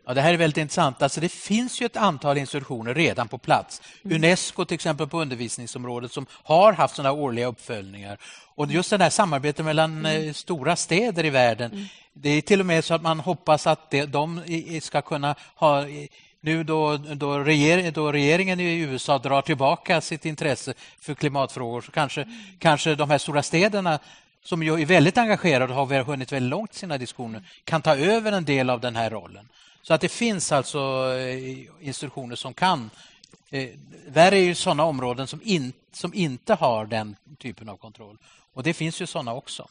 Ja, 0.06 0.14
det 0.14 0.22
här 0.22 0.34
är 0.34 0.38
väldigt 0.38 0.58
intressant. 0.58 1.02
Alltså, 1.02 1.22
det 1.22 1.30
finns 1.30 1.82
ju 1.82 1.86
ett 1.86 1.97
antal 1.97 2.38
institutioner 2.38 2.93
redan 2.93 3.28
på 3.28 3.38
plats. 3.38 3.82
Mm. 4.06 4.16
Unesco 4.16 4.66
till 4.66 4.76
exempel 4.76 5.08
på 5.08 5.22
undervisningsområdet 5.22 6.12
som 6.12 6.26
har 6.32 6.74
haft 6.74 6.95
sådana 6.95 7.12
årliga 7.12 7.47
uppföljningar. 7.47 8.18
Och 8.56 8.68
just 8.72 8.89
det 8.89 8.97
här 8.97 9.10
samarbetet 9.10 9.66
mellan 9.66 10.06
mm. 10.06 10.28
Eh, 10.28 10.34
stora 10.34 10.76
städer 10.76 11.26
i 11.26 11.30
världen. 11.30 11.72
Mm. 11.72 11.86
Det 12.14 12.30
är 12.30 12.41
till 12.41 12.60
och 12.60 12.66
med 12.66 12.86
så 12.86 12.93
att 12.93 13.02
man 13.02 13.20
hoppas 13.20 13.68
att 13.68 13.89
det, 13.89 14.06
de 14.06 14.41
ska 14.82 15.02
kunna 15.02 15.36
ha 15.56 15.86
nu 16.41 16.64
då, 16.64 16.97
då, 16.97 17.39
regering, 17.39 17.91
då, 17.91 18.12
regeringen 18.12 18.60
i 18.60 18.80
USA 18.80 19.18
drar 19.18 19.41
tillbaka 19.41 20.02
sitt 20.02 20.26
intresse 20.26 20.74
för 20.99 21.14
klimatfrågor 21.14 21.82
så 21.82 21.91
kanske, 21.91 22.22
mm. 22.22 22.36
kanske 22.60 22.95
de 22.95 23.10
här 23.10 23.18
stora 23.18 23.43
städerna 23.43 23.99
som 24.43 24.64
ju 24.64 24.82
är 24.82 24.86
väldigt 24.86 25.18
engagerade 25.18 25.74
och 25.74 25.88
har 25.88 26.04
hunnit 26.04 26.32
väldigt 26.32 26.49
långt 26.49 26.76
i 26.76 26.78
sina 26.78 26.97
diskussioner 26.97 27.43
kan 27.64 27.82
ta 27.82 27.95
över 27.95 28.32
en 28.32 28.45
del 28.45 28.70
av 28.70 28.80
den 28.80 28.95
här 28.95 29.10
rollen. 29.10 29.49
Så 29.82 29.94
att 29.94 30.02
det 30.02 30.10
finns 30.10 30.52
alltså 30.52 31.14
eh, 31.18 31.60
institutioner 31.80 32.36
som 32.36 32.54
kan... 32.54 32.90
Eh, 33.50 33.70
där 34.08 34.32
är 34.32 34.38
ju 34.38 34.56
sådana 34.56 34.84
områden 34.84 35.28
som, 35.28 35.42
in, 35.44 35.74
som 35.92 36.14
inte 36.14 36.54
har 36.54 36.86
den 36.86 37.16
typen 37.40 37.70
av 37.70 37.78
kontroll. 37.78 38.18
Och 38.54 38.64
det 38.64 38.74
finns 38.74 39.02
ju 39.02 39.08
sådana 39.08 39.34
också. 39.34 39.68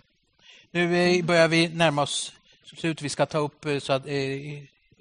Nu 0.71 0.97
eh, 0.97 1.25
börjar 1.25 1.49
vi 1.49 1.69
närma 1.69 2.03
oss 2.03 2.33
slut. 2.65 3.03
Vi 3.03 3.09
ska 3.09 3.27
ta 3.27 3.39
upp 3.39 3.67
så 3.81 3.93
att, 3.93 4.07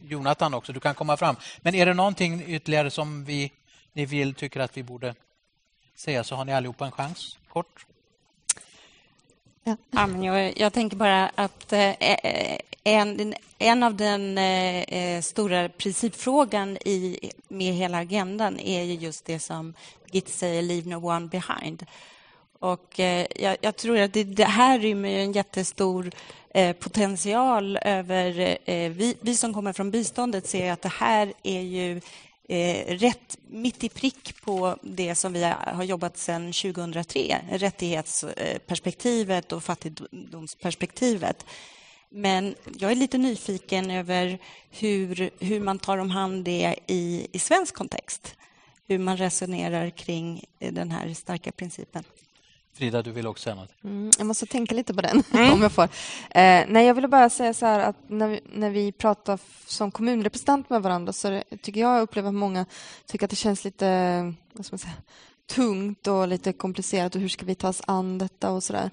Jonathan 0.01 0.53
också, 0.53 0.74
du 0.74 0.80
kan 0.80 0.95
komma 0.95 1.18
fram. 1.18 1.36
Men 1.62 1.76
är 1.76 1.86
det 1.86 1.93
någonting 1.93 2.43
ytterligare 2.47 2.91
som 2.91 3.26
vi, 3.26 3.51
ni 3.93 4.05
vill, 4.05 4.34
tycker 4.34 4.60
att 4.60 4.78
vi 4.78 4.84
borde 4.84 5.16
säga 5.95 6.24
så 6.24 6.36
har 6.36 6.45
ni 6.45 6.53
allihopa 6.53 6.86
en 6.86 6.91
chans. 6.91 7.38
Kort. 7.47 7.86
Ja. 9.70 9.78
ja 9.91 10.07
men 10.07 10.24
jag, 10.24 10.57
jag 10.57 10.74
tänker 10.74 10.97
bara 10.97 11.32
att 11.36 11.74
eh, 11.74 11.89
eh 11.89 12.59
en, 12.84 13.34
en 13.57 13.84
av 13.84 13.95
den 13.95 14.38
eh, 14.38 14.80
eh, 14.80 15.22
stora 15.22 15.70
principfrågan 15.70 16.78
i, 16.78 17.32
med 17.47 17.74
hela 17.74 17.97
agendan 17.97 18.59
är 18.59 18.84
ju 18.84 18.93
just 18.93 19.26
det 19.26 19.39
som 19.39 19.74
Git 20.11 20.30
säger, 20.30 20.61
leave 20.61 20.89
no 20.89 21.05
one 21.05 21.28
behind. 21.28 21.86
Och 22.59 22.99
eh, 22.99 23.28
jag, 23.36 23.57
jag, 23.61 23.76
tror 23.76 23.99
att 23.99 24.13
det, 24.13 24.24
det 24.24 24.45
här 24.45 24.80
rymmer 24.80 25.09
en 25.09 25.32
jättestor 25.32 26.11
eh, 26.53 26.76
potential 26.76 27.78
över... 27.82 28.57
Eh, 28.65 28.91
vi, 28.91 29.15
vi, 29.22 29.36
som 29.36 29.53
kommer 29.53 29.74
från 29.74 29.91
biståndet 29.91 30.47
ser 30.47 30.72
att 30.72 30.82
det 30.82 30.93
här 30.93 31.34
är 31.43 31.61
ju 31.61 32.01
eh, 32.49 32.97
rätt 32.97 33.37
mitt 33.47 33.83
i 33.83 33.89
prick 33.89 34.41
på 34.41 34.77
det 34.81 35.15
som 35.15 35.33
vi 35.33 35.43
har 35.57 35.83
jobbat 35.83 36.17
sedan 36.17 36.53
2003. 36.53 37.41
Rättighetsperspektivet 37.51 39.51
och 39.51 39.63
fattigdomsperspektivet. 39.63 41.45
Men 42.09 42.55
jag 42.77 42.91
är 42.91 42.95
lite 42.95 43.17
nyfiken 43.17 43.91
över 43.91 44.39
hur, 44.69 45.29
hur 45.39 45.59
man 45.59 45.79
tar 45.79 45.97
om 45.97 46.09
hand 46.09 46.45
det 46.45 46.75
i, 46.87 47.27
i 47.31 47.39
svensk 47.39 47.75
kontext. 47.75 48.35
Hur 48.87 48.97
man 48.97 49.17
resonerar 49.17 49.89
kring 49.89 50.45
eh, 50.59 50.73
den 50.73 50.91
här 50.91 51.13
starka 51.13 51.51
principen. 51.51 52.03
Frida, 52.74 53.01
du 53.01 53.11
vill 53.11 53.28
också 53.28 53.43
säga 53.43 53.55
något? 53.55 53.84
Mm, 53.84 54.11
jag 54.17 54.28
måste 54.28 54.45
tänka 54.45 54.76
lite 54.76 54.93
på 54.93 55.01
den, 55.01 55.24
mm. 55.34 55.53
om 55.53 55.61
jag 55.61 55.72
får. 55.72 55.84
Eh, 55.84 56.65
nej, 56.67 56.86
jag 56.86 56.93
ville 56.93 57.07
bara 57.07 57.30
säga 57.30 57.53
så 57.53 57.65
här 57.65 57.80
att 57.80 57.95
när 58.07 58.28
vi, 58.28 58.39
när 58.53 58.70
vi 58.70 58.91
pratar 58.91 59.39
som 59.65 59.91
kommunrepresentant 59.91 60.70
med 60.70 60.82
varandra 60.82 61.13
så 61.13 61.30
det, 61.30 61.43
tycker 61.61 61.82
jag 61.82 62.01
upplever 62.01 62.30
att 62.30 62.36
många 62.36 62.65
tycker 63.05 63.26
att 63.26 63.30
det 63.30 63.36
känns 63.36 63.63
lite 63.63 63.86
vad 64.53 64.65
ska 64.65 64.74
man 64.74 64.80
säga, 64.80 64.93
tungt 65.49 66.07
och 66.07 66.27
lite 66.27 66.53
komplicerat 66.53 67.15
och 67.15 67.21
hur 67.21 67.29
ska 67.29 67.45
vi 67.45 67.55
ta 67.55 67.69
oss 67.69 67.81
an 67.85 68.17
detta 68.17 68.51
och 68.51 68.63
sådär. 68.63 68.91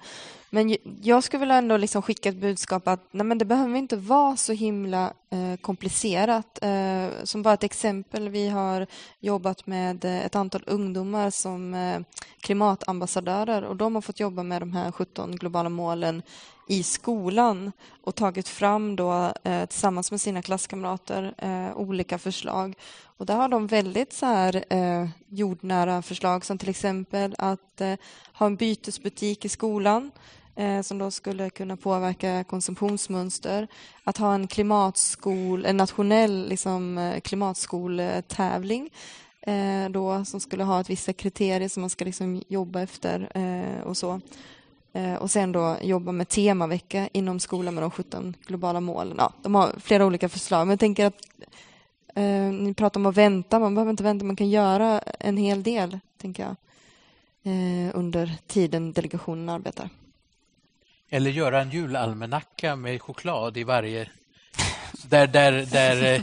Men 0.49 0.77
jag 1.01 1.23
skulle 1.23 1.39
väl 1.39 1.51
ändå 1.51 1.77
liksom 1.77 2.01
skicka 2.01 2.29
ett 2.29 2.41
budskap 2.41 2.87
att 2.87 3.07
nej 3.11 3.25
men 3.25 3.37
det 3.37 3.45
behöver 3.45 3.77
inte 3.77 3.95
vara 3.95 4.37
så 4.37 4.53
himla 4.53 5.13
eh, 5.29 5.61
komplicerat. 5.61 6.59
Eh, 6.61 7.07
som 7.23 7.43
bara 7.43 7.53
ett 7.53 7.63
exempel, 7.63 8.29
vi 8.29 8.49
har 8.49 8.87
jobbat 9.19 9.67
med 9.67 10.05
eh, 10.05 10.25
ett 10.25 10.35
antal 10.35 10.63
ungdomar 10.67 11.29
som 11.29 11.73
eh, 11.73 11.99
klimatambassadörer 12.41 13.63
och 13.63 13.75
de 13.75 13.95
har 13.95 14.01
fått 14.01 14.19
jobba 14.19 14.43
med 14.43 14.61
de 14.61 14.73
här 14.73 14.91
17 14.91 15.35
globala 15.35 15.69
målen 15.69 16.21
i 16.67 16.83
skolan 16.83 17.71
och 18.01 18.15
tagit 18.15 18.47
fram 18.47 18.95
då, 18.95 19.33
eh, 19.43 19.65
tillsammans 19.65 20.11
med 20.11 20.21
sina 20.21 20.41
klasskamrater 20.41 21.33
eh, 21.37 21.77
olika 21.77 22.17
förslag. 22.17 22.75
Och 23.17 23.25
där 23.25 23.35
har 23.35 23.49
de 23.49 23.67
väldigt 23.67 24.13
så 24.13 24.25
här, 24.25 24.63
eh, 24.69 25.07
jordnära 25.29 26.01
förslag 26.01 26.45
som 26.45 26.57
till 26.57 26.69
exempel 26.69 27.35
att 27.37 27.81
eh, 27.81 27.93
ha 28.33 28.45
en 28.45 28.55
bytesbutik 28.55 29.45
i 29.45 29.49
skolan 29.49 30.11
eh, 30.55 30.81
som 30.81 30.97
då 30.97 31.11
skulle 31.11 31.49
kunna 31.49 31.77
påverka 31.77 32.43
konsumtionsmönster. 32.43 33.67
Att 34.03 34.17
ha 34.17 34.33
en 34.33 34.47
klimatskol, 34.47 35.65
en 35.65 35.77
nationell 35.77 36.49
liksom, 36.49 36.97
eh, 36.97 37.19
klimatskoltävling 37.19 38.89
då, 39.89 40.25
som 40.25 40.39
skulle 40.39 40.63
ha 40.63 40.81
ett 40.81 40.89
vissa 40.89 41.13
kriterier 41.13 41.69
som 41.69 41.81
man 41.81 41.89
ska 41.89 42.05
liksom 42.05 42.43
jobba 42.47 42.81
efter 42.81 43.29
och 43.85 43.97
så. 43.97 44.21
Eh, 44.97 45.15
och 45.15 45.31
sen 45.31 45.51
då 45.51 45.77
jobba 45.81 46.11
med 46.11 46.29
temavecka 46.29 47.09
inom 47.13 47.39
skolan 47.39 47.73
med 47.73 47.83
de 47.83 47.91
17 47.91 48.35
globala 48.47 48.81
målen. 48.81 49.15
Ja, 49.17 49.33
de 49.41 49.55
har 49.55 49.75
flera 49.79 50.05
olika 50.05 50.29
förslag, 50.29 50.67
men 50.67 50.69
jag 50.69 50.79
tänker 50.79 51.05
att 51.05 51.21
eh, 52.15 52.51
ni 52.51 52.73
pratar 52.73 52.99
om 52.99 53.05
att 53.05 53.17
vänta, 53.17 53.59
man 53.59 53.75
behöver 53.75 53.89
inte 53.89 54.03
vänta, 54.03 54.25
man 54.25 54.35
kan 54.35 54.49
göra 54.49 54.99
en 54.99 55.37
hel 55.37 55.63
del, 55.63 55.99
tänker 56.21 56.43
jag, 56.43 56.55
eh, 57.53 57.91
under 57.93 58.35
tiden 58.47 58.93
delegationen 58.93 59.49
arbetar. 59.49 59.89
Eller 61.09 61.31
göra 61.31 61.61
en 61.61 61.71
julalmanacka 61.71 62.75
med 62.75 63.01
choklad 63.01 63.57
i 63.57 63.63
varje... 63.63 64.09
Där, 65.09 65.27
där, 65.27 65.51
där 65.51 66.13
eh, 66.13 66.21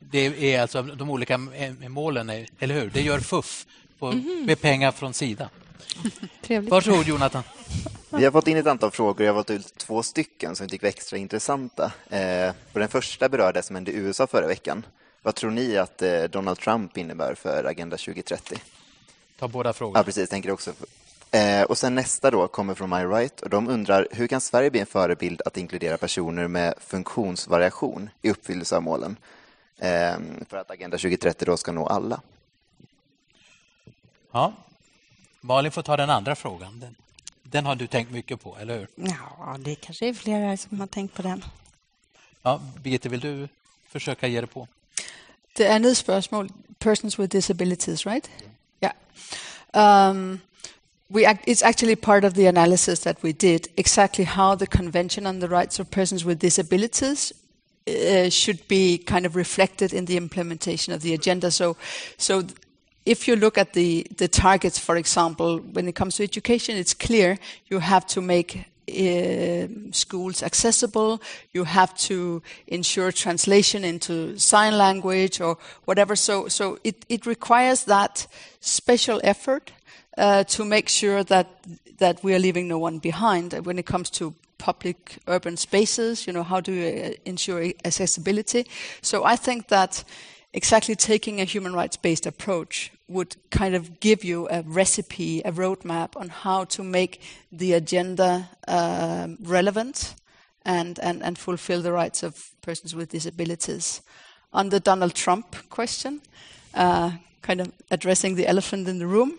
det 0.00 0.54
är 0.54 0.62
alltså 0.62 0.82
de 0.82 1.10
olika 1.10 1.38
målen, 1.88 2.30
eller 2.58 2.74
hur? 2.74 2.90
Det 2.90 3.02
gör 3.02 3.20
FUF 3.20 3.66
på, 3.98 4.12
mhm. 4.12 4.44
med 4.46 4.60
pengar 4.60 4.92
från 4.92 5.14
Sida. 5.14 5.48
Trevligt. 6.42 6.70
Varsågod 6.70 7.06
Jonathan. 7.06 7.42
Vi 8.10 8.24
har 8.24 8.32
fått 8.32 8.48
in 8.48 8.56
ett 8.56 8.66
antal 8.66 8.90
frågor. 8.90 9.26
Jag 9.26 9.32
har 9.32 9.34
valt 9.34 9.50
ut 9.50 9.74
två 9.76 10.02
stycken 10.02 10.56
som 10.56 10.66
vi 10.66 10.70
tycker 10.70 10.84
var 10.84 10.88
extra 10.88 11.18
intressanta. 11.18 11.92
Eh, 12.10 12.52
och 12.72 12.80
den 12.80 12.88
första 12.88 13.28
berör 13.28 13.52
det 13.52 13.62
som 13.62 13.76
hände 13.76 13.90
i 13.90 13.96
USA 13.96 14.26
förra 14.26 14.46
veckan. 14.46 14.86
Vad 15.22 15.34
tror 15.34 15.50
ni 15.50 15.76
att 15.76 16.02
eh, 16.02 16.22
Donald 16.22 16.58
Trump 16.58 16.96
innebär 16.96 17.34
för 17.34 17.64
Agenda 17.64 17.96
2030? 17.96 18.58
Ta 19.38 19.48
båda 19.48 19.72
frågorna. 19.72 19.98
Ja, 19.98 20.04
precis. 20.04 20.30
Tänker 20.30 20.50
också. 20.50 20.72
Eh, 21.30 21.62
och 21.62 21.78
sen 21.78 21.94
nästa 21.94 22.30
då 22.30 22.48
kommer 22.48 22.74
från 22.74 22.90
My 22.90 22.96
Right 22.96 23.40
och 23.40 23.50
de 23.50 23.68
undrar 23.68 24.06
hur 24.10 24.26
kan 24.26 24.40
Sverige 24.40 24.70
bli 24.70 24.80
en 24.80 24.86
förebild 24.86 25.42
att 25.44 25.56
inkludera 25.56 25.96
personer 25.96 26.48
med 26.48 26.74
funktionsvariation 26.78 28.10
i 28.22 28.30
uppfyllelse 28.30 28.76
av 28.76 28.82
målen 28.82 29.16
eh, 29.78 30.16
för 30.48 30.56
att 30.56 30.70
Agenda 30.70 30.96
2030 30.96 31.46
då 31.46 31.56
ska 31.56 31.72
nå 31.72 31.86
alla? 31.86 32.20
Ja, 34.32 34.52
Malin 35.40 35.72
får 35.72 35.82
ta 35.82 35.96
den 35.96 36.10
andra 36.10 36.36
frågan. 36.36 36.80
Den, 36.80 36.96
den 37.42 37.66
har 37.66 37.74
du 37.74 37.86
tänkt 37.86 38.10
mycket 38.10 38.40
på, 38.40 38.56
eller 38.60 38.78
hur? 38.78 38.88
Ja, 38.94 39.56
det 39.58 39.74
kanske 39.74 40.08
är 40.08 40.14
flera 40.14 40.56
som 40.56 40.80
har 40.80 40.86
tänkt 40.86 41.14
på 41.14 41.22
den. 41.22 41.44
Ja, 42.42 42.60
Birgitte, 42.82 43.08
vill 43.08 43.20
du 43.20 43.48
försöka 43.88 44.26
ge 44.26 44.40
dig 44.40 44.48
på? 44.48 44.68
Det 45.56 45.68
andet 45.68 45.96
spørgsmål, 45.96 46.50
persons 46.78 47.18
with 47.18 47.32
disabilities, 47.32 48.06
right? 48.06 48.30
Yeah. 48.82 50.10
Um, 50.10 50.40
we 51.08 51.26
act, 51.26 51.48
it's 51.48 51.62
actually 51.62 51.96
part 51.96 52.24
of 52.24 52.34
the 52.34 52.48
analysis 52.48 53.00
that 53.00 53.16
we 53.24 53.32
did 53.32 53.68
exactly 53.76 54.24
how 54.24 54.54
the 54.54 54.66
Convention 54.66 55.26
on 55.26 55.40
the 55.40 55.48
Rights 55.48 55.80
of 55.80 55.90
Persons 55.90 56.24
with 56.24 56.40
Disabilities 56.40 57.32
uh, 57.86 58.30
should 58.30 58.68
be 58.68 58.98
kind 58.98 59.26
of 59.26 59.36
reflected 59.36 59.92
in 59.92 60.06
the 60.06 60.16
implementation 60.16 60.94
of 60.94 61.02
the 61.02 61.14
agenda. 61.14 61.50
So, 61.50 61.76
so 62.16 62.42
if 63.08 63.26
you 63.26 63.36
look 63.36 63.56
at 63.56 63.72
the, 63.72 64.06
the 64.16 64.28
targets, 64.28 64.78
for 64.78 64.96
example, 64.96 65.58
when 65.58 65.88
it 65.88 65.94
comes 65.94 66.16
to 66.16 66.22
education, 66.22 66.76
it's 66.76 66.92
clear 66.92 67.38
you 67.68 67.78
have 67.78 68.06
to 68.08 68.20
make 68.20 68.66
uh, 68.88 69.66
schools 69.92 70.42
accessible. 70.42 71.20
You 71.52 71.64
have 71.64 71.96
to 72.08 72.42
ensure 72.66 73.10
translation 73.10 73.82
into 73.82 74.38
sign 74.38 74.76
language 74.76 75.40
or 75.40 75.56
whatever. 75.86 76.16
So, 76.16 76.48
so 76.48 76.78
it, 76.84 77.06
it 77.08 77.24
requires 77.24 77.84
that 77.84 78.26
special 78.60 79.20
effort 79.24 79.72
uh, 80.18 80.44
to 80.44 80.64
make 80.64 80.88
sure 80.88 81.24
that 81.24 81.46
that 81.98 82.22
we 82.22 82.32
are 82.32 82.38
leaving 82.38 82.68
no 82.68 82.78
one 82.78 83.00
behind 83.00 83.52
when 83.66 83.76
it 83.76 83.84
comes 83.84 84.08
to 84.08 84.32
public 84.58 85.18
urban 85.26 85.56
spaces. 85.56 86.28
You 86.28 86.32
know, 86.32 86.44
how 86.44 86.60
do 86.60 86.72
you 86.72 86.86
uh, 86.86 87.10
ensure 87.24 87.72
accessibility? 87.84 88.66
So 89.02 89.24
I 89.24 89.34
think 89.34 89.66
that 89.68 90.04
exactly 90.52 90.94
taking 90.94 91.40
a 91.40 91.44
human 91.44 91.72
rights 91.72 91.96
based 91.96 92.24
approach 92.24 92.92
would 93.08 93.36
kind 93.50 93.74
of 93.74 94.00
give 94.00 94.22
you 94.22 94.48
a 94.50 94.62
recipe, 94.62 95.40
a 95.40 95.52
roadmap 95.52 96.16
on 96.16 96.28
how 96.28 96.64
to 96.64 96.82
make 96.82 97.20
the 97.50 97.72
agenda 97.72 98.50
um, 98.68 99.38
relevant 99.42 100.14
and, 100.64 100.98
and, 101.00 101.22
and 101.22 101.38
fulfill 101.38 101.80
the 101.80 101.92
rights 101.92 102.22
of 102.22 102.50
persons 102.60 102.94
with 102.94 103.10
disabilities. 103.10 104.02
On 104.52 104.68
the 104.68 104.80
Donald 104.80 105.14
Trump 105.14 105.56
question, 105.70 106.20
uh, 106.74 107.12
kind 107.42 107.60
of 107.60 107.72
addressing 107.90 108.34
the 108.34 108.46
elephant 108.46 108.86
in 108.88 108.98
the 108.98 109.06
room. 109.06 109.38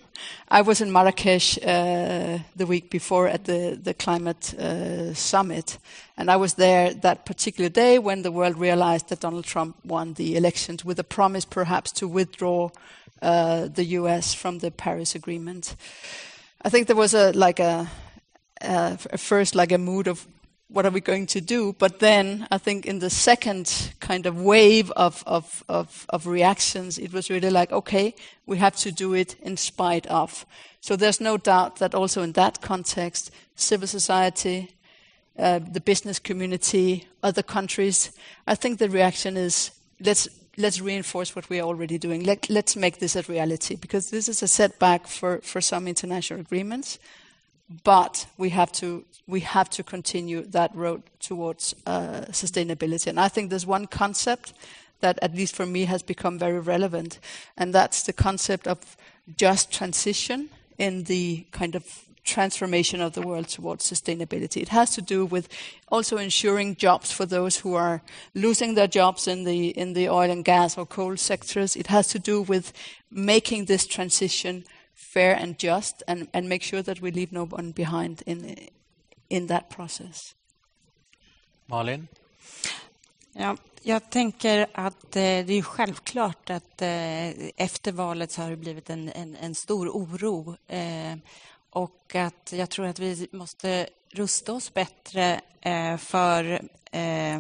I 0.50 0.62
was 0.62 0.82
in 0.82 0.92
Marrakesh 0.92 1.58
uh, 1.60 2.40
the 2.56 2.66
week 2.66 2.90
before 2.90 3.28
at 3.28 3.46
the, 3.46 3.80
the 3.82 3.94
climate 3.94 4.54
uh, 4.56 5.14
summit, 5.14 5.78
and 6.18 6.32
I 6.32 6.36
was 6.36 6.56
there 6.56 6.94
that 6.94 7.26
particular 7.26 7.70
day 7.70 8.00
when 8.00 8.24
the 8.24 8.32
world 8.32 8.58
realized 8.58 9.10
that 9.10 9.20
Donald 9.20 9.46
Trump 9.46 9.78
won 9.86 10.14
the 10.14 10.36
elections 10.36 10.84
with 10.84 11.00
a 11.00 11.04
promise 11.04 11.46
perhaps 11.46 11.92
to 11.94 12.08
withdraw 12.08 12.70
uh, 13.22 13.68
the 13.68 13.86
US 13.86 14.34
from 14.34 14.60
the 14.60 14.72
Paris 14.72 15.16
Agreement. 15.16 15.76
I 16.62 16.70
think 16.70 16.88
there 16.88 16.96
was 16.96 17.14
a 17.14 17.32
like 17.32 17.60
a, 17.60 17.90
a 18.62 19.18
first 19.18 19.56
like 19.56 19.72
a 19.72 19.78
mood 19.78 20.08
of 20.08 20.28
what 20.72 20.86
are 20.86 20.92
we 20.92 21.02
going 21.02 21.26
to 21.26 21.42
do? 21.42 21.74
But 21.74 22.00
then 22.00 22.48
I 22.52 22.60
think 22.60 22.86
in 22.86 23.00
the 23.00 23.10
second 23.10 23.92
kind 24.00 24.28
of 24.28 24.40
wave 24.40 24.92
of, 24.92 25.24
of, 25.26 25.64
of, 25.68 26.06
of, 26.10 26.28
reactions, 26.28 27.00
it 27.00 27.12
was 27.12 27.32
really 27.32 27.50
like, 27.50 27.72
okay, 27.72 28.14
we 28.46 28.58
have 28.60 28.76
to 28.78 28.92
do 28.92 29.16
it 29.16 29.36
in 29.42 29.58
spite 29.58 30.06
of. 30.08 30.46
So 30.80 30.96
there's 30.96 31.20
no 31.20 31.38
doubt 31.38 31.78
that 31.78 31.96
also 31.96 32.22
in 32.22 32.34
that 32.34 32.62
context, 32.62 33.32
civil 33.56 33.88
society, 33.88 34.76
uh, 35.40 35.60
the 35.60 35.82
business 35.82 36.20
community, 36.20 37.08
other 37.24 37.44
countries, 37.44 38.12
I 38.46 38.54
think 38.54 38.78
the 38.78 38.90
reaction 38.90 39.38
is 39.38 39.72
let's 40.00 40.28
let's 40.60 40.80
reinforce 40.80 41.36
what 41.36 41.50
we 41.50 41.60
are 41.60 41.64
already 41.64 41.98
doing. 41.98 42.24
Let, 42.24 42.50
let's 42.50 42.76
make 42.76 43.00
this 43.00 43.16
a 43.16 43.24
reality 43.24 43.76
because 43.76 44.12
this 44.12 44.30
is 44.30 44.44
a 44.44 44.48
setback 44.48 45.08
for, 45.08 45.40
for 45.40 45.62
some 45.62 45.88
international 45.88 46.42
agreements 46.42 47.00
but 47.84 48.26
we 48.38 48.50
have 48.50 48.72
to 48.72 49.06
we 49.28 49.42
have 49.42 49.70
to 49.70 49.84
continue 49.84 50.42
that 50.42 50.76
road 50.76 51.04
towards 51.20 51.76
uh, 51.86 52.22
sustainability. 52.32 53.08
And 53.08 53.20
I 53.20 53.28
think 53.28 53.52
there's 53.52 53.66
one 53.66 53.86
concept 53.86 54.54
that, 55.02 55.20
at 55.22 55.36
least 55.36 55.56
for 55.56 55.68
me, 55.68 55.86
has 55.86 56.02
become 56.02 56.40
very 56.40 56.60
relevant, 56.60 57.20
and 57.56 57.74
that's 57.74 58.04
the 58.04 58.14
concept 58.14 58.68
of 58.68 58.98
just 59.38 59.72
transition 59.72 60.50
in 60.80 61.04
the 61.04 61.46
kind 61.52 61.76
of 61.76 62.06
transformation 62.30 63.02
of 63.02 63.14
the 63.14 63.22
world 63.22 63.48
towards 63.48 63.90
sustainability. 63.90 64.62
It 64.62 64.70
has 64.70 64.92
to 64.96 65.02
do 65.02 65.26
with 65.26 65.48
also 65.88 66.18
ensuring 66.18 66.76
jobs 66.76 67.12
for 67.12 67.26
those 67.26 67.58
who 67.58 67.76
are 67.76 68.02
losing 68.34 68.76
their 68.76 68.88
jobs 68.88 69.28
in 69.28 69.46
the 69.46 69.70
in 69.78 69.94
the 69.94 70.10
oil 70.10 70.32
and 70.32 70.46
gas 70.46 70.78
or 70.78 70.86
coal 70.86 71.18
sectors. 71.18 71.76
It 71.76 71.88
has 71.88 72.08
to 72.08 72.20
do 72.20 72.42
with 72.42 72.74
making 73.10 73.66
this 73.66 73.88
transition 73.88 74.64
fair 74.94 75.36
and 75.36 75.58
just 75.58 76.04
and, 76.08 76.28
and 76.34 76.48
make 76.50 76.64
sure 76.64 76.84
that 76.84 77.02
we 77.02 77.12
leave 77.12 77.32
no 77.32 77.46
one 77.46 77.72
behind 77.72 78.24
in, 78.26 78.56
in 79.30 79.48
that 79.48 79.70
process. 79.70 80.36
Malin? 81.68 82.08
Ja, 83.34 83.58
jag 83.82 84.10
tänker 84.10 84.68
att 84.72 85.16
eh, 85.16 85.46
det 85.46 85.54
är 85.54 85.62
självklart 85.62 86.50
att 86.50 86.82
eh, 86.82 87.30
efter 87.58 87.92
valet 87.92 88.32
så 88.32 88.42
har 88.42 88.50
det 88.50 88.58
blivit 88.58 88.90
en, 88.90 89.10
en, 89.10 89.36
en 89.36 89.56
stor 89.56 89.90
oro. 89.90 90.56
Eh, 90.68 91.16
och 91.70 92.16
att 92.16 92.54
jag 92.56 92.70
tror 92.70 92.86
att 92.86 93.00
vi 93.00 93.28
måste 93.32 93.88
rusta 94.12 94.54
oss 94.54 94.74
bättre 94.74 95.42
eh, 95.62 95.98
för 95.98 96.62
eh, 96.92 97.40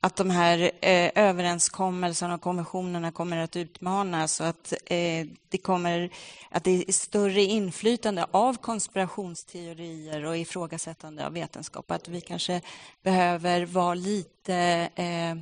att 0.00 0.16
de 0.16 0.30
här 0.30 0.58
eh, 0.80 1.10
överenskommelserna 1.14 2.34
och 2.34 2.40
konventionerna 2.40 3.12
kommer 3.12 3.36
att 3.36 3.56
utmanas 3.56 4.40
och 4.40 4.46
att 4.46 4.72
eh, 4.86 5.26
det 5.48 5.58
kommer 5.58 6.10
att 6.50 6.64
det 6.64 6.88
är 6.88 6.92
större 6.92 7.42
inflytande 7.42 8.26
av 8.30 8.56
konspirationsteorier 8.56 10.24
och 10.24 10.36
ifrågasättande 10.36 11.26
av 11.26 11.32
vetenskap. 11.32 11.90
Att 11.90 12.08
vi 12.08 12.20
kanske 12.20 12.60
behöver 13.02 13.66
vara 13.66 13.94
lite 13.94 14.54
eh, 14.94 15.34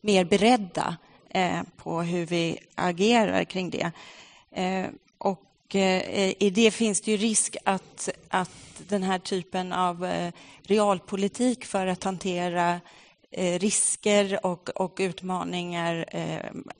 mer 0.00 0.24
beredda 0.24 0.96
eh, 1.30 1.62
på 1.76 2.02
hur 2.02 2.26
vi 2.26 2.58
agerar 2.74 3.44
kring 3.44 3.70
det. 3.70 3.90
Eh, 4.50 4.86
och 5.18 5.47
Eh, 5.74 5.98
eh, 5.98 6.34
i 6.38 6.50
det 6.50 6.70
finns 6.70 7.00
det 7.00 7.10
ju 7.10 7.16
risk 7.16 7.56
att, 7.64 8.08
att 8.28 8.82
den 8.88 9.02
här 9.02 9.18
typen 9.18 9.72
av 9.72 10.04
eh, 10.04 10.32
realpolitik 10.62 11.64
för 11.64 11.86
att 11.86 12.04
hantera 12.04 12.80
risker 13.60 14.46
och, 14.46 14.68
och 14.68 14.96
utmaningar 15.00 16.04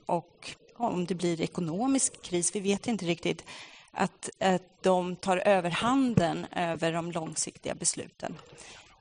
och 0.05 0.55
om 0.75 1.05
det 1.05 1.15
blir 1.15 1.41
ekonomisk 1.41 2.21
kris, 2.21 2.55
vi 2.55 2.59
vet 2.59 2.87
inte 2.87 3.05
riktigt, 3.05 3.45
att, 3.91 4.29
att 4.39 4.83
de 4.83 5.15
tar 5.15 5.37
överhanden 5.37 6.45
över 6.55 6.93
de 6.93 7.11
långsiktiga 7.11 7.75
besluten. 7.75 8.35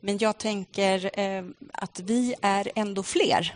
Men 0.00 0.18
jag 0.18 0.38
tänker 0.38 1.10
att 1.72 2.00
vi 2.00 2.34
är 2.42 2.70
ändå 2.74 3.02
fler 3.02 3.54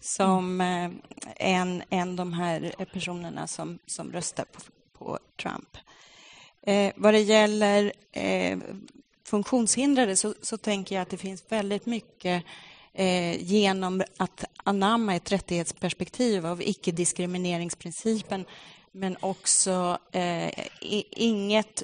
som, 0.00 0.60
mm. 0.60 1.00
än, 1.36 1.82
än 1.90 2.16
de 2.16 2.32
här 2.32 2.74
personerna 2.92 3.46
som, 3.46 3.78
som 3.86 4.12
röstar 4.12 4.44
på, 4.44 4.60
på 5.00 5.18
Trump. 5.42 5.76
Eh, 6.62 6.92
vad 6.96 7.14
det 7.14 7.20
gäller 7.20 7.92
eh, 8.12 8.58
funktionshindrade 9.24 10.16
så, 10.16 10.34
så 10.42 10.56
tänker 10.56 10.94
jag 10.94 11.02
att 11.02 11.10
det 11.10 11.16
finns 11.16 11.44
väldigt 11.48 11.86
mycket 11.86 12.44
eh, 12.92 13.42
genom 13.42 14.02
att 14.16 14.44
anamma 14.64 15.14
ett 15.14 15.32
rättighetsperspektiv 15.32 16.46
av 16.46 16.62
icke-diskrimineringsprincipen 16.62 18.44
men 18.92 19.16
också 19.20 19.98
eh, 20.12 20.66
inget 21.10 21.82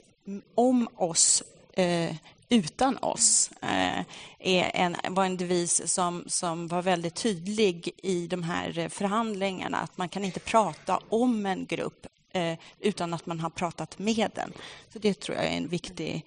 om 0.54 0.88
oss 0.96 1.42
eh, 1.72 2.14
utan 2.48 2.98
oss 2.98 3.50
eh, 3.62 4.00
är 4.38 4.70
en, 4.74 4.96
var 5.08 5.24
en 5.24 5.36
devis 5.36 5.92
som, 5.92 6.24
som 6.26 6.68
var 6.68 6.82
väldigt 6.82 7.14
tydlig 7.14 7.90
i 7.96 8.26
de 8.26 8.42
här 8.42 8.78
eh, 8.78 8.88
förhandlingarna. 8.88 9.78
Att 9.78 9.98
man 9.98 10.08
kan 10.08 10.24
inte 10.24 10.40
prata 10.40 11.00
om 11.08 11.46
en 11.46 11.66
grupp 11.66 12.06
eh, 12.36 12.58
utan 12.80 13.14
att 13.14 13.26
man 13.26 13.40
har 13.40 13.50
pratat 13.50 13.98
med 13.98 14.30
den. 14.34 14.52
Så 14.92 14.98
Det 14.98 15.20
tror 15.20 15.36
jag 15.36 15.46
är 15.46 15.56
en 15.56 15.68
viktig 15.68 16.24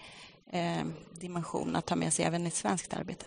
eh, 0.52 0.86
dimension 1.20 1.76
att 1.76 1.86
ta 1.86 1.96
med 1.96 2.14
sig 2.14 2.26
även 2.26 2.48
i 2.48 2.52
svenskt 2.52 2.94
arbete. 2.94 3.26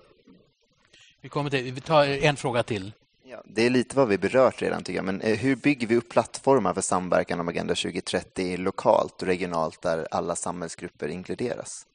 Vi, 1.21 1.29
kommer 1.29 1.51
till, 1.51 1.73
vi 1.73 1.81
tar 1.81 2.05
en 2.05 2.37
fråga 2.37 2.63
till. 2.63 2.93
Ja, 3.25 3.43
det 3.45 3.67
är 3.67 3.71
lite 3.71 3.97
vad 3.97 4.09
vi 4.09 4.19
berört 4.19 4.63
redan, 4.63 4.85
tycker 4.85 4.99
jag. 4.99 5.05
Men 5.05 5.21
eh, 5.21 5.39
hur 5.39 5.57
bygger 5.57 5.87
vi 5.87 5.97
upp 5.97 6.09
plattformar 6.09 6.75
för 6.75 6.81
samverkan 6.81 7.41
om 7.41 7.49
Agenda 7.49 7.75
2030 7.75 8.57
lokalt 8.57 9.23
och 9.23 9.29
regionalt 9.29 9.83
där 9.83 10.09
alla 10.11 10.37
samhällsgrupper 10.37 11.09
inkluderas? 11.09 11.87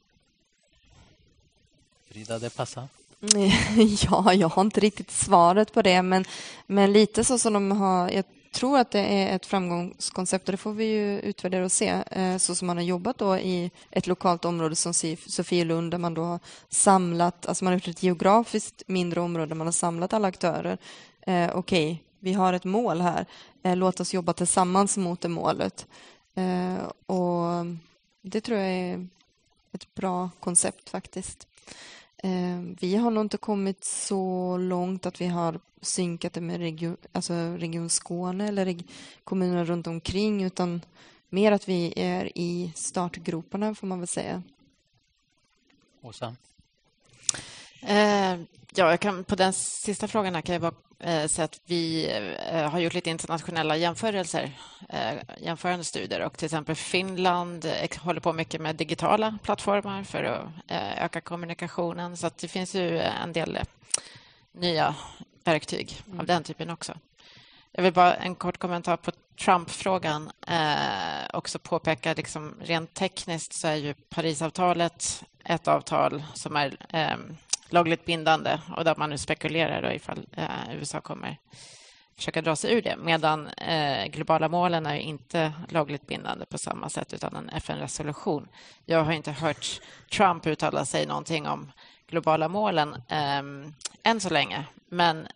Frida, 2.10 2.40
det 2.40 2.56
passar. 2.56 2.88
Ja, 4.10 4.34
jag 4.34 4.50
har 4.50 4.62
inte 4.62 4.80
riktigt 4.80 5.12
svaret 5.12 5.74
på 5.74 5.82
det, 5.82 6.02
men, 6.02 6.26
men 6.68 6.94
lite 6.94 7.24
så 7.24 7.40
som 7.40 7.54
de 7.54 7.72
har... 7.72 8.24
Jag 8.48 8.60
tror 8.60 8.78
att 8.78 8.92
det 8.92 9.00
är 9.00 9.36
ett 9.36 9.46
framgångskoncept 9.46 10.48
och 10.48 10.52
det 10.52 10.58
får 10.58 10.74
vi 10.74 10.86
ju 10.86 11.20
utvärdera 11.20 11.66
och 11.66 11.72
se. 11.72 11.88
Eh, 12.12 12.38
så 12.38 12.56
som 12.56 12.68
man 12.68 12.78
har 12.78 12.84
jobbat 12.84 13.18
då 13.18 13.38
i 13.38 13.72
ett 13.92 14.08
lokalt 14.08 14.46
område 14.46 14.76
som 14.76 14.94
Sofielund 15.28 15.92
där 15.92 15.98
man 15.98 16.14
då 16.14 16.24
har 16.24 16.40
samlat, 16.70 17.46
alltså 17.46 17.64
man 17.64 17.74
har 17.74 17.78
gjort 17.78 17.88
ett 17.88 18.04
geografiskt 18.04 18.84
mindre 18.88 19.22
område 19.22 19.46
där 19.46 19.56
man 19.56 19.68
har 19.68 19.72
samlat 19.72 20.14
alla 20.14 20.28
aktörer. 20.28 20.78
Eh, 21.22 21.50
okej, 21.54 21.92
okay, 21.92 21.98
vi 22.20 22.34
har 22.34 22.54
ett 22.54 22.64
mål 22.64 23.02
här. 23.02 23.26
Eh, 23.64 23.76
låt 23.76 24.00
oss 24.00 24.14
jobba 24.14 24.34
tillsammans 24.34 24.98
mot 24.98 25.22
det 25.22 25.30
målet. 25.30 25.88
Och 27.06 27.66
det 28.22 28.42
tror 28.42 28.60
jag 28.60 28.68
är 28.68 29.08
ett 29.72 29.96
bra 29.96 30.30
koncept 30.40 30.90
faktiskt. 30.90 31.48
Ehm, 32.28 32.76
vi 32.80 32.96
har 32.96 33.12
nog 33.12 33.26
inte 33.26 33.38
kommit 33.38 33.84
så 33.84 34.58
långt 34.58 35.06
att 35.06 35.22
vi 35.22 35.26
har 35.26 35.60
synkat 35.82 36.34
det 36.34 36.42
med 36.42 36.60
region, 36.60 36.98
alltså 37.12 37.34
Region 37.34 37.90
Skåne 37.90 38.48
eller 38.48 38.66
reg, 38.66 38.88
kommunerna 39.24 39.66
runt 39.66 39.88
omkring 39.88 40.44
utan 40.44 40.82
mer 41.30 41.52
att 41.52 41.70
vi 41.70 41.94
är 41.96 42.38
i 42.38 42.72
startgroparna 42.76 43.76
får 43.76 43.88
man 43.88 44.00
väl 44.00 44.08
säga. 44.08 44.44
Åsa? 46.02 46.36
Eh, 47.82 48.40
ja, 48.76 48.90
jag 48.90 49.00
kan, 49.00 49.24
på 49.24 49.36
den 49.36 49.54
sista 49.54 50.08
frågan 50.08 50.36
här 50.36 50.42
kan 50.42 50.54
jag 50.54 50.62
bara 50.62 51.12
eh, 51.12 51.28
säga 51.28 51.46
att 51.46 51.62
vi 51.66 52.12
eh, 52.52 52.70
har 52.70 52.80
gjort 52.80 52.94
lite 52.94 53.10
internationella 53.10 53.78
jämförelser, 53.78 54.52
jämförande 55.38 55.84
studier 55.84 56.22
och 56.22 56.38
till 56.38 56.46
exempel 56.46 56.76
Finland 56.76 57.66
håller 58.00 58.22
på 58.22 58.34
mycket 58.34 58.62
med 58.62 58.76
digitala 58.76 59.38
plattformar 59.44 60.04
för 60.04 60.24
att 60.24 60.48
öka 60.98 61.22
kommunikationen 61.22 62.18
så 62.18 62.28
att 62.28 62.38
det 62.38 62.48
finns 62.48 62.76
ju 62.76 63.00
en 63.00 63.34
del 63.34 63.60
nya 64.52 64.96
verktyg 65.44 66.02
av 66.20 66.26
den 66.26 66.44
typen 66.44 66.70
också. 66.70 66.94
Jag 67.72 67.84
vill 67.84 67.94
bara 67.94 68.16
en 68.16 68.36
kort 68.36 68.58
kommentar 68.58 68.98
på 68.98 69.12
Trump-frågan. 69.46 70.32
Eh, 70.48 71.30
också 71.34 71.60
påpeka, 71.60 72.14
liksom, 72.14 72.56
rent 72.62 72.94
tekniskt 72.94 73.54
så 73.54 73.68
är 73.68 73.76
ju 73.76 73.94
Parisavtalet 73.94 75.24
ett 75.44 75.68
avtal 75.68 76.24
som 76.34 76.56
är 76.56 76.78
eh, 76.90 77.18
lagligt 77.70 78.06
bindande 78.06 78.60
och 78.78 78.84
där 78.84 78.96
man 78.98 79.10
nu 79.10 79.18
spekulerar 79.18 79.82
då 79.82 79.92
ifall 79.92 80.28
eh, 80.38 80.76
USA 80.80 81.02
kommer 81.02 81.38
försöka 82.16 82.42
dra 82.42 82.56
sig 82.56 82.74
ur 82.74 82.82
det. 82.82 82.98
Medan 82.98 83.48
eh, 83.48 84.08
globala 84.08 84.50
målen 84.50 84.86
är 84.86 84.96
inte 84.96 85.54
lagligt 85.70 86.08
bindande 86.08 86.46
på 86.46 86.58
samma 86.58 86.90
sätt 86.90 87.14
utan 87.14 87.36
en 87.36 87.50
FN-resolution. 87.50 88.48
Jag 88.86 89.04
har 89.04 89.12
inte 89.12 89.32
hört 89.32 89.82
Trump 90.12 90.48
uttala 90.48 90.86
sig 90.86 91.06
någonting 91.06 91.48
om 91.48 91.72
globala 92.08 92.48
målen 92.48 92.94
eh, 93.08 93.42
än 94.04 94.20
så 94.20 94.30
länge. 94.30 94.66
Men 94.90 95.28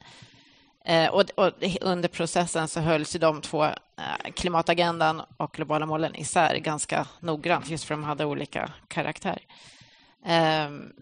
Eh, 0.86 1.10
och, 1.10 1.24
och, 1.36 1.52
under 1.82 2.10
processen 2.10 2.68
så 2.68 2.80
hölls 2.80 3.14
de 3.14 3.42
två, 3.42 3.66
eh, 3.66 4.32
klimatagendan 4.36 5.22
och 5.38 5.52
globala 5.52 5.86
målen, 5.86 6.16
isär 6.16 6.56
ganska 6.56 7.08
noggrant, 7.20 7.70
just 7.70 7.84
för 7.84 7.94
att 7.94 8.02
de 8.02 8.04
hade 8.04 8.26
olika 8.26 8.72
karaktär. 8.88 9.40
Ehm, 10.26 10.94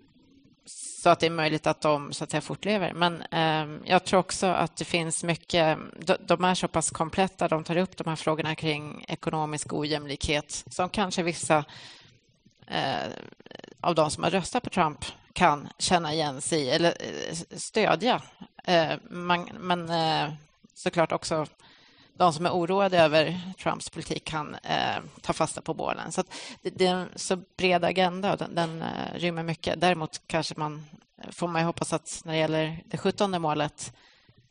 så 0.99 1.09
att 1.09 1.19
det 1.19 1.25
är 1.25 1.29
möjligt 1.31 1.67
att 1.67 1.81
de 1.81 2.13
så 2.13 2.23
att 2.23 2.31
säga, 2.31 2.41
fortlever. 2.41 2.93
Men 2.93 3.21
eh, 3.21 3.79
jag 3.85 4.03
tror 4.03 4.19
också 4.19 4.47
att 4.47 4.75
det 4.75 4.85
finns 4.85 5.23
mycket... 5.23 5.77
De, 5.99 6.17
de, 6.19 6.43
är 6.43 6.55
så 6.55 6.67
pass 6.67 6.89
kompletta, 6.89 7.47
de 7.47 7.63
tar 7.63 7.77
upp 7.77 7.97
de 7.97 8.07
här 8.07 8.15
frågorna 8.15 8.55
kring 8.55 9.05
ekonomisk 9.07 9.73
ojämlikhet 9.73 10.65
som 10.69 10.89
kanske 10.89 11.23
vissa 11.23 11.65
eh, 12.67 13.11
av 13.81 13.95
de 13.95 14.11
som 14.11 14.23
har 14.23 14.31
röstat 14.31 14.63
på 14.63 14.69
Trump 14.69 15.05
kan 15.33 15.67
känna 15.77 16.13
igen 16.13 16.41
sig 16.41 16.61
i 16.61 16.69
eller 16.69 16.89
eh, 16.99 17.35
stödja. 17.57 18.21
Eh, 18.63 18.93
man, 19.09 19.49
men 19.59 19.89
eh, 19.89 20.33
såklart 20.73 21.11
också 21.11 21.45
de 22.19 22.33
som 22.33 22.45
är 22.45 22.51
oroade 22.51 22.99
över 22.99 23.41
Trumps 23.63 23.89
politik 23.89 24.25
kan 24.25 24.55
eh, 24.55 24.97
ta 25.21 25.33
fasta 25.33 25.61
på 25.61 25.73
bålen. 25.73 26.11
Så 26.11 26.23
det, 26.61 26.69
det, 26.69 26.85
är 26.85 26.95
en 26.95 27.09
så 27.15 27.35
bred 27.57 27.83
agenda 27.83 28.31
och 28.31 28.37
den, 28.37 28.55
den 28.55 28.81
eh, 28.81 29.13
rymmer 29.13 29.43
mycket. 29.43 29.81
Däremot 29.81 30.21
kanske 30.27 30.53
man 30.57 30.85
eh, 31.23 31.31
får 31.31 31.47
man 31.47 31.63
hoppas 31.63 31.93
att 31.93 32.21
när 32.25 32.33
det 32.33 32.39
gäller 32.39 32.83
det 32.85 32.97
sjuttonde 32.97 33.39
målet 33.39 33.93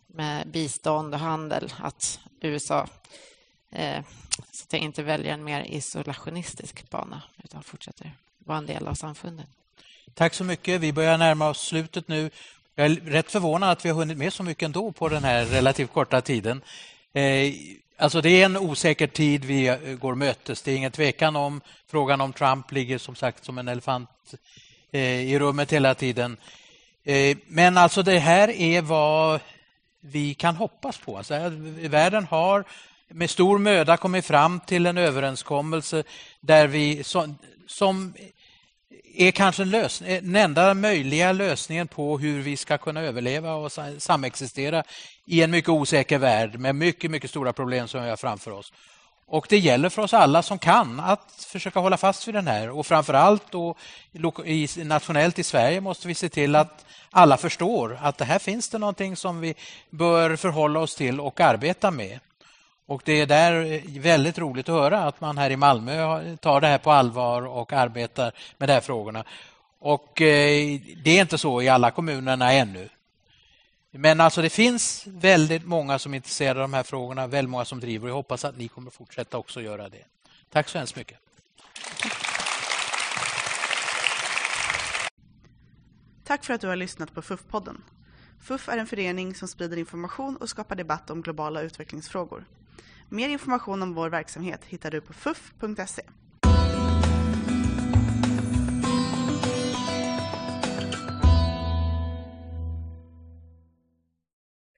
med 0.07 0.49
bistånd 0.49 1.15
och 1.15 1.21
handel 1.21 1.73
att 1.83 2.21
USA 2.41 2.87
eh, 3.71 4.05
så 4.53 4.65
att 4.65 4.73
jag 4.73 4.83
inte 4.83 5.03
väljer 5.03 5.35
en 5.35 5.45
mer 5.45 5.63
isolationistisk 5.63 6.91
bana 6.91 7.23
utan 7.45 7.63
fortsätter 7.63 8.13
vara 8.39 8.59
en 8.59 8.67
del 8.67 8.89
av 8.89 8.95
samfundet. 8.95 9.47
Tack 10.15 10.35
så 10.35 10.45
mycket. 10.45 10.81
Vi 10.81 10.93
börjar 10.93 11.19
närma 11.19 11.49
oss 11.49 11.61
slutet 11.61 12.09
nu. 12.09 12.31
Jag 12.75 12.87
är 12.87 12.91
rätt 12.91 13.31
förvånad 13.31 13.71
att 13.71 13.85
vi 13.85 13.89
har 13.89 13.97
hunnit 13.97 14.19
med 14.19 14.33
så 14.33 14.43
mycket 14.43 14.63
ändå 14.63 14.93
på 14.93 15.09
den 15.09 15.25
här 15.25 15.45
relativt 15.45 15.93
korta 15.93 16.21
tiden. 16.21 16.63
Eh, 17.15 17.53
alltså 17.99 18.21
det 18.21 18.31
är 18.31 18.45
en 18.45 18.57
osäker 18.57 19.07
tid 19.07 19.45
vi 19.45 19.69
eh, 19.69 19.77
går 19.79 20.15
mötes. 20.15 20.63
Det 20.63 20.73
är 20.73 20.77
ingen 20.77 20.93
tvekan 20.93 21.37
om 21.37 21.61
frågan 21.91 22.21
om 22.21 22.33
Trump 22.33 22.73
ligger 22.73 22.99
som 22.99 23.15
sagt 23.15 23.45
som 23.45 23.59
en 23.59 23.69
elefant 23.69 24.09
eh, 24.93 25.21
i 25.21 25.39
rummet 25.39 25.73
hela 25.73 25.95
tiden. 25.95 26.37
Men 27.47 27.77
alltså 27.77 28.03
det 28.03 28.19
här 28.19 28.49
är 28.49 28.83
vad 28.83 29.41
vi 30.01 30.35
kan 30.35 30.57
hoppas 30.57 30.99
på. 30.99 31.17
Alltså, 31.17 31.35
världen 31.89 32.25
har 32.25 32.65
med 33.09 33.31
stor 33.31 33.59
möda 33.59 33.97
kommit 33.97 34.25
fram 34.25 34.61
till 34.61 34.87
en 34.87 34.99
överenskommelse 34.99 36.05
där 36.41 36.67
vi 36.67 37.05
som 37.67 38.15
är 39.21 39.31
kanske 39.31 39.65
lösning, 39.65 40.11
eh, 40.11 40.23
den 40.23 40.37
enda 40.37 40.75
möjliga 40.75 41.33
lösningen 41.33 41.89
på 41.89 42.19
hur 42.19 42.43
vi 42.43 42.57
ska 42.57 42.79
kunna 42.79 43.01
överleva 43.01 43.55
och 43.55 43.73
samexistera 43.99 44.85
i 45.27 45.43
en 45.43 45.51
mycket 45.51 45.69
osäker 45.69 46.19
värld 46.19 46.59
med 46.59 46.75
mycket, 46.75 47.11
mycket 47.11 47.31
stora 47.31 47.53
problem 47.53 47.89
som 47.89 48.03
vi 48.03 48.11
har 48.11 48.17
framför 48.17 48.51
oss. 48.51 48.73
Och 49.27 49.47
Det 49.49 49.59
gäller 49.59 49.89
för 49.89 50.03
oss 50.03 50.15
alla 50.15 50.43
som 50.43 50.59
kan 50.59 51.01
att 51.01 51.47
försöka 51.49 51.81
hålla 51.81 51.97
fast 51.97 52.29
vid 52.29 52.35
den 52.35 52.47
här. 52.47 52.71
Och 52.71 52.87
framförallt 52.87 53.43
då, 53.51 53.77
i, 54.45 54.69
nationellt 54.77 55.39
i 55.39 55.45
Sverige 55.45 55.81
måste 55.81 56.09
vi 56.09 56.15
se 56.15 56.29
till 56.29 56.57
att 56.57 56.85
alla 57.11 57.37
förstår 57.37 57.99
att 58.03 58.19
det 58.19 58.25
här 58.25 58.39
finns 58.39 58.69
det 58.69 58.79
någonting 58.79 59.17
som 59.17 59.41
vi 59.41 59.55
bör 59.91 60.37
förhålla 60.37 60.81
oss 60.81 60.97
till 60.97 61.21
och 61.21 61.41
arbeta 61.41 61.91
med. 61.91 62.21
Och 62.89 63.03
Det 63.05 63.21
är 63.21 63.27
där 63.27 63.73
eh, 63.73 64.01
väldigt 64.01 64.39
roligt 64.39 64.69
att 64.69 64.75
höra 64.75 65.05
att 65.05 65.21
man 65.21 65.39
här 65.39 65.51
i 65.51 65.57
Malmö 65.57 66.37
tar 66.37 66.61
det 66.61 66.67
här 66.67 66.79
på 66.79 66.91
allvar 66.91 67.47
och 67.47 67.73
arbetar 67.73 68.33
med 68.59 68.69
de 68.69 68.73
här 68.73 68.81
frågorna. 68.81 69.25
Och 69.79 70.21
eh, 70.21 70.81
Det 71.05 71.11
är 71.11 71.21
inte 71.21 71.39
så 71.39 71.63
i 71.63 71.69
alla 71.69 71.91
kommunerna 71.91 72.53
ännu. 72.53 72.89
Men 73.91 74.21
alltså 74.21 74.43
det 74.43 74.51
finns 74.51 75.07
väldigt 75.07 75.67
många 75.67 75.99
som 75.99 76.15
är 76.15 76.17
intresserade 76.17 76.61
av 76.61 76.71
de 76.71 76.77
här 76.77 76.83
frågorna, 76.83 77.27
väldigt 77.27 77.51
många 77.51 77.65
som 77.65 77.81
driver 77.81 78.05
och 78.05 78.11
jag 78.11 78.15
hoppas 78.15 78.45
att 78.45 78.59
ni 78.59 78.69
kommer 78.69 78.91
fortsätta 78.91 79.39
också 79.39 79.61
göra 79.61 79.89
det. 79.89 80.05
Tack 80.51 80.69
så 80.69 80.79
hemskt 80.79 80.97
mycket. 80.97 81.19
Tack 86.25 86.45
för 86.45 86.55
att 86.55 86.61
du 86.61 86.69
har 86.69 86.77
lyssnat 86.77 87.15
på 87.15 87.23
FUF-podden. 87.23 87.77
FUF 88.41 88.69
är 88.69 88.79
en 88.79 88.87
förening 88.87 89.35
som 89.35 89.49
sprider 89.49 89.77
information 89.77 90.37
och 90.37 90.49
skapar 90.49 90.77
debatt 90.77 91.11
om 91.11 91.23
globala 91.23 91.61
utvecklingsfrågor. 91.61 92.45
Mer 93.09 93.29
information 93.29 93.83
om 93.83 93.95
vår 93.95 94.11
verksamhet 94.11 94.65
hittar 94.65 94.91
du 94.91 95.01
på 95.01 95.13
fuff.se. 95.13 96.03